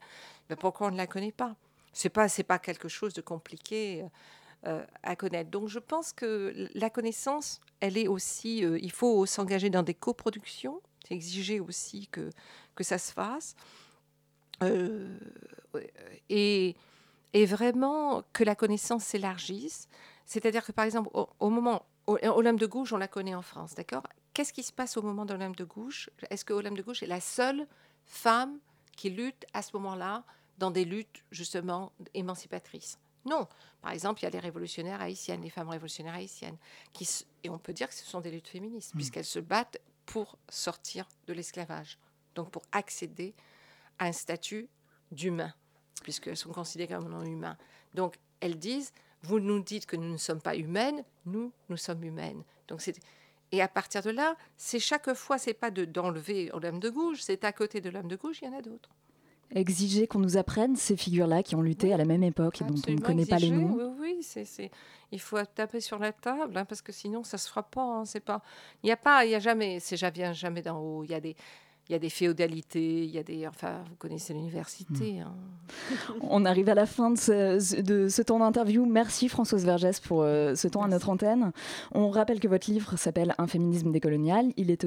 Mais 0.49 0.57
pourquoi 0.57 0.89
on 0.89 0.91
ne 0.91 0.97
la 0.97 1.07
connaît 1.07 1.33
pas? 1.33 1.55
C'est 1.93 2.09
pas 2.09 2.29
pas 2.29 2.59
quelque 2.59 2.89
chose 2.89 3.13
de 3.13 3.21
compliqué 3.21 4.05
euh, 4.67 4.85
à 5.03 5.15
connaître. 5.17 5.51
Donc 5.51 5.69
je 5.69 5.79
pense 5.79 6.13
que 6.13 6.69
la 6.75 6.91
connaissance, 6.91 7.61
elle 7.81 7.99
est 7.99 8.09
aussi, 8.09 8.65
euh, 8.65 8.79
il 8.81 8.91
faut 8.91 9.27
s'engager 9.27 9.71
dans 9.71 9.83
des 9.83 9.95
coproductions, 9.95 10.81
exiger 11.11 11.61
aussi 11.61 12.09
que 12.09 12.31
que 12.75 12.85
ça 12.85 12.99
se 12.99 13.13
fasse, 13.13 13.57
et 16.29 16.77
et 17.37 17.45
vraiment 17.45 18.23
que 18.33 18.45
la 18.45 18.55
connaissance 18.55 19.05
s'élargisse. 19.05 19.89
C'est-à-dire 20.25 20.65
que 20.65 20.73
par 20.73 20.87
exemple 20.87 21.11
au, 21.13 21.51
moment 21.51 21.85
Olympe 22.07 22.59
de 22.59 22.67
Gouges, 22.67 22.95
on 22.95 22.97
la 22.97 23.09
connaît 23.09 23.35
en 23.35 23.43
France, 23.43 23.75
d'accord? 23.75 24.05
Qu'est-ce 24.33 24.55
qui 24.55 24.63
se 24.63 24.73
passe 24.73 24.97
au 24.97 25.03
moment 25.03 25.27
d'Olympe 25.27 25.57
de 25.57 25.65
Gouges? 25.65 26.09
Est-ce 26.31 26.47
que 26.47 26.55
Olympe 26.55 26.79
de 26.79 26.83
Gouges 26.83 27.03
est 27.03 27.07
la 27.07 27.21
seule 27.21 27.67
femme 28.07 28.59
qui 28.97 29.11
lutte 29.11 29.45
à 29.53 29.61
ce 29.61 29.77
moment-là 29.77 30.25
dans 30.57 30.71
des 30.71 30.87
luttes 30.87 31.25
justement 31.31 31.93
émancipatrices? 32.15 32.99
Non. 33.27 33.47
Par 33.83 33.93
exemple, 33.93 34.21
il 34.21 34.25
y 34.25 34.27
a 34.29 34.31
les 34.31 34.39
révolutionnaires 34.39 35.03
haïtiennes, 35.03 35.43
les 35.43 35.51
femmes 35.51 35.69
révolutionnaires 35.69 36.15
haïtiennes, 36.15 36.57
qui, 36.95 37.07
et 37.45 37.51
on 37.51 37.59
peut 37.59 37.75
dire 37.75 37.89
que 37.89 37.95
ce 37.95 38.07
sont 38.07 38.21
des 38.21 38.31
luttes 38.31 38.49
féministes, 38.49 38.95
hmm. 38.95 38.99
puisqu'elles 38.99 39.25
se 39.25 39.41
battent 39.41 39.79
pour 40.07 40.39
sortir 40.49 41.07
de 41.27 41.35
l'esclavage, 41.35 41.99
donc 42.35 42.51
pour 42.51 42.63
accéder 42.73 43.35
un 43.99 44.13
statut 44.13 44.69
d'humain, 45.11 45.53
puisqu'elles 46.03 46.37
sont 46.37 46.53
considérées 46.53 46.95
comme 46.95 47.09
non 47.09 47.23
humains. 47.23 47.57
Donc 47.95 48.17
elles 48.41 48.59
disent, 48.59 48.93
vous 49.23 49.41
nous 49.41 49.61
dites 49.61 49.87
que 49.87 49.97
nous 49.97 50.11
ne 50.11 50.17
sommes 50.17 50.41
pas 50.41 50.57
humaines, 50.57 51.05
nous, 51.25 51.53
nous 51.69 51.77
sommes 51.77 52.05
humaines. 52.05 52.43
Donc 52.69 52.81
c'est 52.81 52.97
et 53.53 53.63
à 53.63 53.69
partir 53.69 54.03
de 54.03 54.11
là, 54.11 54.37
c'est 54.57 54.81
chaque 54.81 55.15
fois, 55.15 55.39
c'est 55.39 55.55
pas 55.55 55.71
d'enlever 55.71 56.51
l'homme 56.61 56.81
de 56.81 56.91
gauche, 56.91 57.21
c'est 57.21 57.45
à 57.45 57.53
côté 57.53 57.81
de 57.81 57.91
l'homme 57.91 58.09
de 58.09 58.17
gauche, 58.17 58.41
il 58.43 58.47
y 58.47 58.49
en 58.49 58.59
a 58.59 58.63
d'autres 58.63 58.91
exiger 59.55 60.07
qu'on 60.07 60.19
nous 60.19 60.37
apprenne 60.37 60.77
ces 60.77 60.97
figures-là 60.97 61.43
qui 61.43 61.55
ont 61.55 61.63
lutté 61.63 61.93
à 61.93 61.97
la 61.97 62.05
même 62.05 62.23
époque 62.23 62.61
et 62.61 62.65
dont 62.65 62.75
on 62.89 62.93
ne 62.93 63.01
connaît 63.01 63.27
pas 63.27 63.39
les 63.39 63.51
noms. 63.51 63.95
Oui, 63.99 64.19
c'est, 64.23 64.71
il 65.13 65.21
faut 65.21 65.39
taper 65.45 65.81
sur 65.81 65.99
la 65.99 66.13
table 66.13 66.57
hein, 66.57 66.65
parce 66.65 66.83
que 66.83 66.93
sinon 66.93 67.23
ça 67.23 67.39
se 67.39 67.49
fera 67.49 67.63
pas. 67.63 67.83
Hein, 67.83 68.05
c'est 68.05 68.21
pas, 68.21 68.43
il 68.83 68.87
n'y 68.87 68.93
a 68.93 68.97
pas, 68.97 69.25
il 69.25 69.31
y 69.31 69.35
a 69.35 69.39
jamais, 69.39 69.81
c'est 69.81 69.97
vient 70.11 70.33
jamais 70.33 70.63
d'en 70.63 70.79
haut. 70.79 71.05
Il 71.05 71.11
y 71.11 71.15
a 71.15 71.21
des, 71.21 71.37
il 71.89 71.93
y 71.93 71.95
a 71.95 72.01
des 72.01 72.11
féodalités, 72.11 73.05
il 73.05 73.11
y 73.11 73.19
a 73.19 73.23
des. 73.23 73.47
Enfin, 73.47 73.85
vous 73.89 73.95
connaissez 73.97 74.35
l'université. 74.35 75.21
Hein. 75.21 75.33
On 76.21 76.45
arrive 76.45 76.69
à 76.69 76.75
la 76.75 76.85
fin 76.85 77.11
de 77.11 77.19
ce, 77.19 77.81
de 77.81 78.09
ce 78.09 78.23
temps 78.23 78.41
d'interview. 78.41 78.85
Merci 78.87 79.29
Françoise 79.29 79.65
Vergès 79.65 80.01
pour 80.01 80.23
euh, 80.23 80.57
ce 80.57 80.67
temps 80.67 80.83
à 80.83 80.89
notre 80.89 81.11
antenne. 81.11 81.53
On 81.93 82.11
rappelle 82.11 82.41
que 82.41 82.49
votre 82.49 82.69
livre 82.69 82.97
s'appelle 82.99 83.37
Un 83.39 83.47
féminisme 83.47 83.93
décolonial. 83.93 84.53
Il 84.57 84.73
est 84.73 84.85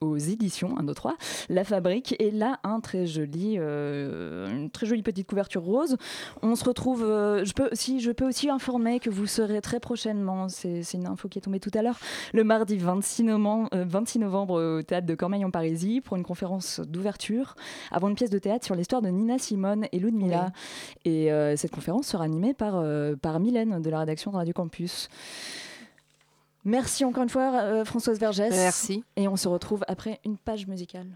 aux, 0.00 0.16
éditions 0.16 0.78
1, 0.78 0.84
2, 0.84 0.94
3, 0.94 1.16
La 1.50 1.64
Fabrique. 1.64 2.16
Et 2.18 2.30
là, 2.30 2.60
un 2.64 2.80
très 2.80 3.06
joli, 3.06 3.56
euh, 3.58 4.48
une 4.48 4.70
très 4.70 4.86
jolie 4.86 5.02
petite 5.02 5.28
couverture 5.28 5.62
rose. 5.62 5.98
On 6.40 6.56
se 6.56 6.64
retrouve. 6.64 7.04
Euh, 7.04 7.44
je 7.44 7.52
peux, 7.52 7.68
si 7.74 8.00
je 8.00 8.10
peux 8.10 8.26
aussi 8.26 8.48
informer 8.48 9.00
que 9.00 9.10
vous 9.10 9.26
serez 9.26 9.60
très 9.60 9.80
prochainement, 9.80 10.48
c'est 10.48 10.82
une 10.94 11.06
info 11.06 11.28
qui 11.28 11.38
est 11.38 11.42
tombée 11.42 11.60
tout 11.60 11.72
à 11.74 11.82
l'heure, 11.82 11.98
le 12.32 12.42
mardi 12.42 12.78
26 12.78 13.24
novembre, 13.24 13.68
26 13.72 14.20
novembre 14.20 14.78
au 14.78 14.82
théâtre 14.82 15.06
de 15.06 15.14
Cormeil 15.14 15.44
en 15.44 15.50
Parisie 15.50 16.00
pour 16.00 16.16
une 16.16 16.22
conférence 16.22 16.37
conférence 16.38 16.78
d'ouverture 16.78 17.56
avant 17.90 18.08
une 18.08 18.14
pièce 18.14 18.30
de 18.30 18.38
théâtre 18.38 18.64
sur 18.64 18.76
l'histoire 18.76 19.02
de 19.02 19.08
Nina 19.08 19.38
Simone 19.38 19.88
et 19.90 19.98
Ludmilla. 19.98 20.52
Et 21.04 21.32
euh, 21.32 21.56
cette 21.56 21.72
conférence 21.72 22.06
sera 22.06 22.22
animée 22.22 22.54
par, 22.54 22.76
euh, 22.76 23.16
par 23.16 23.40
Mylène 23.40 23.82
de 23.82 23.90
la 23.90 23.98
rédaction 23.98 24.30
de 24.30 24.36
Radio 24.36 24.54
Campus. 24.54 25.08
Merci 26.64 27.04
encore 27.04 27.24
une 27.24 27.28
fois, 27.28 27.50
euh, 27.54 27.84
Françoise 27.84 28.20
Vergès. 28.20 28.50
Merci. 28.50 29.02
Et 29.16 29.26
on 29.26 29.34
se 29.34 29.48
retrouve 29.48 29.84
après 29.88 30.20
une 30.24 30.38
page 30.38 30.68
musicale. 30.68 31.08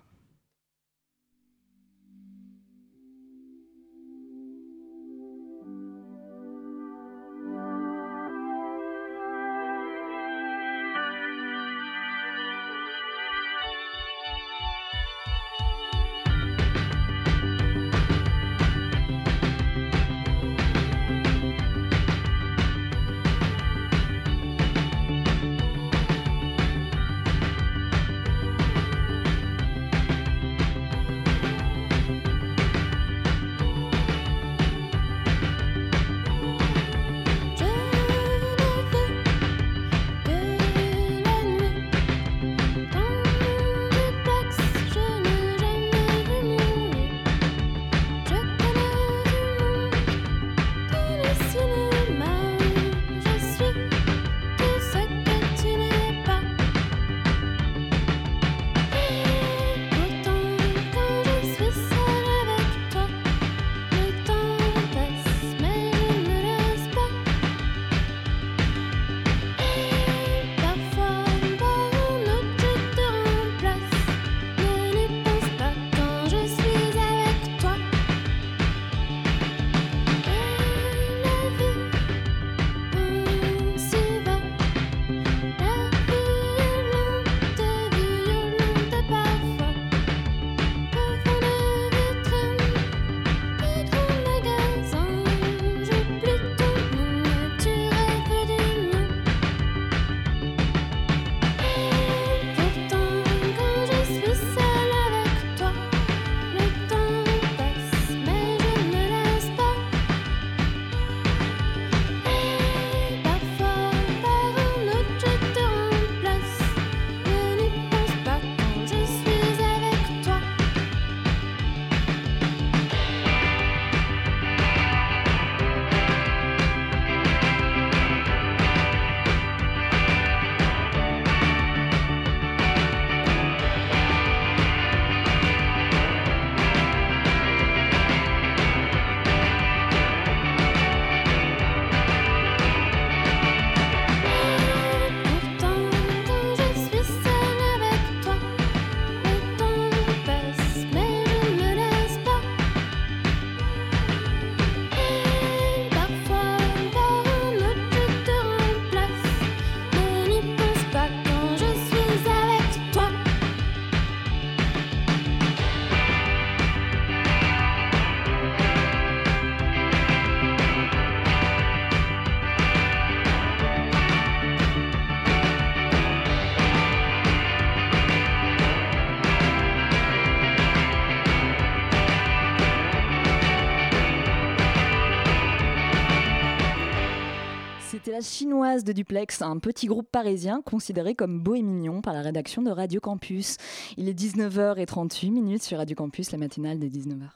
Chinoise 188.23 188.85
de 188.85 188.93
Duplex, 188.93 189.43
un 189.43 189.59
petit 189.59 189.87
groupe 189.87 190.09
parisien 190.11 190.63
considéré 190.63 191.15
comme 191.15 191.41
beau 191.41 191.55
et 191.55 191.63
mignon 191.63 192.01
par 192.01 192.15
la 192.15 192.23
rédaction 192.23 192.63
de 192.63 192.71
Radio 192.71 193.01
Campus. 193.01 193.57
Il 193.97 194.09
est 194.09 194.19
19h38 194.19 195.31
minutes 195.31 195.63
sur 195.63 195.79
Radio 195.79 195.97
Campus, 195.97 196.31
la 196.33 196.39
matinale 196.39 196.79
des 196.79 196.89
19h. 196.89 197.29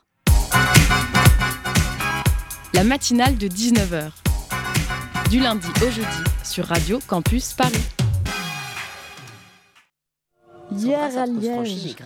La 2.74 2.84
matinale 2.84 3.36
de 3.36 3.48
19h. 3.48 4.10
Du 5.30 5.40
lundi 5.40 5.68
au 5.82 5.90
jeudi 5.90 6.06
sur 6.44 6.66
Radio 6.66 6.98
Campus 7.06 7.52
Paris. 7.52 7.74
Hier 10.72 11.18
à 11.18 11.26
Liège. 11.26 11.96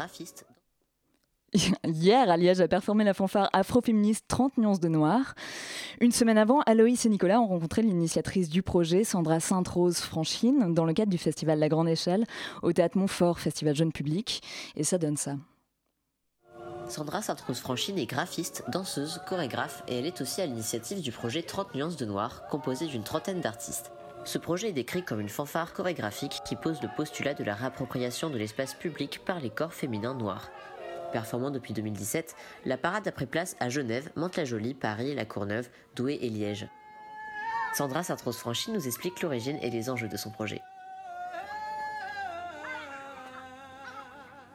Hier, 1.85 2.31
à 2.31 2.37
Liège 2.37 2.61
a 2.61 2.69
performé 2.69 3.03
la 3.03 3.15
fanfare 3.15 3.51
afroféministe 3.53 4.27
30 4.29 4.59
nuances 4.59 4.81
de 4.81 4.89
noir. 4.89 5.35
Une 6.01 6.13
semaine 6.13 6.39
avant, 6.39 6.61
Aloïs 6.61 7.05
et 7.05 7.09
Nicolas 7.09 7.41
ont 7.41 7.47
rencontré 7.47 7.83
l'initiatrice 7.83 8.49
du 8.49 8.63
projet, 8.63 9.03
Sandra 9.03 9.41
Sainte-Rose 9.41 9.99
Franchine, 9.99 10.73
dans 10.75 10.85
le 10.85 10.93
cadre 10.93 11.11
du 11.11 11.19
festival 11.19 11.59
La 11.59 11.69
Grande 11.69 11.89
Échelle, 11.89 12.25
au 12.63 12.73
Théâtre 12.73 12.99
Montfort, 12.99 13.41
festival 13.41 13.75
jeune 13.75 13.93
public. 13.93 14.43
Et 14.77 14.85
ça 14.85 14.99
donne 14.99 15.17
ça. 15.17 15.37
Sandra 16.89 17.23
Sainte-Rose 17.23 17.61
Franchine 17.61 17.99
est 17.99 18.07
graphiste, 18.07 18.65
danseuse, 18.69 19.21
chorégraphe 19.29 19.83
et 19.89 19.99
elle 19.99 20.07
est 20.07 20.21
aussi 20.21 20.41
à 20.41 20.47
l'initiative 20.47 21.01
du 21.01 21.13
projet 21.13 21.43
30 21.43 21.75
nuances 21.75 21.97
de 21.97 22.05
noir, 22.05 22.47
composé 22.49 22.87
d'une 22.87 23.05
trentaine 23.05 23.41
d'artistes. 23.41 23.93
Ce 24.25 24.39
projet 24.39 24.69
est 24.69 24.73
décrit 24.73 25.03
comme 25.03 25.21
une 25.21 25.29
fanfare 25.29 25.73
chorégraphique 25.73 26.41
qui 26.45 26.55
pose 26.55 26.83
le 26.83 26.89
postulat 26.95 27.35
de 27.35 27.43
la 27.43 27.55
réappropriation 27.55 28.29
de 28.29 28.37
l'espace 28.37 28.75
public 28.75 29.21
par 29.25 29.41
les 29.41 29.51
corps 29.51 29.73
féminins 29.73 30.15
noirs. 30.15 30.51
Performant 31.13 31.51
depuis 31.51 31.75
2017, 31.75 32.37
la 32.67 32.77
parade 32.77 33.07
a 33.09 33.13
pris 33.13 33.27
place 33.27 33.57
à 33.59 33.69
Genève, 33.69 34.11
Mantes-la-Jolie, 34.17 34.75
Paris, 34.75 35.15
La 35.15 35.25
Courneuve, 35.25 35.69
Douai 35.97 36.19
et 36.21 36.31
Liège. 36.31 36.69
Sandra 37.75 38.03
Sartros-Franchi 38.03 38.71
nous 38.71 38.87
explique 38.87 39.21
l'origine 39.23 39.59
et 39.63 39.71
les 39.71 39.91
enjeux 39.91 40.09
de 40.09 40.17
son 40.17 40.31
projet. 40.31 40.61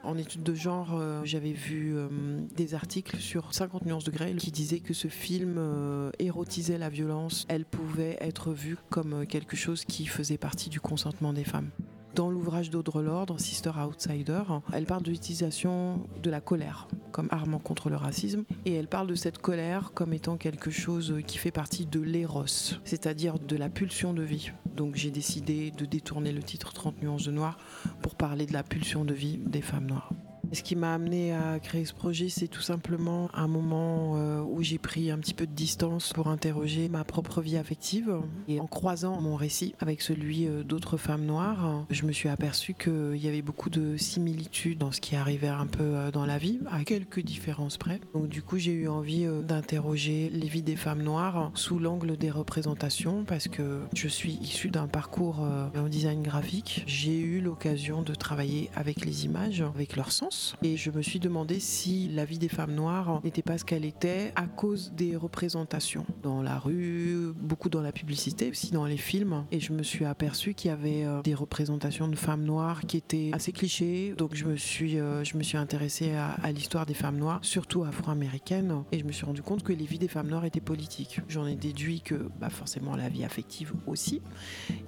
En 0.05 0.17
études 0.19 0.43
de 0.43 0.53
genre, 0.53 0.91
euh, 0.93 1.21
j'avais 1.23 1.51
vu 1.51 1.95
euh, 1.95 2.07
des 2.55 2.75
articles 2.75 3.17
sur 3.17 3.55
50 3.55 3.85
nuances 3.85 4.03
de 4.03 4.11
Grey 4.11 4.35
qui 4.35 4.51
disaient 4.51 4.79
que 4.79 4.93
ce 4.93 5.07
film 5.07 5.55
euh, 5.57 6.11
érotisait 6.19 6.77
la 6.77 6.89
violence. 6.89 7.45
Elle 7.49 7.65
pouvait 7.65 8.15
être 8.21 8.51
vue 8.51 8.77
comme 8.91 9.25
quelque 9.25 9.55
chose 9.55 9.83
qui 9.83 10.05
faisait 10.05 10.37
partie 10.37 10.69
du 10.69 10.79
consentement 10.79 11.33
des 11.33 11.43
femmes. 11.43 11.71
Dans 12.15 12.29
l'ouvrage 12.29 12.69
d'Audre 12.69 13.01
Lordre, 13.01 13.37
Sister 13.41 13.71
Outsider, 13.77 14.43
elle 14.71 14.85
parle 14.85 15.03
de 15.03 15.11
l'utilisation 15.11 16.07
de 16.23 16.29
la 16.29 16.39
colère 16.39 16.87
comme 17.11 17.27
arme 17.29 17.59
contre 17.61 17.89
le 17.89 17.97
racisme 17.97 18.45
et 18.65 18.73
elle 18.73 18.87
parle 18.87 19.07
de 19.07 19.15
cette 19.15 19.37
colère 19.37 19.91
comme 19.93 20.13
étant 20.13 20.37
quelque 20.37 20.71
chose 20.71 21.15
qui 21.27 21.37
fait 21.37 21.51
partie 21.51 21.85
de 21.85 21.99
l'éros, 21.99 22.45
c'est-à-dire 22.85 23.37
de 23.37 23.57
la 23.57 23.67
pulsion 23.67 24.13
de 24.13 24.23
vie. 24.23 24.51
Donc 24.77 24.95
j'ai 24.95 25.11
décidé 25.11 25.71
de 25.71 25.83
détourner 25.83 26.31
le 26.31 26.41
titre 26.41 26.71
30 26.71 27.01
nuances 27.01 27.25
de 27.25 27.31
noir 27.31 27.57
pour 28.01 28.15
parler 28.15 28.45
de 28.45 28.53
la 28.53 28.63
pulsion 28.63 29.03
de 29.03 29.13
vie 29.13 29.37
des 29.37 29.61
femmes 29.61 29.87
noires. 29.87 30.13
Ce 30.51 30.63
qui 30.63 30.75
m'a 30.75 30.93
amené 30.93 31.33
à 31.33 31.59
créer 31.59 31.85
ce 31.85 31.93
projet, 31.93 32.29
c'est 32.29 32.47
tout 32.47 32.61
simplement 32.61 33.29
un 33.33 33.47
moment 33.47 34.13
euh, 34.15 34.41
où 34.41 34.61
j'ai 34.61 34.77
pris 34.77 35.11
un 35.11 35.17
petit 35.17 35.33
peu 35.33 35.45
de 35.45 35.51
distance 35.51 36.13
pour 36.13 36.27
interroger 36.27 36.89
ma 36.89 37.03
propre 37.03 37.41
vie 37.41 37.57
affective. 37.57 38.13
Et 38.47 38.59
en 38.59 38.67
croisant 38.67 39.19
mon 39.21 39.35
récit 39.35 39.75
avec 39.79 40.01
celui 40.01 40.47
euh, 40.47 40.63
d'autres 40.63 40.97
femmes 40.97 41.25
noires, 41.25 41.85
je 41.89 42.05
me 42.05 42.11
suis 42.11 42.29
aperçue 42.29 42.73
qu'il 42.73 43.17
y 43.17 43.27
avait 43.27 43.41
beaucoup 43.41 43.69
de 43.69 43.97
similitudes 43.97 44.77
dans 44.77 44.91
ce 44.91 45.01
qui 45.01 45.15
arrivait 45.15 45.47
un 45.47 45.67
peu 45.67 45.83
euh, 45.83 46.11
dans 46.11 46.25
la 46.25 46.37
vie, 46.37 46.59
à 46.71 46.83
quelques 46.83 47.21
différences 47.21 47.77
près. 47.77 47.99
Donc 48.13 48.27
du 48.27 48.41
coup, 48.41 48.57
j'ai 48.57 48.73
eu 48.73 48.87
envie 48.87 49.25
d'interroger 49.43 50.29
les 50.31 50.47
vies 50.47 50.63
des 50.63 50.75
femmes 50.75 51.01
noires 51.01 51.51
sous 51.55 51.79
l'angle 51.79 52.17
des 52.17 52.31
représentations 52.31 53.23
parce 53.25 53.47
que 53.47 53.81
je 53.93 54.07
suis 54.07 54.33
issue 54.41 54.69
d'un 54.69 54.87
parcours 54.87 55.39
en 55.39 55.87
design 55.87 56.21
graphique. 56.21 56.83
J'ai 56.87 57.19
eu 57.19 57.41
l'occasion 57.41 58.01
de 58.01 58.13
travailler 58.13 58.69
avec 58.75 59.05
les 59.05 59.25
images, 59.25 59.61
avec 59.61 59.95
leur 59.95 60.11
sens 60.11 60.34
et 60.63 60.77
je 60.77 60.91
me 60.91 61.01
suis 61.01 61.19
demandé 61.19 61.59
si 61.59 62.09
la 62.09 62.25
vie 62.25 62.39
des 62.39 62.49
femmes 62.49 62.73
noires 62.73 63.21
n'était 63.23 63.41
pas 63.41 63.57
ce 63.57 63.65
qu'elle 63.65 63.85
était 63.85 64.31
à 64.35 64.47
cause 64.47 64.91
des 64.95 65.15
représentations 65.15 66.05
dans 66.23 66.41
la 66.41 66.57
rue, 66.57 67.33
beaucoup 67.39 67.69
dans 67.69 67.81
la 67.81 67.91
publicité, 67.91 68.49
aussi 68.49 68.71
dans 68.71 68.85
les 68.85 68.97
films. 68.97 69.45
Et 69.51 69.59
je 69.59 69.73
me 69.73 69.83
suis 69.83 70.05
aperçu 70.05 70.53
qu'il 70.53 70.69
y 70.69 70.73
avait 70.73 71.05
euh, 71.05 71.21
des 71.21 71.35
représentations 71.35 72.07
de 72.07 72.15
femmes 72.15 72.43
noires 72.43 72.81
qui 72.81 72.97
étaient 72.97 73.29
assez 73.33 73.51
clichés. 73.51 74.13
Donc 74.17 74.35
je 74.35 74.45
me 74.45 74.55
suis, 74.55 74.99
euh, 74.99 75.23
je 75.23 75.37
me 75.37 75.43
suis 75.43 75.57
intéressée 75.57 76.13
à, 76.13 76.51
l'histoire 76.51 76.85
des 76.85 76.93
femmes 76.93 77.17
noires, 77.17 77.39
surtout 77.41 77.83
afro-américaines. 77.83 78.83
Et 78.91 78.99
je 78.99 79.05
me 79.05 79.11
suis 79.11 79.25
rendu 79.25 79.41
compte 79.41 79.63
que 79.63 79.73
les 79.73 79.85
vies 79.85 79.99
des 79.99 80.07
femmes 80.07 80.27
noires 80.27 80.45
étaient 80.45 80.61
politiques. 80.61 81.21
J'en 81.27 81.45
ai 81.45 81.55
déduit 81.55 82.01
que 82.01 82.29
bah, 82.39 82.49
forcément 82.49 82.95
la 82.95 83.09
vie 83.09 83.23
affective 83.23 83.73
aussi 83.87 84.21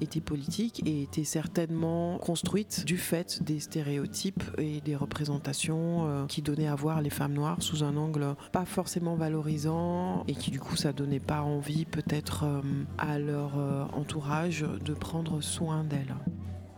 était 0.02 0.22
politique 0.22 0.82
et 0.86 1.04
était 1.04 1.24
certainement 1.24 2.18
construite 2.20 2.86
du 2.86 2.98
fait 2.98 3.44
des 3.44 3.60
stéréotypes 3.60 4.44
et 4.58 4.82
des 4.82 4.96
représentations 4.96 5.37
euh, 5.70 6.26
qui 6.28 6.42
donnait 6.42 6.68
à 6.68 6.76
voir 6.76 7.02
les 7.02 7.10
femmes 7.10 7.34
noires 7.34 7.62
sous 7.62 7.84
un 7.84 7.96
angle 7.98 8.36
pas 8.52 8.66
forcément 8.66 9.16
valorisant 9.16 10.24
et 10.28 10.34
qui 10.34 10.52
du 10.52 10.60
coup 10.60 10.76
ça 10.76 10.94
donnait 10.94 11.20
pas 11.20 11.42
envie 11.42 11.86
peut-être 11.86 12.44
euh, 12.44 12.62
à 12.98 13.20
leur 13.20 13.58
euh, 13.58 13.86
entourage 13.94 14.66
de 14.84 14.94
prendre 14.94 15.42
soin 15.42 15.84
d'elles. 15.84 16.16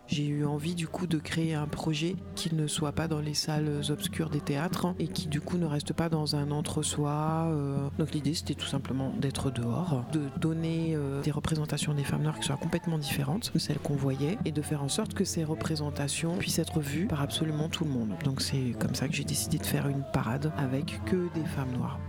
J'ai 0.10 0.26
eu 0.26 0.44
envie 0.44 0.74
du 0.74 0.88
coup 0.88 1.06
de 1.06 1.20
créer 1.20 1.54
un 1.54 1.68
projet 1.68 2.16
qui 2.34 2.56
ne 2.56 2.66
soit 2.66 2.94
pas 2.94 3.08
dans 3.08 3.20
les 3.20 3.36
salles 3.36 3.82
obscures 3.90 4.32
des 4.32 4.42
théâtres 4.42 4.88
et 4.98 5.08
qui 5.08 5.28
du 5.28 5.40
coup 5.40 5.60
ne 5.60 5.68
reste 5.68 5.94
pas 5.94 6.10
dans 6.10 6.36
un 6.36 6.50
entre-soi. 6.50 7.46
Euh. 7.50 7.88
Donc 8.00 8.12
l'idée 8.12 8.34
c'était 8.34 8.56
tout 8.56 8.66
simplement 8.66 9.14
d'être 9.20 9.52
dehors, 9.52 10.04
de 10.12 10.24
donner 10.42 10.96
euh, 10.96 11.22
des 11.22 11.30
représentations 11.30 11.94
des 11.94 12.04
femmes 12.04 12.24
noires 12.24 12.40
qui 12.40 12.48
soient 12.48 12.58
complètement 12.58 12.98
différentes 12.98 13.52
de 13.54 13.60
celles 13.60 13.78
qu'on 13.78 13.96
voyait 13.96 14.40
et 14.46 14.52
de 14.52 14.62
faire 14.64 14.84
en 14.84 14.90
sorte 14.90 15.14
que 15.14 15.24
ces 15.24 15.44
représentations 15.44 16.38
puissent 16.38 16.60
être 16.60 16.80
vues 16.80 17.06
par 17.06 17.22
absolument 17.22 17.70
tout 17.70 17.84
le 17.84 17.92
monde. 17.92 18.16
Donc 18.24 18.42
c'est 18.42 18.74
comme 18.80 18.96
ça 18.96 19.08
que 19.08 19.14
j'ai 19.14 19.24
décidé 19.24 19.60
de 19.60 19.66
faire 19.66 19.88
une 19.88 20.04
parade 20.12 20.52
avec 20.58 21.00
que 21.06 21.32
des 21.36 21.46
femmes 21.46 21.72
noires. 21.78 22.00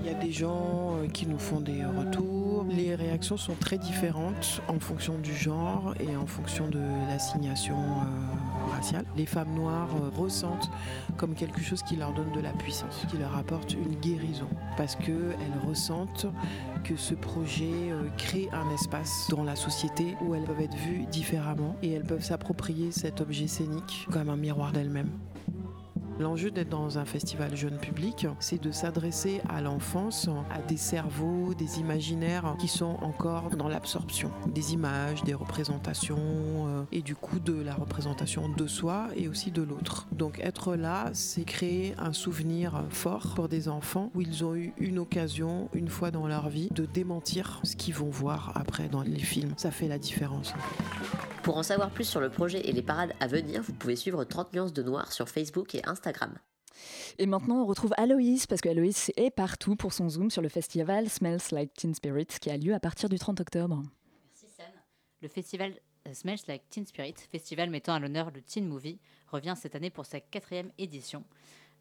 Il 0.00 0.06
y 0.06 0.10
a 0.10 0.14
des 0.14 0.32
gens 0.32 0.96
euh, 0.96 1.08
qui 1.08 1.26
nous 1.26 1.38
font 1.38 1.60
des 1.60 1.84
retours. 1.84 2.64
Les 2.70 2.94
réactions 2.94 3.36
sont 3.36 3.54
très 3.54 3.76
différentes 3.76 4.62
en 4.68 4.80
fonction 4.80 5.18
du 5.18 5.34
genre 5.34 5.94
et 6.00 6.16
en 6.16 6.26
fonction 6.26 6.68
de 6.68 6.80
l'assignation 7.08 7.76
euh, 7.76 8.74
raciale. 8.74 9.04
Les 9.16 9.26
femmes 9.26 9.54
noires 9.54 9.90
euh, 9.96 10.08
ressentent 10.18 10.70
comme 11.18 11.34
quelque 11.34 11.60
chose 11.60 11.82
qui 11.82 11.96
leur 11.96 12.14
donne 12.14 12.32
de 12.32 12.40
la 12.40 12.52
puissance, 12.52 13.04
qui 13.10 13.18
leur 13.18 13.36
apporte 13.36 13.74
une 13.74 13.94
guérison, 13.96 14.48
parce 14.78 14.96
qu'elles 14.96 15.36
ressentent 15.68 16.26
que 16.82 16.96
ce 16.96 17.14
projet 17.14 17.92
crée 18.16 18.48
un 18.52 18.70
espace 18.74 19.26
dans 19.28 19.44
la 19.44 19.56
société 19.56 20.16
où 20.22 20.34
elles 20.34 20.44
peuvent 20.44 20.60
être 20.60 20.76
vues 20.76 21.04
différemment 21.10 21.76
et 21.82 21.92
elles 21.92 22.04
peuvent 22.04 22.24
s'approprier 22.24 22.90
cet 22.90 23.20
objet 23.20 23.48
scénique 23.48 24.06
comme 24.10 24.30
un 24.30 24.36
miroir 24.36 24.72
d'elles-mêmes. 24.72 25.10
L'enjeu 26.20 26.50
d'être 26.50 26.68
dans 26.68 26.98
un 26.98 27.06
festival 27.06 27.56
jeune 27.56 27.78
public, 27.78 28.26
c'est 28.40 28.60
de 28.60 28.70
s'adresser 28.72 29.40
à 29.48 29.62
l'enfance, 29.62 30.28
à 30.50 30.60
des 30.60 30.76
cerveaux, 30.76 31.54
des 31.54 31.80
imaginaires 31.80 32.56
qui 32.58 32.68
sont 32.68 32.98
encore 33.00 33.48
dans 33.56 33.68
l'absorption 33.68 34.30
des 34.46 34.74
images, 34.74 35.24
des 35.24 35.32
représentations 35.32 36.18
euh, 36.18 36.82
et 36.92 37.00
du 37.00 37.14
coup 37.14 37.40
de 37.40 37.54
la 37.54 37.72
représentation 37.72 38.50
de 38.50 38.66
soi 38.66 39.08
et 39.16 39.28
aussi 39.28 39.50
de 39.50 39.62
l'autre. 39.62 40.08
Donc 40.12 40.40
être 40.40 40.76
là, 40.76 41.08
c'est 41.14 41.44
créer 41.44 41.94
un 41.96 42.12
souvenir 42.12 42.84
fort 42.90 43.32
pour 43.34 43.48
des 43.48 43.68
enfants 43.68 44.10
où 44.14 44.20
ils 44.20 44.44
ont 44.44 44.54
eu 44.54 44.74
une 44.76 44.98
occasion, 44.98 45.70
une 45.72 45.88
fois 45.88 46.10
dans 46.10 46.26
leur 46.26 46.50
vie, 46.50 46.68
de 46.74 46.84
démentir 46.84 47.60
ce 47.62 47.76
qu'ils 47.76 47.94
vont 47.94 48.10
voir 48.10 48.52
après 48.56 48.90
dans 48.90 49.02
les 49.02 49.20
films. 49.20 49.54
Ça 49.56 49.70
fait 49.70 49.88
la 49.88 49.98
différence. 49.98 50.52
Pour 51.42 51.56
en 51.56 51.62
savoir 51.62 51.90
plus 51.90 52.04
sur 52.04 52.20
le 52.20 52.28
projet 52.28 52.60
et 52.68 52.72
les 52.72 52.82
parades 52.82 53.14
à 53.18 53.26
venir, 53.26 53.62
vous 53.62 53.72
pouvez 53.72 53.96
suivre 53.96 54.24
30 54.24 54.52
nuances 54.52 54.74
de 54.74 54.82
noir 54.82 55.10
sur 55.10 55.28
Facebook 55.28 55.74
et 55.74 55.80
Instagram. 55.86 56.34
Et 57.18 57.26
maintenant, 57.26 57.62
on 57.62 57.66
retrouve 57.66 57.92
Aloïs, 57.96 58.46
parce 58.46 58.60
qu'Aloïs 58.60 59.10
est 59.16 59.30
partout 59.30 59.74
pour 59.74 59.94
son 59.94 60.10
zoom 60.10 60.30
sur 60.30 60.42
le 60.42 60.50
festival 60.50 61.08
Smells 61.08 61.40
Like 61.50 61.72
Teen 61.72 61.94
Spirit, 61.94 62.26
qui 62.26 62.50
a 62.50 62.58
lieu 62.58 62.74
à 62.74 62.80
partir 62.80 63.08
du 63.08 63.18
30 63.18 63.40
octobre. 63.40 63.82
Merci 64.22 64.54
Sam. 64.54 64.72
Le 65.22 65.28
festival 65.28 65.72
euh, 66.06 66.12
Smells 66.12 66.40
Like 66.46 66.68
Teen 66.68 66.86
Spirit, 66.86 67.14
festival 67.30 67.70
mettant 67.70 67.94
à 67.94 68.00
l'honneur 68.00 68.30
le 68.30 68.42
teen 68.42 68.66
movie, 68.66 68.98
revient 69.28 69.54
cette 69.56 69.74
année 69.74 69.90
pour 69.90 70.04
sa 70.04 70.20
quatrième 70.20 70.70
édition. 70.76 71.24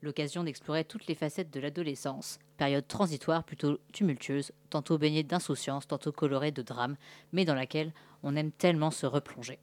L'occasion 0.01 0.43
d'explorer 0.43 0.85
toutes 0.85 1.07
les 1.07 1.15
facettes 1.15 1.51
de 1.51 1.59
l'adolescence, 1.59 2.39
période 2.57 2.87
transitoire 2.87 3.43
plutôt 3.43 3.79
tumultueuse, 3.91 4.53
tantôt 4.69 4.97
baignée 4.97 5.23
d'insouciance, 5.23 5.87
tantôt 5.87 6.13
colorée 6.13 6.51
de 6.51 6.61
drame, 6.61 6.95
mais 7.33 7.43
dans 7.43 7.55
laquelle 7.55 7.93
on 8.23 8.35
aime 8.35 8.51
tellement 8.51 8.91
se 8.91 9.05
replonger. 9.05 9.59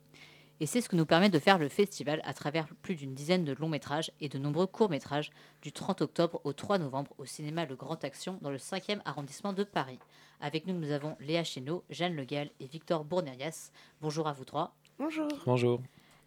Et 0.58 0.66
c'est 0.66 0.80
ce 0.80 0.88
que 0.88 0.96
nous 0.96 1.04
permet 1.04 1.28
de 1.28 1.38
faire 1.38 1.58
le 1.58 1.68
festival 1.68 2.22
à 2.24 2.32
travers 2.32 2.66
plus 2.82 2.96
d'une 2.96 3.14
dizaine 3.14 3.44
de 3.44 3.52
longs 3.52 3.68
métrages 3.68 4.10
et 4.20 4.28
de 4.28 4.38
nombreux 4.38 4.66
courts 4.66 4.88
métrages 4.88 5.30
du 5.60 5.70
30 5.70 6.00
octobre 6.00 6.40
au 6.44 6.54
3 6.54 6.78
novembre 6.78 7.12
au 7.18 7.26
cinéma 7.26 7.66
Le 7.66 7.76
Grand 7.76 8.02
Action 8.04 8.38
dans 8.40 8.50
le 8.50 8.56
5e 8.56 9.00
arrondissement 9.04 9.52
de 9.52 9.64
Paris. 9.64 9.98
Avec 10.40 10.66
nous, 10.66 10.74
nous 10.74 10.92
avons 10.92 11.16
Léa 11.20 11.44
Chénaud, 11.44 11.84
Jeanne 11.90 12.16
Legal 12.16 12.50
et 12.60 12.66
Victor 12.66 13.04
Bournerias. 13.04 13.70
Bonjour 14.00 14.28
à 14.28 14.32
vous 14.32 14.44
trois. 14.44 14.74
Bonjour. 14.98 15.28
Bonjour. 15.44 15.80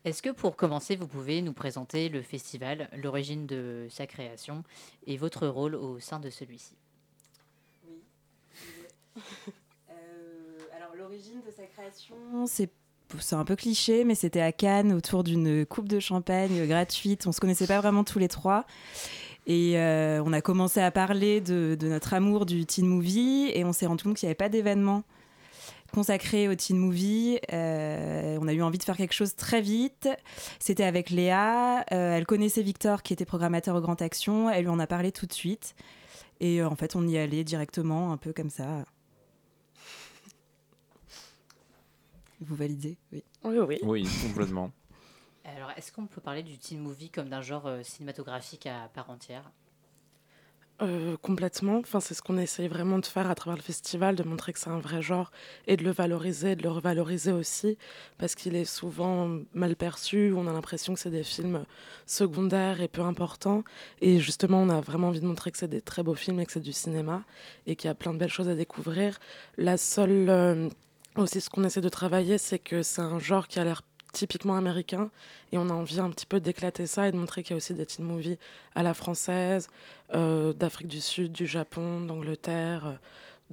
Est-ce 0.05 0.21
que 0.21 0.29
pour 0.29 0.55
commencer, 0.55 0.95
vous 0.95 1.07
pouvez 1.07 1.41
nous 1.41 1.53
présenter 1.53 2.07
le 2.07 2.21
festival, 2.21 2.89
l'origine 3.03 3.45
de 3.45 3.87
sa 3.89 4.07
création 4.07 4.63
et 5.05 5.17
votre 5.17 5.47
rôle 5.47 5.75
au 5.75 5.99
sein 5.99 6.19
de 6.19 6.29
celui-ci? 6.29 6.75
Oui. 7.87 8.01
Euh, 9.89 10.57
alors 10.77 10.95
l'origine 10.95 11.41
de 11.45 11.51
sa 11.51 11.63
création, 11.63 12.45
c'est 12.47 12.71
un 13.31 13.43
peu 13.43 13.55
cliché, 13.55 14.03
mais 14.05 14.15
c'était 14.15 14.41
à 14.41 14.51
Cannes 14.51 14.93
autour 14.93 15.23
d'une 15.23 15.65
coupe 15.65 15.89
de 15.89 15.99
champagne 15.99 16.65
gratuite. 16.67 17.27
On 17.27 17.31
se 17.31 17.39
connaissait 17.39 17.67
pas 17.67 17.81
vraiment 17.81 18.03
tous 18.03 18.19
les 18.19 18.27
trois. 18.27 18.65
Et 19.47 19.79
euh, 19.79 20.21
on 20.23 20.31
a 20.31 20.41
commencé 20.41 20.79
à 20.79 20.91
parler 20.91 21.41
de, 21.41 21.77
notre 21.81 22.13
amour 22.13 22.45
du 22.45 22.65
teen 22.65 22.85
movie 22.85 23.51
et 23.53 23.65
on 23.65 23.73
s'est 23.73 23.87
rendu 23.87 24.03
compte 24.03 24.15
qu'il 24.15 24.27
n'y 24.27 24.29
avait 24.29 24.35
pas 24.35 24.49
d'événement 24.49 25.03
consacré 25.91 26.47
au 26.47 26.55
teen 26.55 26.77
movie. 26.77 27.39
Euh, 27.51 28.37
on 28.41 28.47
a 28.47 28.53
eu 28.53 28.61
envie 28.61 28.77
de 28.77 28.83
faire 28.83 28.97
quelque 28.97 29.13
chose 29.13 29.35
très 29.35 29.61
vite. 29.61 30.09
C'était 30.59 30.83
avec 30.83 31.09
Léa. 31.09 31.81
Euh, 31.91 32.15
elle 32.15 32.25
connaissait 32.25 32.61
Victor 32.61 33.03
qui 33.03 33.13
était 33.13 33.25
programmateur 33.25 33.75
au 33.75 33.81
Grand 33.81 34.01
Action. 34.01 34.49
Elle 34.49 34.63
lui 34.63 34.69
en 34.69 34.79
a 34.79 34.87
parlé 34.87 35.11
tout 35.11 35.25
de 35.25 35.33
suite. 35.33 35.75
Et 36.39 36.63
en 36.63 36.75
fait, 36.75 36.95
on 36.95 37.07
y 37.07 37.17
allait 37.17 37.43
directement, 37.43 38.11
un 38.11 38.17
peu 38.17 38.31
comme 38.33 38.49
ça. 38.49 38.85
Vous 42.41 42.55
validez 42.55 42.97
Oui. 43.11 43.23
Oui, 43.43 43.57
oui. 43.59 43.79
Oui, 43.83 44.07
complètement. 44.25 44.71
Alors, 45.55 45.71
est-ce 45.75 45.91
qu'on 45.91 46.05
peut 46.05 46.21
parler 46.21 46.43
du 46.43 46.57
teen 46.57 46.79
movie 46.79 47.09
comme 47.09 47.29
d'un 47.29 47.41
genre 47.41 47.67
euh, 47.67 47.83
cinématographique 47.83 48.65
à 48.65 48.89
part 48.93 49.09
entière? 49.09 49.51
Euh, 50.81 51.17
complètement. 51.21 51.79
Enfin, 51.79 51.99
c'est 51.99 52.13
ce 52.13 52.21
qu'on 52.21 52.37
essaye 52.37 52.67
vraiment 52.67 52.99
de 52.99 53.05
faire 53.05 53.29
à 53.29 53.35
travers 53.35 53.57
le 53.57 53.61
festival, 53.61 54.15
de 54.15 54.23
montrer 54.23 54.53
que 54.53 54.59
c'est 54.59 54.69
un 54.69 54.79
vrai 54.79 55.01
genre 55.01 55.31
et 55.67 55.75
de 55.75 55.83
le 55.83 55.91
valoriser, 55.91 56.55
de 56.55 56.63
le 56.63 56.69
revaloriser 56.69 57.31
aussi, 57.33 57.77
parce 58.17 58.35
qu'il 58.35 58.55
est 58.55 58.65
souvent 58.65 59.39
mal 59.53 59.75
perçu. 59.75 60.33
On 60.35 60.47
a 60.47 60.53
l'impression 60.53 60.93
que 60.93 60.99
c'est 60.99 61.09
des 61.11 61.23
films 61.23 61.65
secondaires 62.05 62.81
et 62.81 62.87
peu 62.87 63.01
importants. 63.01 63.63
Et 64.01 64.19
justement, 64.19 64.61
on 64.61 64.69
a 64.69 64.79
vraiment 64.79 65.09
envie 65.09 65.19
de 65.19 65.27
montrer 65.27 65.51
que 65.51 65.57
c'est 65.57 65.67
des 65.67 65.81
très 65.81 66.01
beaux 66.03 66.15
films 66.15 66.39
et 66.39 66.45
que 66.45 66.51
c'est 66.53 66.59
du 66.59 66.73
cinéma 66.73 67.23
et 67.67 67.75
qu'il 67.75 67.89
y 67.89 67.91
a 67.91 67.95
plein 67.95 68.13
de 68.13 68.17
belles 68.17 68.29
choses 68.29 68.49
à 68.49 68.55
découvrir. 68.55 69.19
La 69.57 69.77
seule 69.77 70.29
euh, 70.29 70.69
aussi, 71.17 71.41
ce 71.41 71.49
qu'on 71.49 71.63
essaie 71.63 71.81
de 71.81 71.89
travailler, 71.89 72.37
c'est 72.37 72.59
que 72.59 72.83
c'est 72.83 73.01
un 73.01 73.19
genre 73.19 73.47
qui 73.47 73.59
a 73.59 73.63
l'air 73.63 73.81
typiquement 74.11 74.55
américains. 74.55 75.09
Et 75.51 75.57
on 75.57 75.69
a 75.69 75.73
envie 75.73 75.99
un 75.99 76.09
petit 76.09 76.25
peu 76.25 76.39
d'éclater 76.39 76.87
ça 76.87 77.07
et 77.07 77.11
de 77.11 77.17
montrer 77.17 77.43
qu'il 77.43 77.51
y 77.51 77.53
a 77.55 77.57
aussi 77.57 77.73
des 77.73 77.85
teen 77.85 78.05
movies 78.05 78.37
à 78.75 78.83
la 78.83 78.93
française, 78.93 79.69
euh, 80.13 80.53
d'Afrique 80.53 80.87
du 80.87 81.01
Sud, 81.01 81.31
du 81.31 81.47
Japon, 81.47 82.01
d'Angleterre, 82.01 82.99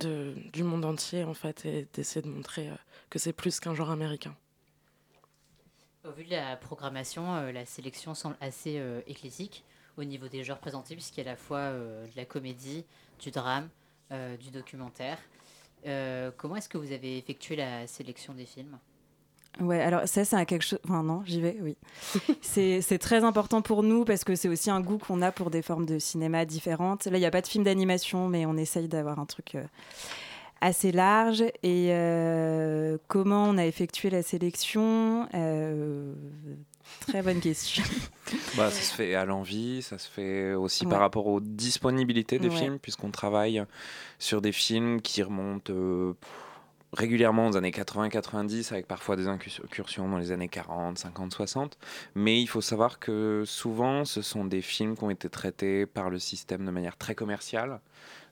euh, 0.05 0.35
du 0.53 0.63
monde 0.63 0.85
entier, 0.85 1.25
en 1.25 1.35
fait, 1.35 1.65
et 1.65 1.89
d'essayer 1.95 2.23
de 2.23 2.29
montrer 2.29 2.69
euh, 2.69 2.75
que 3.11 3.19
c'est 3.19 3.33
plus 3.33 3.61
qu'un 3.61 3.75
genre 3.75 3.91
américain. 3.91 4.35
Au 6.05 6.13
vu 6.13 6.25
de 6.25 6.31
la 6.31 6.57
programmation, 6.57 7.51
la 7.51 7.67
sélection 7.67 8.15
semble 8.15 8.37
assez 8.41 8.81
éclectique 9.09 9.65
au 9.97 10.05
niveau 10.05 10.29
des 10.29 10.45
genres 10.45 10.61
présentés, 10.61 10.95
puisqu'il 10.95 11.25
y 11.25 11.27
a 11.27 11.31
à 11.31 11.33
la 11.33 11.37
fois 11.37 11.73
de 11.73 12.15
la 12.15 12.25
comédie, 12.25 12.85
du 13.19 13.33
drame, 13.33 13.69
du 14.39 14.53
documentaire. 14.53 15.19
Comment 16.37 16.55
est-ce 16.55 16.69
que 16.69 16.79
vous 16.79 16.93
avez 16.93 17.19
effectué 17.19 17.57
la 17.57 17.89
sélection 17.89 18.35
des 18.35 18.47
films? 18.47 18.79
Ouais, 19.61 19.81
alors 19.81 20.07
ça, 20.07 20.25
c'est 20.25 20.37
un 20.37 20.45
quelque 20.45 20.65
chose. 20.65 20.79
Enfin, 20.85 21.03
non, 21.03 21.23
j'y 21.25 21.41
vais, 21.41 21.57
oui. 21.63 21.77
c'est 22.43 22.99
très 22.99 23.25
important 23.25 23.63
pour 23.63 23.83
nous 23.83 24.05
parce 24.05 24.23
que 24.25 24.35
c'est 24.35 24.49
aussi 24.49 24.71
un 24.71 24.81
goût 24.81 24.99
qu'on 24.99 25.23
a 25.23 25.33
pour 25.33 25.51
des 25.51 25.63
formes 25.63 25.87
de 25.87 25.99
cinéma 25.99 26.45
différentes. 26.45 27.07
Là, 27.07 27.17
il 27.17 27.21
n'y 27.21 27.27
a 27.27 27.31
pas 27.31 27.41
de 27.41 27.47
film 27.47 27.65
d'animation, 27.65 28.29
mais 28.29 28.45
on 28.47 28.57
essaye 28.57 28.87
d'avoir 28.89 29.19
un 29.19 29.25
truc 29.27 29.55
euh, 29.55 29.65
assez 30.61 30.93
large. 30.93 31.43
Et 31.63 31.89
euh, 31.91 32.99
comment 33.09 33.45
on 33.45 33.57
a 33.59 33.65
effectué 33.67 34.11
la 34.11 34.23
sélection 34.23 35.27
Euh, 35.35 36.13
Très 37.01 37.23
bonne 37.23 37.41
question. 37.41 37.83
Bah, 38.57 38.71
ça 38.73 38.81
se 38.83 38.93
fait 38.93 39.15
à 39.15 39.25
l'envie, 39.25 39.83
ça 39.83 39.99
se 39.99 40.09
fait 40.11 40.53
aussi 40.55 40.85
par 40.85 40.99
rapport 40.99 41.29
aux 41.29 41.39
disponibilités 41.41 42.41
des 42.41 42.49
Ouais. 42.49 42.57
films, 42.57 42.79
puisqu'on 42.81 43.11
travaille 43.13 43.63
sur 44.19 44.41
des 44.43 44.51
films 44.51 45.01
qui 45.01 45.23
remontent 45.23 45.73
euh, 45.73 46.15
régulièrement 46.93 47.49
aux 47.49 47.57
années 47.57 47.71
80-90, 47.71 48.73
avec 48.73 48.87
parfois 48.87 49.17
des 49.17 49.29
incursions 49.29 50.09
dans 50.09 50.19
les 50.19 50.33
années 50.33 50.49
40, 50.49 50.99
50, 50.99 51.33
60. 51.33 51.79
Mais 52.15 52.41
il 52.41 52.47
faut 52.47 52.61
savoir 52.61 52.99
que 52.99 53.45
souvent, 53.47 54.05
ce 54.05 54.23
sont 54.23 54.45
des 54.45 54.63
films 54.63 54.97
qui 54.97 55.05
ont 55.05 55.11
été 55.11 55.29
traités 55.29 55.87
par 55.87 56.11
le 56.11 56.19
système 56.19 56.65
de 56.65 56.71
manière 56.71 56.97
très 56.97 57.15
commerciale. 57.15 57.81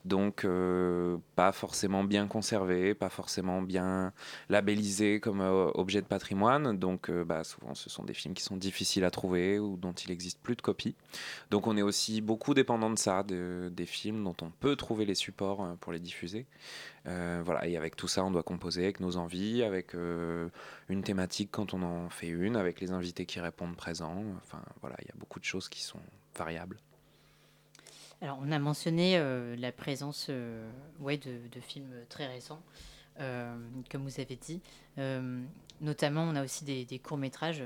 Donc, 0.04 0.44
euh, 0.44 1.16
pas 1.34 1.50
forcément 1.52 2.04
bien 2.04 2.26
conservés, 2.26 2.94
pas 2.94 3.08
forcément 3.08 3.62
bien 3.62 4.12
labellisés 4.50 5.18
comme 5.18 5.40
euh, 5.40 5.70
objet 5.74 6.02
de 6.02 6.06
patrimoine. 6.06 6.78
Donc, 6.78 7.08
euh, 7.08 7.24
bah, 7.24 7.42
souvent, 7.42 7.74
ce 7.74 7.88
sont 7.88 8.04
des 8.04 8.12
films 8.12 8.34
qui 8.34 8.42
sont 8.42 8.58
difficiles 8.58 9.04
à 9.04 9.10
trouver 9.10 9.58
ou 9.58 9.78
dont 9.78 9.92
il 9.92 10.10
n'existe 10.10 10.40
plus 10.42 10.56
de 10.56 10.62
copies. 10.62 10.94
Donc, 11.50 11.66
on 11.66 11.76
est 11.76 11.82
aussi 11.82 12.20
beaucoup 12.20 12.52
dépendant 12.52 12.90
de 12.90 12.98
ça, 12.98 13.22
de- 13.22 13.70
des 13.74 13.86
films 13.86 14.22
dont 14.24 14.36
on 14.42 14.50
peut 14.50 14.76
trouver 14.76 15.06
les 15.06 15.14
supports 15.14 15.64
euh, 15.64 15.74
pour 15.80 15.92
les 15.92 16.00
diffuser. 16.00 16.46
Voilà, 17.06 17.66
et 17.66 17.76
avec 17.76 17.96
tout 17.96 18.08
ça, 18.08 18.24
on 18.24 18.30
doit 18.30 18.42
composer 18.42 18.84
avec 18.84 19.00
nos 19.00 19.16
envies, 19.16 19.62
avec 19.62 19.94
une 19.94 21.02
thématique 21.02 21.50
quand 21.52 21.74
on 21.74 21.82
en 21.82 22.08
fait 22.08 22.28
une, 22.28 22.56
avec 22.56 22.80
les 22.80 22.92
invités 22.92 23.26
qui 23.26 23.40
répondent 23.40 23.76
présents. 23.76 24.24
Enfin, 24.38 24.62
voilà, 24.80 24.96
il 25.02 25.08
y 25.08 25.10
a 25.10 25.14
beaucoup 25.18 25.38
de 25.38 25.44
choses 25.44 25.68
qui 25.68 25.82
sont 25.82 26.00
variables. 26.36 26.78
Alors, 28.24 28.38
on 28.42 28.50
a 28.52 28.58
mentionné 28.58 29.18
euh, 29.18 29.54
la 29.56 29.70
présence 29.70 30.28
euh, 30.30 30.66
ouais, 31.00 31.18
de, 31.18 31.46
de 31.52 31.60
films 31.60 31.92
très 32.08 32.26
récents, 32.26 32.62
euh, 33.20 33.54
comme 33.90 34.02
vous 34.04 34.18
avez 34.20 34.36
dit. 34.36 34.62
Euh, 34.98 35.42
notamment, 35.82 36.22
on 36.22 36.34
a 36.34 36.44
aussi 36.44 36.64
des, 36.64 36.86
des 36.86 36.98
courts-métrages. 36.98 37.62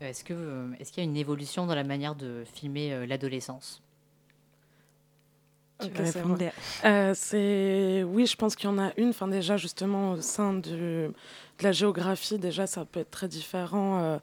Est-ce 0.00 0.24
que, 0.24 0.70
est-ce 0.80 0.92
qu'il 0.92 1.04
y 1.04 1.06
a 1.06 1.10
une 1.10 1.18
évolution 1.18 1.66
dans 1.66 1.74
la 1.74 1.84
manière 1.84 2.14
de 2.16 2.44
filmer 2.46 2.94
euh, 2.94 3.06
l'adolescence? 3.06 3.82
Tu 5.80 5.90
Ok, 5.90 5.92
veux 5.92 6.04
c'est 6.04 6.20
répondre, 6.20 6.36
vrai. 6.36 6.52
Euh, 6.84 7.14
c'est 7.16 8.02
oui, 8.04 8.26
je 8.26 8.36
pense 8.36 8.54
qu'il 8.54 8.68
y 8.68 8.72
en 8.72 8.78
a 8.78 8.92
une. 8.98 9.10
Enfin, 9.10 9.28
déjà 9.28 9.56
justement 9.56 10.12
au 10.12 10.20
sein 10.20 10.52
du- 10.54 10.70
de 10.70 11.14
la 11.62 11.72
géographie, 11.72 12.38
déjà 12.38 12.66
ça 12.66 12.84
peut 12.84 13.00
être 13.00 13.10
très 13.10 13.28
différent 13.28 13.98
euh, 14.02 14.18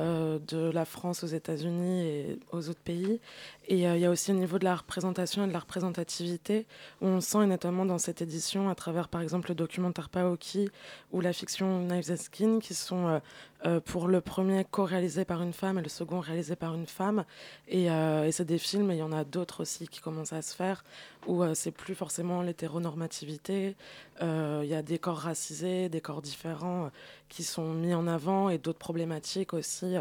euh, 0.00 0.38
de 0.48 0.70
la 0.70 0.86
France 0.86 1.22
aux 1.22 1.26
États-Unis 1.26 2.02
et 2.06 2.38
aux 2.50 2.68
autres 2.70 2.80
pays. 2.80 3.20
Et 3.68 3.86
euh, 3.86 3.96
il 3.96 4.00
y 4.00 4.06
a 4.06 4.10
aussi 4.10 4.32
au 4.32 4.34
niveau 4.34 4.58
de 4.58 4.64
la 4.64 4.74
représentation 4.74 5.44
et 5.44 5.46
de 5.46 5.52
la 5.52 5.60
représentativité, 5.60 6.66
où 7.00 7.06
on 7.06 7.20
sent 7.20 7.44
et 7.44 7.46
notamment 7.46 7.84
dans 7.84 7.98
cette 7.98 8.20
édition, 8.20 8.68
à 8.68 8.74
travers 8.74 9.08
par 9.08 9.20
exemple 9.20 9.50
le 9.50 9.54
documentaire 9.54 10.08
Paoki 10.08 10.68
ou 11.12 11.20
la 11.20 11.32
fiction 11.32 11.80
Knives 11.80 12.10
and 12.10 12.16
Skin, 12.16 12.58
qui 12.60 12.74
sont 12.74 13.06
euh, 13.06 13.18
euh, 13.64 13.80
pour 13.80 14.08
le 14.08 14.20
premier 14.20 14.64
co-réalisé 14.64 15.24
par 15.24 15.42
une 15.42 15.52
femme 15.52 15.78
et 15.78 15.82
le 15.82 15.88
second 15.88 16.18
réalisé 16.18 16.56
par 16.56 16.74
une 16.74 16.86
femme. 16.86 17.24
Et, 17.68 17.88
c'est 18.32 18.44
des 18.44 18.58
films, 18.58 18.90
et 18.90 18.94
il 18.94 18.98
y 18.98 19.02
en 19.02 19.12
a 19.12 19.24
d'autres 19.24 19.62
aussi 19.62 19.86
qui 19.86 20.00
commencent 20.00 20.32
à 20.32 20.42
se 20.42 20.54
faire, 20.54 20.84
où 21.26 21.42
c'est 21.54 21.70
plus 21.70 21.94
forcément 21.94 22.42
l'hétéronormativité. 22.42 23.76
Il 24.20 24.64
y 24.64 24.74
a 24.74 24.82
des 24.82 24.98
corps 24.98 25.18
racisés, 25.18 25.88
des 25.88 26.00
corps 26.00 26.22
différents 26.22 26.90
qui 27.28 27.44
sont 27.44 27.72
mis 27.72 27.94
en 27.94 28.06
avant, 28.08 28.48
et 28.48 28.58
d'autres 28.58 28.78
problématiques 28.78 29.54
aussi. 29.54 29.94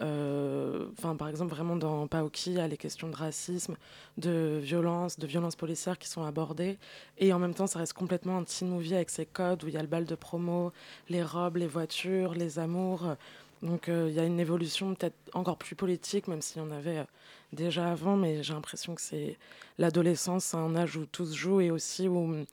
Euh, 0.00 0.86
Enfin, 0.98 1.16
par 1.16 1.28
exemple, 1.28 1.54
vraiment 1.54 1.76
dans 1.76 2.06
Paoki, 2.06 2.50
il 2.50 2.56
y 2.56 2.60
a 2.60 2.68
les 2.68 2.76
questions 2.76 3.08
de 3.08 3.16
racisme, 3.16 3.76
de 4.16 4.58
violence, 4.62 5.18
de 5.18 5.26
violence 5.26 5.56
policière 5.56 5.98
qui 5.98 6.08
sont 6.08 6.24
abordées. 6.24 6.78
Et 7.18 7.32
en 7.32 7.38
même 7.38 7.54
temps, 7.54 7.66
ça 7.66 7.78
reste 7.78 7.92
complètement 7.92 8.38
un 8.38 8.44
teen 8.44 8.68
movie 8.68 8.94
avec 8.94 9.10
ses 9.10 9.26
codes, 9.26 9.64
où 9.64 9.68
il 9.68 9.74
y 9.74 9.76
a 9.76 9.82
le 9.82 9.88
bal 9.88 10.04
de 10.04 10.14
promo, 10.14 10.72
les 11.08 11.22
robes, 11.22 11.56
les 11.56 11.66
voitures, 11.66 12.34
les 12.34 12.58
amours. 12.58 13.16
Donc 13.62 13.88
euh, 13.88 14.06
il 14.08 14.14
y 14.14 14.20
a 14.20 14.24
une 14.24 14.40
évolution 14.40 14.94
peut-être 14.94 15.16
encore 15.32 15.56
plus 15.56 15.74
politique, 15.74 16.28
même 16.28 16.42
s'il 16.42 16.62
y 16.62 16.64
en 16.64 16.70
avait 16.70 16.98
euh, 16.98 17.04
déjà 17.52 17.90
avant, 17.90 18.16
mais 18.16 18.42
j'ai 18.42 18.54
l'impression 18.54 18.94
que 18.94 19.00
c'est 19.00 19.36
l'adolescence, 19.78 20.54
un 20.54 20.76
âge 20.76 20.96
où 20.96 21.06
tout 21.06 21.26
se 21.26 21.34
joue 21.34 21.60
et 21.60 21.70
aussi 21.70 22.08
où, 22.08 22.44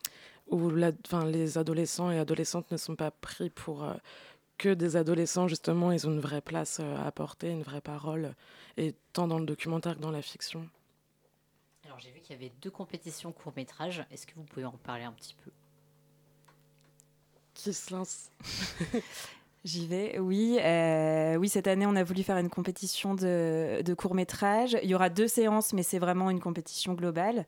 les 1.25 1.57
adolescents 1.57 2.11
et 2.11 2.19
adolescentes 2.19 2.71
ne 2.71 2.77
sont 2.77 2.95
pas 2.95 3.11
pris 3.11 3.49
pour 3.49 3.83
que 4.57 4.73
des 4.73 4.95
adolescents, 4.95 5.47
justement, 5.47 5.91
ils 5.91 6.07
ont 6.07 6.11
une 6.11 6.19
vraie 6.19 6.41
place 6.41 6.79
euh, 6.79 6.97
à 6.97 7.05
apporter, 7.05 7.49
une 7.49 7.63
vraie 7.63 7.81
parole, 7.81 8.35
et 8.77 8.95
tant 9.13 9.27
dans 9.27 9.39
le 9.39 9.45
documentaire 9.45 9.95
que 9.95 10.01
dans 10.01 10.11
la 10.11 10.21
fiction. 10.21 10.69
Alors, 11.85 11.99
j'ai 11.99 12.11
vu 12.11 12.19
qu'il 12.19 12.31
y 12.35 12.39
avait 12.39 12.53
deux 12.61 12.71
compétitions 12.71 13.31
courts-métrages. 13.31 14.05
Est-ce 14.11 14.25
que 14.25 14.33
vous 14.35 14.43
pouvez 14.43 14.65
en 14.65 14.71
parler 14.71 15.03
un 15.03 15.11
petit 15.11 15.35
peu? 15.43 15.51
Qui 17.53 17.73
se 17.73 17.93
lance? 17.93 18.31
J'y 19.65 19.87
vais, 19.87 20.19
oui. 20.19 20.59
Euh, 20.61 21.37
oui, 21.37 21.49
cette 21.49 21.65
année, 21.65 21.87
on 21.87 21.95
a 21.95 22.03
voulu 22.03 22.21
faire 22.21 22.37
une 22.37 22.51
compétition 22.51 23.15
de, 23.15 23.81
de 23.83 23.93
court-métrage. 23.95 24.77
Il 24.83 24.89
y 24.91 24.93
aura 24.93 25.09
deux 25.09 25.27
séances, 25.27 25.73
mais 25.73 25.81
c'est 25.81 25.97
vraiment 25.97 26.29
une 26.29 26.39
compétition 26.39 26.93
globale, 26.93 27.47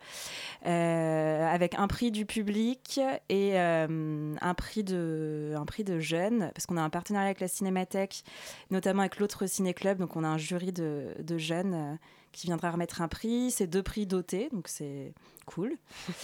euh, 0.65 1.47
avec 1.47 1.75
un 1.75 1.87
prix 1.87 2.09
du 2.09 2.25
public 2.25 2.99
et 3.29 3.59
euh, 3.59 4.33
un, 4.41 4.53
prix 4.55 4.83
de, 4.83 5.53
un 5.55 5.65
prix 5.65 5.83
de 5.83 5.99
jeunes, 5.99 6.49
parce 6.55 6.65
qu'on 6.65 6.77
a 6.77 6.81
un 6.81 6.89
partenariat 6.89 7.27
avec 7.27 7.39
la 7.39 7.47
Cinémathèque, 7.47 8.23
notamment 8.71 9.01
avec 9.01 9.19
l'autre 9.19 9.45
ciné-club. 9.45 9.99
Donc, 9.99 10.15
on 10.15 10.23
a 10.23 10.27
un 10.27 10.39
jury 10.39 10.71
de, 10.71 11.13
de 11.19 11.37
jeunes 11.37 11.99
qui 12.37 12.45
viendra 12.45 12.69
remettre 12.69 13.01
un 13.01 13.07
prix. 13.07 13.49
C'est 13.49 13.65
deux 13.65 13.81
prix 13.81 14.05
dotés, 14.05 14.49
donc 14.51 14.67
c'est 14.67 15.13
cool. 15.45 15.75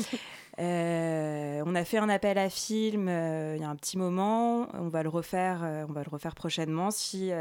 Euh, 0.59 1.64
on 1.66 1.74
a 1.74 1.84
fait 1.84 1.97
un 1.97 2.09
appel 2.09 2.38
à 2.38 2.47
film 2.47 3.07
euh, 3.09 3.55
il 3.55 3.61
y 3.64 3.66
a 3.66 3.70
un 3.70 3.76
petit 3.76 3.97
moment. 3.97 4.68
On 4.74 4.88
va 4.88 5.01
le 5.01 5.09
refaire, 5.09 5.64
euh, 5.64 5.84
on 5.89 5.93
va 5.93 6.03
le 6.03 6.09
refaire 6.11 6.36
prochainement. 6.36 6.91
Si 6.91 7.32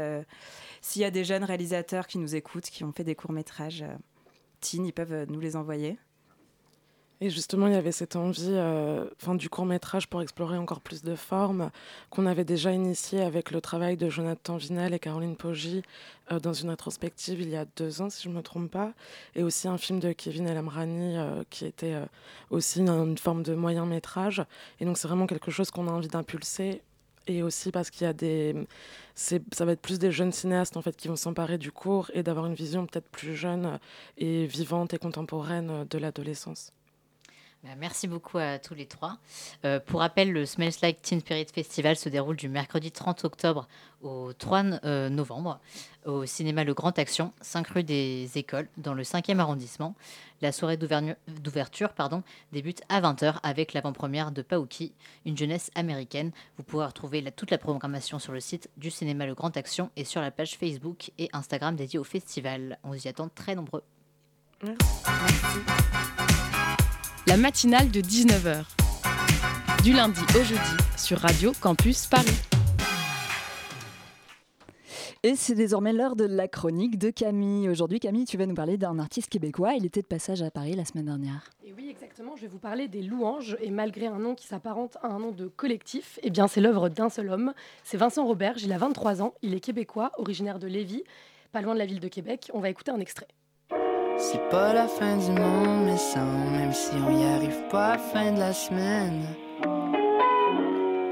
s'il 0.81 1.01
y 1.03 1.05
a 1.05 1.11
des 1.11 1.23
jeunes 1.23 1.43
réalisateurs 1.43 2.07
qui 2.07 2.17
nous 2.17 2.35
écoutent, 2.35 2.63
qui 2.71 2.83
ont 2.83 2.91
fait 2.91 3.03
des 3.03 3.13
courts 3.13 3.31
métrages, 3.31 3.85
teen, 4.61 4.83
ils 4.83 4.93
peuvent 4.93 5.27
nous 5.29 5.39
les 5.39 5.55
envoyer. 5.55 5.99
Et 7.23 7.29
justement, 7.29 7.67
il 7.67 7.73
y 7.73 7.77
avait 7.77 7.93
cette 7.93 8.17
envie 8.17 8.49
euh, 8.49 9.05
enfin, 9.21 9.33
du 9.33 9.47
court 9.47 9.65
métrage 9.65 10.09
pour 10.09 10.21
explorer 10.21 10.57
encore 10.57 10.81
plus 10.81 11.03
de 11.03 11.15
formes 11.15 11.71
qu'on 12.09 12.25
avait 12.25 12.43
déjà 12.43 12.73
initié 12.73 13.21
avec 13.21 13.51
le 13.51 13.61
travail 13.61 13.95
de 13.95 14.09
Jonathan 14.09 14.57
Vinel 14.57 14.93
et 14.93 14.99
Caroline 14.99 15.37
Poggi 15.37 15.83
euh, 16.33 16.41
dans 16.41 16.51
une 16.51 16.69
rétrospective 16.69 17.39
il 17.39 17.47
y 17.47 17.55
a 17.55 17.63
deux 17.77 18.01
ans, 18.01 18.09
si 18.09 18.23
je 18.23 18.27
ne 18.27 18.33
me 18.33 18.41
trompe 18.41 18.69
pas. 18.69 18.91
Et 19.35 19.43
aussi 19.43 19.69
un 19.69 19.77
film 19.77 20.01
de 20.01 20.11
Kevin 20.11 20.47
El 20.47 20.57
Amrani 20.57 21.17
euh, 21.17 21.43
qui 21.49 21.65
était 21.65 21.95
aussi 22.49 22.81
une, 22.81 23.17
forme 23.17 23.41
de 23.41 23.55
moyen 23.55 23.85
métrage. 23.85 24.43
Et 24.81 24.85
donc, 24.85 24.97
c'est 24.97 25.07
vraiment 25.07 25.25
quelque 25.25 25.49
chose 25.49 25.71
qu'on 25.71 25.87
a 25.87 25.91
envie 25.91 26.09
d'impulser. 26.09 26.81
Et 27.27 27.41
aussi 27.41 27.71
parce 27.71 27.89
qu'il 27.89 28.03
y 28.03 28.09
a 28.09 28.11
des. 28.11 28.53
Ça 29.15 29.63
va 29.63 29.71
être 29.71 29.81
plus 29.81 29.97
des 29.97 30.11
jeunes 30.11 30.33
cinéastes 30.33 30.75
en 30.75 30.81
fait 30.81 30.97
qui 30.97 31.07
vont 31.07 31.15
s'emparer 31.15 31.57
du 31.57 31.71
cours 31.71 32.11
et 32.13 32.21
d'avoir 32.21 32.47
une 32.47 32.53
vision 32.53 32.85
peut-être 32.85 33.07
plus 33.07 33.33
jeune 33.33 33.79
et 34.17 34.45
vivante 34.45 34.93
et 34.93 34.97
contemporaine 34.97 35.85
de 35.89 35.97
l'adolescence. 35.97 36.73
Bah, 37.63 37.69
Merci 37.77 38.07
beaucoup 38.07 38.37
à 38.37 38.59
tous 38.59 38.73
les 38.73 38.85
trois. 38.85 39.17
Euh, 39.63 39.79
pour 39.79 40.01
rappel, 40.01 40.33
le 40.33 40.45
Smells 40.45 40.73
Like 40.81 41.01
Teen 41.01 41.21
Spirit 41.21 41.47
Festival 41.53 41.95
se 41.95 42.09
déroule 42.09 42.35
du 42.35 42.49
mercredi 42.49 42.91
30 42.91 43.23
octobre 43.23 43.67
au 44.01 44.33
3 44.33 44.63
euh, 44.83 45.09
novembre 45.09 45.59
au 46.05 46.25
cinéma 46.25 46.65
Le 46.65 46.73
Grand 46.73 46.99
Action, 46.99 47.31
5 47.39 47.67
rue 47.67 47.83
des 47.83 48.29
Écoles, 48.35 48.67
dans 48.77 48.93
le 48.93 49.03
5e 49.03 49.39
arrondissement. 49.39 49.95
La 50.41 50.51
soirée 50.51 50.75
d'ouverture 50.75 51.89
débute 52.51 52.81
à 52.89 52.99
20h 52.99 53.35
avec 53.43 53.71
l'avant-première 53.71 54.33
de 54.33 54.41
Paouki, 54.41 54.91
une 55.25 55.37
jeunesse 55.37 55.71
américaine. 55.75 56.31
Vous 56.57 56.63
pourrez 56.63 56.85
retrouver 56.85 57.23
toute 57.31 57.51
la 57.51 57.57
programmation 57.57 58.19
sur 58.19 58.33
le 58.33 58.41
site 58.41 58.69
du 58.75 58.91
cinéma 58.91 59.25
Le 59.25 59.35
Grand 59.35 59.55
Action 59.55 59.89
et 59.95 60.03
sur 60.03 60.19
la 60.19 60.31
page 60.31 60.57
Facebook 60.57 61.11
et 61.17 61.29
Instagram 61.31 61.77
dédiée 61.77 61.99
au 61.99 62.03
festival. 62.03 62.77
On 62.83 62.89
vous 62.89 63.05
y 63.05 63.07
attend 63.07 63.29
très 63.29 63.55
nombreux. 63.55 63.83
La 67.25 67.37
matinale 67.37 67.89
de 67.89 68.01
19h. 68.01 68.65
Du 69.81 69.93
lundi 69.93 70.19
au 70.37 70.43
jeudi 70.43 70.59
sur 70.97 71.19
Radio 71.19 71.53
Campus 71.61 72.05
Paris. 72.07 72.27
Et 75.23 75.35
c'est 75.37 75.55
désormais 75.55 75.93
l'heure 75.93 76.17
de 76.17 76.25
la 76.25 76.49
chronique 76.49 76.97
de 76.97 77.11
Camille. 77.11 77.69
Aujourd'hui, 77.69 78.01
Camille, 78.01 78.25
tu 78.25 78.35
vas 78.35 78.45
nous 78.45 78.53
parler 78.53 78.75
d'un 78.75 78.99
artiste 78.99 79.29
québécois. 79.29 79.73
Il 79.75 79.85
était 79.85 80.01
de 80.01 80.05
passage 80.07 80.41
à 80.41 80.51
Paris 80.51 80.73
la 80.73 80.83
semaine 80.83 81.05
dernière. 81.05 81.49
Et 81.65 81.71
oui, 81.71 81.87
exactement. 81.89 82.35
Je 82.35 82.41
vais 82.41 82.47
vous 82.47 82.59
parler 82.59 82.89
des 82.89 83.01
Louanges. 83.01 83.55
Et 83.61 83.71
malgré 83.71 84.07
un 84.07 84.19
nom 84.19 84.35
qui 84.35 84.45
s'apparente 84.45 84.97
à 85.01 85.07
un 85.07 85.19
nom 85.19 85.31
de 85.31 85.47
collectif, 85.47 86.19
eh 86.23 86.29
bien, 86.29 86.49
c'est 86.49 86.59
l'œuvre 86.59 86.89
d'un 86.89 87.07
seul 87.07 87.29
homme. 87.29 87.53
C'est 87.85 87.95
Vincent 87.95 88.25
Robert. 88.25 88.55
Il 88.61 88.73
a 88.73 88.77
23 88.77 89.21
ans. 89.21 89.33
Il 89.41 89.53
est 89.53 89.61
québécois, 89.61 90.11
originaire 90.17 90.59
de 90.59 90.67
Lévis, 90.67 91.03
pas 91.53 91.61
loin 91.61 91.73
de 91.73 91.79
la 91.79 91.85
ville 91.85 92.01
de 92.01 92.09
Québec. 92.09 92.51
On 92.53 92.59
va 92.59 92.69
écouter 92.69 92.91
un 92.91 92.99
extrait. 92.99 93.29
C'est 94.17 94.49
pas 94.49 94.73
la 94.73 94.87
fin 94.87 95.17
du 95.17 95.31
monde, 95.31 95.85
mais 95.85 95.97
sans, 95.97 96.25
même 96.51 96.73
si 96.73 96.91
on 97.05 97.11
y 97.11 97.25
arrive 97.35 97.61
pas 97.69 97.93
à 97.93 97.97
fin 97.97 98.31
de 98.31 98.39
la 98.39 98.53
semaine. 98.53 99.25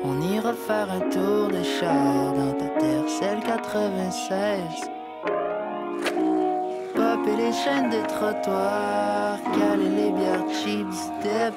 On 0.03 0.21
ira 0.21 0.53
faire 0.53 0.91
un 0.91 1.09
tour 1.09 1.47
de 1.49 1.63
char 1.63 2.33
dans 2.33 2.53
ta 2.53 2.67
terre, 2.79 3.07
celle 3.07 3.39
96. 3.39 4.89
Popper 6.95 7.35
les 7.37 7.53
chaînes 7.53 7.89
des 7.89 8.03
trottoirs, 8.03 9.39
caler 9.53 9.89
les 9.89 10.11
bières 10.11 10.45
cheap 10.63 10.87
dep. 11.23 11.53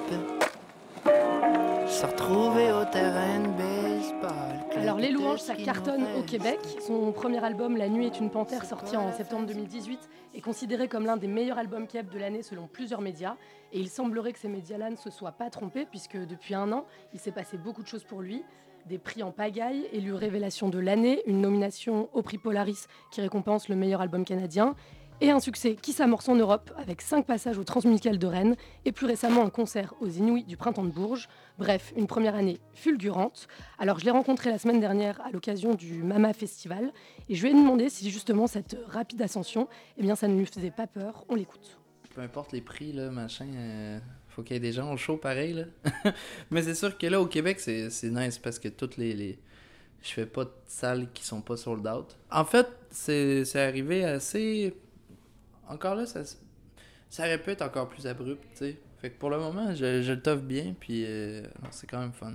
Se 1.87 2.07
retrouver 2.07 2.73
au 2.73 2.85
terrain 2.85 3.41
de. 3.41 3.94
Alors 4.77 4.99
les 4.99 5.11
louanges, 5.11 5.41
ça 5.41 5.55
cartonne 5.55 6.05
au 6.19 6.23
Québec. 6.23 6.59
Son 6.87 7.13
premier 7.13 7.43
album, 7.45 7.77
La 7.77 7.89
nuit 7.89 8.07
est 8.07 8.19
une 8.19 8.31
panthère, 8.31 8.65
sorti 8.65 8.97
en 8.97 9.13
septembre 9.13 9.47
2018, 9.47 9.99
est 10.35 10.41
considéré 10.41 10.89
comme 10.89 11.07
l'un 11.07 11.17
des 11.17 11.27
meilleurs 11.27 11.59
albums 11.59 11.87
Keb 11.87 12.11
de 12.11 12.19
l'année 12.19 12.43
selon 12.43 12.67
plusieurs 12.67 13.01
médias. 13.01 13.37
Et 13.73 13.81
il 13.81 13.89
semblerait 13.89 14.33
que 14.33 14.39
ces 14.39 14.49
médias-là 14.49 14.91
ne 14.91 14.97
se 14.97 15.11
soient 15.11 15.33
pas 15.33 15.51
trompés, 15.51 15.87
puisque 15.87 16.17
depuis 16.17 16.55
un 16.55 16.73
an, 16.73 16.85
il 17.13 17.21
s'est 17.21 17.33
passé 17.33 17.57
beaucoup 17.57 17.83
de 17.83 17.89
choses 17.89 18.05
pour 18.05 18.21
lui. 18.21 18.43
Des 18.87 18.99
prix 18.99 19.23
en 19.23 19.31
pagaille, 19.31 19.89
élu 19.93 20.13
révélation 20.13 20.69
de 20.69 20.79
l'année, 20.79 21.23
une 21.27 21.41
nomination 21.41 22.09
au 22.13 22.23
prix 22.23 22.37
Polaris 22.37 22.87
qui 23.11 23.23
récompense 23.23 23.69
le 23.69 23.77
meilleur 23.77 24.03
album 24.03 24.25
canadien, 24.25 24.75
et 25.21 25.31
un 25.31 25.41
succès 25.41 25.77
qui 25.77 25.93
s'amorce 25.93 26.29
en 26.29 26.35
Europe 26.35 26.73
avec 26.77 27.01
cinq 27.01 27.27
passages 27.27 27.59
au 27.59 27.65
Transmusical 27.65 28.19
de 28.19 28.27
Rennes 28.27 28.57
et 28.85 28.93
plus 28.93 29.07
récemment 29.07 29.45
un 29.45 29.51
concert 29.51 29.95
aux 30.01 30.09
Inouïs 30.09 30.45
du 30.45 30.57
Printemps 30.57 30.85
de 30.85 30.91
Bourges. 30.91 31.29
Bref, 31.59 31.93
une 31.97 32.07
première 32.07 32.35
année 32.35 32.59
fulgurante. 32.75 33.49
Alors 33.79 33.99
je 33.99 34.05
l'ai 34.05 34.11
rencontré 34.11 34.51
la 34.51 34.59
semaine 34.59 34.81
dernière 34.81 35.21
à 35.23 35.31
l'occasion 35.31 35.75
du 35.75 36.03
Mama 36.03 36.33
Festival 36.33 36.93
et 37.29 37.35
je 37.35 37.43
lui 37.43 37.51
ai 37.51 37.55
demandé 37.55 37.89
si 37.89 38.11
justement 38.11 38.47
cette 38.47 38.77
rapide 38.87 39.23
ascension, 39.23 39.69
eh 39.97 40.03
bien 40.03 40.17
ça 40.17 40.29
ne 40.29 40.37
lui 40.39 40.47
faisait 40.47 40.71
pas 40.71 40.87
peur. 40.87 41.25
On 41.29 41.35
l'écoute. 41.35 41.79
Peu 42.15 42.21
importe 42.21 42.53
les 42.53 42.61
prix, 42.61 42.93
là, 42.93 43.11
machin, 43.11 43.47
euh, 43.55 43.99
faut 44.29 44.43
qu'il 44.43 44.55
y 44.55 44.57
ait 44.57 44.61
des 44.61 44.73
gens 44.73 44.93
au 44.93 44.97
show 44.97 45.17
pareil. 45.17 45.53
Là. 45.53 46.13
Mais 46.51 46.63
c'est 46.63 46.75
sûr 46.75 46.97
que 46.97 47.07
là 47.07 47.21
au 47.21 47.27
Québec, 47.27 47.61
c'est 47.61 47.91
nice 48.05 48.39
parce 48.39 48.59
que 48.59 48.69
toutes 48.69 48.97
les, 48.97 49.15
les... 49.15 49.39
Je 50.03 50.11
fais 50.11 50.27
pas 50.27 50.45
de 50.45 50.53
salles 50.67 51.09
qui 51.15 51.25
sont 51.25 51.41
pas 51.41 51.57
sold 51.57 51.87
out. 51.87 52.19
En 52.31 52.45
fait, 52.45 52.67
c'est 52.91 53.57
arrivé 53.57 54.05
assez 54.05 54.75
encore 55.69 55.95
là, 55.95 56.07
ça, 56.07 56.23
ça 57.09 57.23
aurait 57.25 57.41
pu 57.41 57.51
être 57.51 57.63
encore 57.63 57.89
plus 57.89 58.07
abrupt, 58.07 58.43
tu 58.53 58.59
sais. 58.59 58.79
Fait 58.99 59.11
que 59.11 59.19
pour 59.19 59.31
le 59.31 59.39
moment, 59.39 59.75
je, 59.75 60.11
le 60.11 60.23
toffe 60.23 60.43
bien, 60.43 60.75
puis 60.79 61.05
euh, 61.07 61.43
c'est 61.71 61.87
quand 61.87 62.01
même 62.01 62.13
fun. 62.13 62.35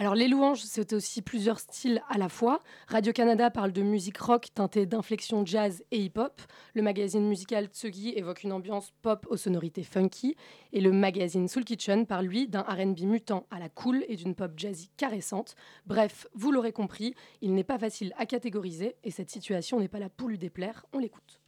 Alors 0.00 0.14
les 0.14 0.28
louanges, 0.28 0.60
c'est 0.62 0.92
aussi 0.92 1.22
plusieurs 1.22 1.58
styles 1.58 2.00
à 2.08 2.18
la 2.18 2.28
fois. 2.28 2.62
Radio-Canada 2.86 3.50
parle 3.50 3.72
de 3.72 3.82
musique 3.82 4.18
rock 4.18 4.46
teintée 4.54 4.86
d'inflexion 4.86 5.44
jazz 5.44 5.82
et 5.90 5.98
hip-hop. 6.04 6.40
Le 6.74 6.82
magazine 6.82 7.26
musical 7.26 7.66
Tsugi 7.66 8.10
évoque 8.10 8.44
une 8.44 8.52
ambiance 8.52 8.92
pop 9.02 9.26
aux 9.28 9.36
sonorités 9.36 9.82
funky. 9.82 10.36
Et 10.72 10.80
le 10.80 10.92
magazine 10.92 11.48
Soul 11.48 11.64
Kitchen 11.64 12.06
parle, 12.06 12.26
lui, 12.26 12.46
d'un 12.46 12.60
R&B 12.60 13.00
mutant 13.00 13.48
à 13.50 13.58
la 13.58 13.68
cool 13.68 14.04
et 14.06 14.14
d'une 14.14 14.36
pop 14.36 14.52
jazzy 14.56 14.88
caressante. 14.96 15.56
Bref, 15.84 16.28
vous 16.32 16.52
l'aurez 16.52 16.72
compris, 16.72 17.16
il 17.40 17.52
n'est 17.54 17.64
pas 17.64 17.80
facile 17.80 18.14
à 18.18 18.24
catégoriser 18.24 18.94
et 19.02 19.10
cette 19.10 19.30
situation 19.30 19.80
n'est 19.80 19.88
pas 19.88 19.98
là 19.98 20.10
pour 20.10 20.28
lui 20.28 20.38
déplaire. 20.38 20.86
On 20.92 21.00
l'écoute. 21.00 21.40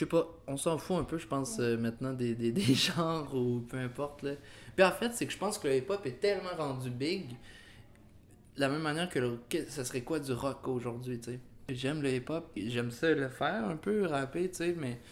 Je 0.00 0.06
sais 0.06 0.08
pas, 0.08 0.26
on 0.46 0.56
s'en 0.56 0.78
fout 0.78 0.96
un 0.96 1.04
peu, 1.04 1.18
je 1.18 1.26
pense, 1.26 1.58
euh, 1.60 1.76
maintenant 1.76 2.14
des, 2.14 2.34
des, 2.34 2.52
des 2.52 2.62
genres 2.74 3.34
ou 3.34 3.60
peu 3.68 3.76
importe. 3.76 4.22
Là. 4.22 4.32
Puis 4.74 4.82
en 4.82 4.92
fait, 4.92 5.12
c'est 5.12 5.26
que 5.26 5.32
je 5.32 5.36
pense 5.36 5.58
que 5.58 5.68
le 5.68 5.76
hip-hop 5.76 6.06
est 6.06 6.20
tellement 6.20 6.56
rendu 6.56 6.88
big, 6.88 7.28
de 7.28 8.60
la 8.62 8.70
même 8.70 8.80
manière 8.80 9.10
que, 9.10 9.18
le, 9.18 9.38
que 9.50 9.68
ça 9.68 9.84
serait 9.84 10.00
quoi 10.00 10.18
du 10.18 10.32
rock 10.32 10.66
aujourd'hui, 10.68 11.20
tu 11.20 11.32
sais? 11.32 11.40
J'aime 11.68 12.00
le 12.00 12.14
hip-hop, 12.14 12.50
j'aime 12.56 12.90
ça 12.90 13.10
le 13.10 13.28
faire 13.28 13.68
un 13.68 13.76
peu, 13.76 14.06
rapper, 14.06 14.48
tu 14.48 14.54
sais, 14.56 14.74
mais 14.74 15.02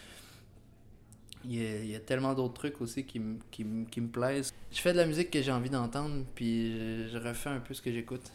il 1.44 1.56
y, 1.56 1.66
a, 1.66 1.78
il 1.80 1.90
y 1.90 1.94
a 1.94 2.00
tellement 2.00 2.32
d'autres 2.32 2.54
trucs 2.54 2.80
aussi 2.80 3.04
qui, 3.04 3.20
qui, 3.50 3.66
qui 3.90 4.00
me 4.00 4.08
plaisent. 4.08 4.54
Je 4.72 4.80
fais 4.80 4.92
de 4.92 4.96
la 4.96 5.04
musique 5.04 5.30
que 5.30 5.42
j'ai 5.42 5.52
envie 5.52 5.68
d'entendre, 5.68 6.24
puis 6.34 6.72
je, 6.72 7.08
je 7.12 7.18
refais 7.18 7.50
un 7.50 7.60
peu 7.60 7.74
ce 7.74 7.82
que 7.82 7.92
j'écoute. 7.92 8.32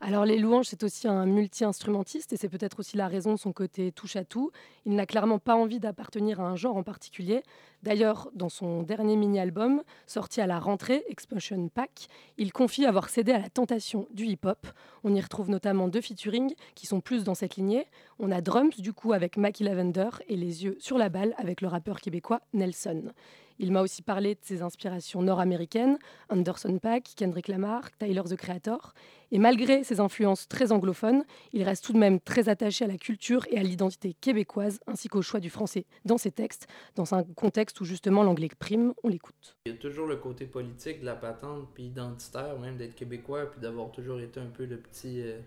Alors 0.00 0.26
les 0.26 0.38
louanges, 0.38 0.66
c'est 0.66 0.82
aussi 0.82 1.08
un 1.08 1.24
multi-instrumentiste 1.24 2.32
et 2.32 2.36
c'est 2.36 2.50
peut-être 2.50 2.80
aussi 2.80 2.96
la 2.98 3.08
raison 3.08 3.32
de 3.32 3.38
son 3.38 3.52
côté 3.52 3.92
touche 3.92 4.16
à 4.16 4.24
tout. 4.24 4.50
Il 4.84 4.94
n'a 4.94 5.06
clairement 5.06 5.38
pas 5.38 5.56
envie 5.56 5.80
d'appartenir 5.80 6.40
à 6.40 6.44
un 6.44 6.56
genre 6.56 6.76
en 6.76 6.82
particulier. 6.82 7.42
D'ailleurs, 7.82 8.30
dans 8.34 8.50
son 8.50 8.82
dernier 8.82 9.16
mini-album, 9.16 9.82
sorti 10.06 10.40
à 10.42 10.46
la 10.46 10.58
rentrée, 10.58 11.04
Expansion 11.08 11.68
Pack, 11.68 12.08
il 12.36 12.52
confie 12.52 12.84
avoir 12.84 13.08
cédé 13.08 13.32
à 13.32 13.38
la 13.38 13.48
tentation 13.48 14.06
du 14.12 14.26
hip-hop. 14.26 14.66
On 15.02 15.14
y 15.14 15.20
retrouve 15.20 15.48
notamment 15.48 15.88
deux 15.88 16.02
featuring 16.02 16.54
qui 16.74 16.86
sont 16.86 17.00
plus 17.00 17.24
dans 17.24 17.34
cette 17.34 17.56
lignée. 17.56 17.86
On 18.18 18.30
a 18.30 18.42
Drums 18.42 18.78
du 18.78 18.92
coup 18.92 19.14
avec 19.14 19.38
Mackie 19.38 19.64
Lavender 19.64 20.10
et 20.28 20.36
Les 20.36 20.64
yeux 20.64 20.76
sur 20.78 20.98
la 20.98 21.08
balle 21.08 21.34
avec 21.38 21.62
le 21.62 21.68
rappeur 21.68 22.00
québécois 22.00 22.42
Nelson. 22.52 23.12
Il 23.58 23.72
m'a 23.72 23.82
aussi 23.82 24.02
parlé 24.02 24.34
de 24.34 24.40
ses 24.42 24.62
inspirations 24.62 25.22
nord-américaines, 25.22 25.98
Anderson 26.28 26.78
Paak, 26.78 27.12
Kendrick 27.16 27.48
Lamar, 27.48 27.90
Tyler 27.98 28.22
the 28.28 28.36
Creator. 28.36 28.92
Et 29.32 29.38
malgré 29.38 29.82
ses 29.82 29.98
influences 30.00 30.46
très 30.46 30.72
anglophones, 30.72 31.24
il 31.52 31.62
reste 31.62 31.84
tout 31.84 31.92
de 31.92 31.98
même 31.98 32.20
très 32.20 32.48
attaché 32.48 32.84
à 32.84 32.88
la 32.88 32.96
culture 32.96 33.44
et 33.50 33.58
à 33.58 33.62
l'identité 33.62 34.14
québécoise, 34.20 34.78
ainsi 34.86 35.08
qu'au 35.08 35.22
choix 35.22 35.40
du 35.40 35.50
français 35.50 35.84
dans 36.04 36.18
ses 36.18 36.30
textes, 36.30 36.68
dans 36.94 37.14
un 37.14 37.24
contexte 37.24 37.80
où 37.80 37.84
justement 37.84 38.22
l'anglais 38.22 38.48
prime, 38.58 38.94
on 39.02 39.08
l'écoute. 39.08 39.56
Il 39.66 39.72
y 39.72 39.74
a 39.74 39.78
toujours 39.78 40.06
le 40.06 40.16
côté 40.16 40.46
politique 40.46 41.00
de 41.00 41.06
la 41.06 41.16
patente, 41.16 41.68
puis 41.74 41.86
identitaire, 41.86 42.58
même 42.58 42.76
d'être 42.76 42.94
québécois, 42.94 43.50
puis 43.50 43.60
d'avoir 43.60 43.90
toujours 43.90 44.20
été 44.20 44.38
un 44.38 44.46
peu 44.46 44.64
le 44.64 44.78
petit, 44.78 45.20
euh, 45.22 45.40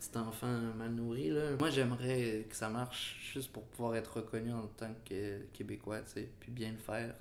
petit 0.00 0.16
enfant 0.16 0.58
mal 0.76 0.92
nourri. 0.92 1.30
Là. 1.30 1.56
Moi, 1.58 1.70
j'aimerais 1.70 2.46
que 2.48 2.56
ça 2.56 2.68
marche 2.68 3.18
juste 3.32 3.52
pour 3.52 3.64
pouvoir 3.64 3.96
être 3.96 4.16
reconnu 4.16 4.52
en 4.52 4.66
tant 4.76 4.94
que 5.04 5.40
québécois, 5.52 6.00
tu 6.00 6.12
sais, 6.12 6.28
puis 6.40 6.50
bien 6.50 6.72
le 6.72 6.78
faire. 6.78 7.14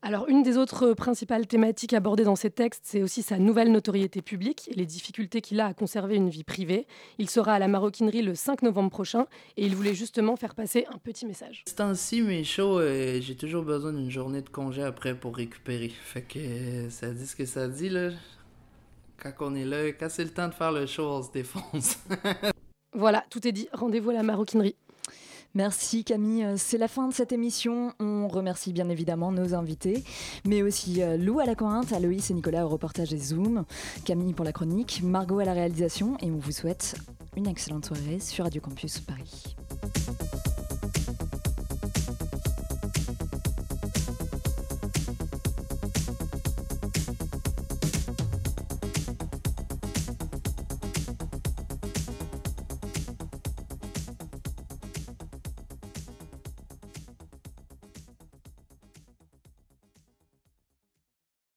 Alors, 0.00 0.28
une 0.28 0.44
des 0.44 0.56
autres 0.56 0.92
principales 0.92 1.48
thématiques 1.48 1.92
abordées 1.92 2.22
dans 2.22 2.36
ces 2.36 2.50
textes, 2.50 2.82
c'est 2.84 3.02
aussi 3.02 3.22
sa 3.22 3.36
nouvelle 3.36 3.72
notoriété 3.72 4.22
publique 4.22 4.68
et 4.68 4.74
les 4.74 4.86
difficultés 4.86 5.40
qu'il 5.40 5.58
a 5.58 5.66
à 5.66 5.74
conserver 5.74 6.14
une 6.14 6.28
vie 6.28 6.44
privée. 6.44 6.86
Il 7.18 7.28
sera 7.28 7.54
à 7.54 7.58
la 7.58 7.66
maroquinerie 7.66 8.22
le 8.22 8.36
5 8.36 8.62
novembre 8.62 8.90
prochain 8.90 9.26
et 9.56 9.66
il 9.66 9.74
voulait 9.74 9.94
justement 9.94 10.36
faire 10.36 10.54
passer 10.54 10.86
un 10.94 10.98
petit 10.98 11.26
message. 11.26 11.64
Ce 11.66 11.74
temps-ci, 11.74 12.22
mes 12.22 12.44
shows, 12.44 12.78
euh, 12.78 13.20
j'ai 13.20 13.34
toujours 13.34 13.64
besoin 13.64 13.92
d'une 13.92 14.10
journée 14.10 14.40
de 14.40 14.48
congé 14.48 14.84
après 14.84 15.16
pour 15.16 15.34
récupérer. 15.34 15.88
Fait 15.88 16.22
que 16.22 16.38
euh, 16.38 16.90
ça 16.90 17.10
dit 17.10 17.26
ce 17.26 17.34
que 17.34 17.44
ça 17.44 17.66
dit, 17.66 17.88
là. 17.88 18.10
Quand 19.22 19.32
on 19.40 19.54
est 19.54 19.64
là, 19.64 19.88
quand 19.92 20.08
c'est 20.08 20.24
le 20.24 20.30
temps 20.30 20.48
de 20.48 20.54
faire 20.54 20.72
le 20.72 20.86
show, 20.86 21.04
on 21.04 21.22
se 21.22 21.30
défonce. 21.32 21.98
Voilà, 22.94 23.22
tout 23.30 23.46
est 23.46 23.52
dit. 23.52 23.68
Rendez-vous 23.74 24.10
à 24.10 24.14
la 24.14 24.22
maroquinerie. 24.22 24.74
Merci 25.54 26.04
Camille, 26.04 26.44
Euh, 26.44 26.54
c'est 26.56 26.78
la 26.78 26.88
fin 26.88 27.06
de 27.06 27.12
cette 27.14 27.32
émission. 27.32 27.92
On 28.00 28.28
remercie 28.28 28.72
bien 28.72 28.88
évidemment 28.88 29.30
nos 29.30 29.54
invités, 29.54 30.02
mais 30.44 30.62
aussi 30.62 31.02
euh, 31.02 31.16
Lou 31.16 31.38
à 31.38 31.44
la 31.44 31.54
Cointe, 31.54 31.92
Aloïs 31.92 32.30
et 32.30 32.34
Nicolas 32.34 32.64
au 32.66 32.68
reportage 32.68 33.10
des 33.10 33.18
Zoom, 33.18 33.64
Camille 34.04 34.32
pour 34.32 34.44
la 34.44 34.52
chronique, 34.52 35.00
Margot 35.04 35.38
à 35.38 35.44
la 35.44 35.52
réalisation 35.52 36.16
et 36.22 36.30
on 36.30 36.38
vous 36.38 36.52
souhaite 36.52 36.96
une 37.36 37.46
excellente 37.46 37.86
soirée 37.86 38.20
sur 38.20 38.44
Radio 38.44 38.60
Campus 38.60 39.00
Paris. 39.00 39.54